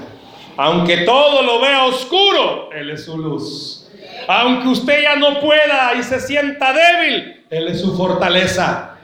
Aunque 0.56 0.98
todo 0.98 1.42
lo 1.42 1.60
vea 1.60 1.84
oscuro, 1.84 2.70
Él 2.72 2.90
es 2.90 3.04
su 3.04 3.18
luz. 3.18 3.86
Aunque 4.26 4.68
usted 4.68 5.02
ya 5.02 5.16
no 5.16 5.38
pueda 5.38 5.92
y 5.98 6.02
se 6.02 6.18
sienta 6.18 6.72
débil, 6.72 7.44
Él 7.50 7.68
es 7.68 7.82
su 7.82 7.94
fortaleza. 7.94 8.96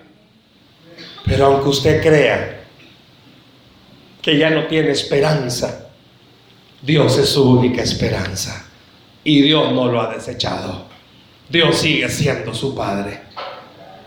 Pero 1.26 1.46
aunque 1.46 1.68
usted 1.68 2.02
crea 2.02 2.64
que 4.22 4.38
ya 4.38 4.48
no 4.48 4.64
tiene 4.64 4.92
esperanza, 4.92 5.90
Dios 6.80 7.18
es 7.18 7.28
su 7.28 7.50
única 7.50 7.82
esperanza. 7.82 8.69
Y 9.24 9.42
Dios 9.42 9.72
no 9.72 9.90
lo 9.90 10.00
ha 10.00 10.12
desechado. 10.12 10.84
Dios 11.48 11.76
sigue 11.76 12.08
siendo 12.08 12.54
su 12.54 12.74
Padre. 12.74 13.20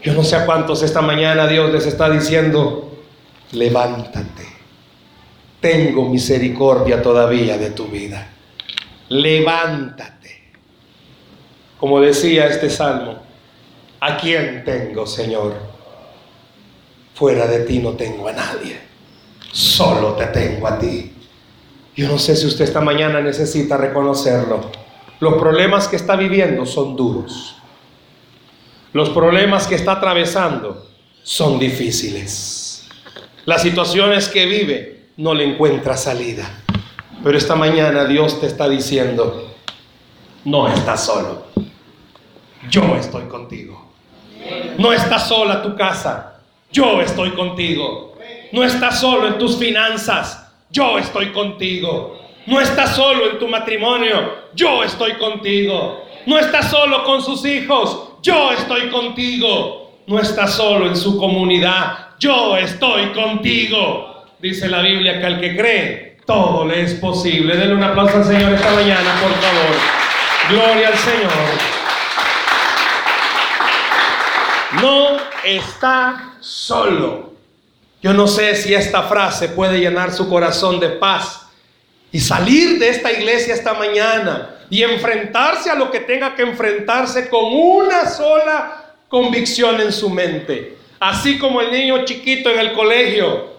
Yo 0.02 0.14
no 0.14 0.24
sé 0.24 0.36
a 0.36 0.46
cuántos 0.46 0.82
esta 0.84 1.02
mañana 1.02 1.48
Dios 1.48 1.72
les 1.72 1.86
está 1.86 2.10
diciendo, 2.10 2.98
levántate 3.52 4.54
tengo 5.64 6.10
misericordia 6.10 7.02
todavía 7.02 7.58
de 7.58 7.72
tu 7.72 7.86
vida. 7.86 8.28
Levántate. 9.08 10.52
Como 11.80 12.02
decía 12.02 12.48
este 12.48 12.70
salmo, 12.70 13.20
¿a 14.02 14.18
quién 14.18 14.66
tengo, 14.66 15.08
Señor? 15.08 15.56
Fuera 17.16 17.48
de 17.48 17.62
ti 17.62 17.80
no 17.80 17.94
tengo 17.94 18.28
a 18.28 18.34
nadie. 18.34 18.78
Solo 19.54 20.16
te 20.16 20.26
tengo 20.28 20.68
a 20.68 20.78
ti. 20.78 21.14
Yo 21.96 22.10
no 22.10 22.20
sé 22.20 22.36
si 22.36 22.46
usted 22.46 22.66
esta 22.66 22.82
mañana 22.82 23.22
necesita 23.22 23.78
reconocerlo. 23.78 24.70
Los 25.24 25.36
problemas 25.36 25.88
que 25.88 25.96
está 25.96 26.18
viviendo 26.18 26.66
son 26.66 26.98
duros. 26.98 27.56
Los 28.92 29.10
problemas 29.12 29.68
que 29.68 29.76
está 29.76 29.94
atravesando 29.94 30.86
son 31.24 31.60
difíciles. 31.60 32.90
Las 33.46 33.62
situaciones 33.62 34.28
que 34.28 34.46
vive 34.46 35.06
no 35.16 35.34
le 35.34 35.46
encuentra 35.46 35.96
salida. 35.96 36.44
Pero 37.24 37.38
esta 37.38 37.56
mañana 37.56 38.04
Dios 38.04 38.42
te 38.42 38.48
está 38.48 38.68
diciendo, 38.68 39.56
no 40.44 40.68
estás 40.68 41.06
solo. 41.06 41.46
Yo 42.70 42.94
estoy 42.98 43.24
contigo. 43.24 43.94
No 44.78 44.92
estás 44.92 45.30
sola 45.30 45.64
tu 45.64 45.74
casa. 45.78 46.42
Yo 46.70 47.00
estoy 47.00 47.32
contigo. 47.32 48.18
No 48.52 48.62
estás 48.62 49.00
solo 49.00 49.28
en 49.28 49.38
tus 49.38 49.56
finanzas. 49.56 50.52
Yo 50.70 51.00
estoy 51.00 51.32
contigo. 51.32 52.20
No 52.46 52.60
estás 52.60 52.94
solo 52.94 53.32
en 53.32 53.40
tu 53.40 53.48
matrimonio. 53.48 54.43
Yo 54.56 54.84
estoy 54.84 55.14
contigo. 55.14 56.04
No 56.26 56.40
estás 56.40 56.70
solo 56.70 57.04
con 57.04 57.22
sus 57.22 57.46
hijos. 57.46 58.10
Yo 58.22 58.52
estoy 58.52 58.90
contigo. 58.90 60.00
No 60.08 60.20
estás 60.20 60.54
solo 60.54 60.88
en 60.88 60.96
su 60.96 61.18
comunidad. 61.18 62.10
Yo 62.20 62.58
estoy 62.58 63.08
contigo. 63.14 64.26
Dice 64.40 64.68
la 64.68 64.82
Biblia 64.82 65.20
que 65.20 65.26
al 65.26 65.40
que 65.40 65.56
cree, 65.56 66.18
todo 66.26 66.66
le 66.66 66.82
es 66.82 66.94
posible. 66.96 67.56
Denle 67.56 67.76
un 67.76 67.84
aplauso 67.84 68.18
al 68.18 68.26
Señor 68.26 68.54
esta 68.54 68.72
mañana, 68.72 69.16
por 69.22 69.32
favor. 69.32 69.76
Gloria 70.50 70.88
al 70.90 70.98
Señor. 70.98 71.32
No 74.82 75.18
está 75.46 76.36
solo. 76.40 77.34
Yo 78.02 78.14
no 78.14 78.28
sé 78.28 78.56
si 78.56 78.74
esta 78.74 79.04
frase 79.04 79.50
puede 79.50 79.80
llenar 79.80 80.12
su 80.12 80.28
corazón 80.28 80.80
de 80.80 80.90
paz 80.90 81.43
y 82.14 82.20
salir 82.20 82.78
de 82.78 82.90
esta 82.90 83.12
iglesia 83.12 83.56
esta 83.56 83.74
mañana 83.74 84.56
y 84.70 84.84
enfrentarse 84.84 85.72
a 85.72 85.76
lo 85.76 85.90
que 85.90 86.00
tenga 86.00 86.36
que 86.36 86.44
enfrentarse 86.44 87.28
con 87.28 87.44
una 87.52 88.08
sola 88.08 88.94
convicción 89.10 89.82
en 89.82 89.92
su 89.92 90.12
mente. 90.12 90.78
Así 91.00 91.40
como 91.40 91.60
el 91.60 91.72
niño 91.72 92.06
chiquito 92.06 92.52
en 92.52 92.60
el 92.60 92.74
colegio, 92.74 93.54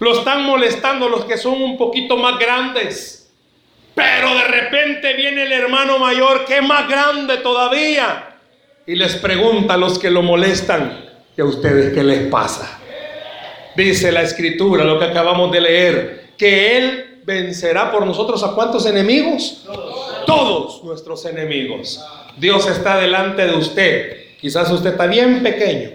lo 0.00 0.18
están 0.18 0.42
molestando 0.42 1.08
los 1.08 1.24
que 1.24 1.38
son 1.38 1.62
un 1.62 1.78
poquito 1.78 2.16
más 2.16 2.36
grandes. 2.36 3.32
Pero 3.94 4.34
de 4.34 4.44
repente 4.44 5.14
viene 5.14 5.44
el 5.44 5.52
hermano 5.52 6.00
mayor 6.00 6.44
que 6.44 6.56
es 6.56 6.62
más 6.64 6.88
grande 6.88 7.36
todavía 7.38 8.38
y 8.86 8.96
les 8.96 9.14
pregunta 9.14 9.74
a 9.74 9.76
los 9.76 10.00
que 10.00 10.10
lo 10.10 10.22
molestan, 10.22 10.98
¿y 11.36 11.40
a 11.40 11.44
ustedes 11.44 11.94
qué 11.94 12.02
les 12.02 12.28
pasa? 12.28 12.80
Dice 13.76 14.10
la 14.10 14.22
escritura, 14.22 14.82
lo 14.82 14.98
que 14.98 15.04
acabamos 15.04 15.52
de 15.52 15.60
leer, 15.60 16.30
que 16.36 16.76
Él 16.76 17.11
vencerá 17.24 17.90
por 17.90 18.06
nosotros 18.06 18.42
a 18.42 18.52
cuántos 18.52 18.86
enemigos? 18.86 19.64
Todos 20.26 20.82
nuestros 20.84 21.24
enemigos. 21.24 22.00
Dios 22.36 22.66
está 22.68 22.96
delante 22.98 23.46
de 23.46 23.54
usted. 23.56 24.16
Quizás 24.40 24.70
usted 24.70 24.90
está 24.90 25.06
bien 25.06 25.42
pequeño, 25.42 25.90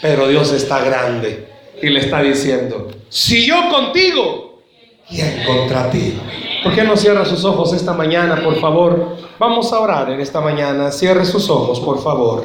pero 0.00 0.28
Dios 0.28 0.52
está 0.52 0.84
grande 0.84 1.48
y 1.80 1.88
le 1.88 2.00
está 2.00 2.22
diciendo, 2.22 2.88
si 3.08 3.44
yo 3.44 3.68
contigo, 3.68 4.62
¿quién 5.08 5.42
contra 5.44 5.90
ti? 5.90 6.18
¿Por 6.62 6.72
qué 6.74 6.84
no 6.84 6.96
cierra 6.96 7.24
sus 7.24 7.44
ojos 7.44 7.72
esta 7.72 7.92
mañana, 7.92 8.40
por 8.44 8.60
favor? 8.60 9.16
Vamos 9.38 9.72
a 9.72 9.80
orar 9.80 10.10
en 10.10 10.20
esta 10.20 10.40
mañana. 10.40 10.92
Cierre 10.92 11.24
sus 11.24 11.50
ojos, 11.50 11.80
por 11.80 12.00
favor. 12.00 12.44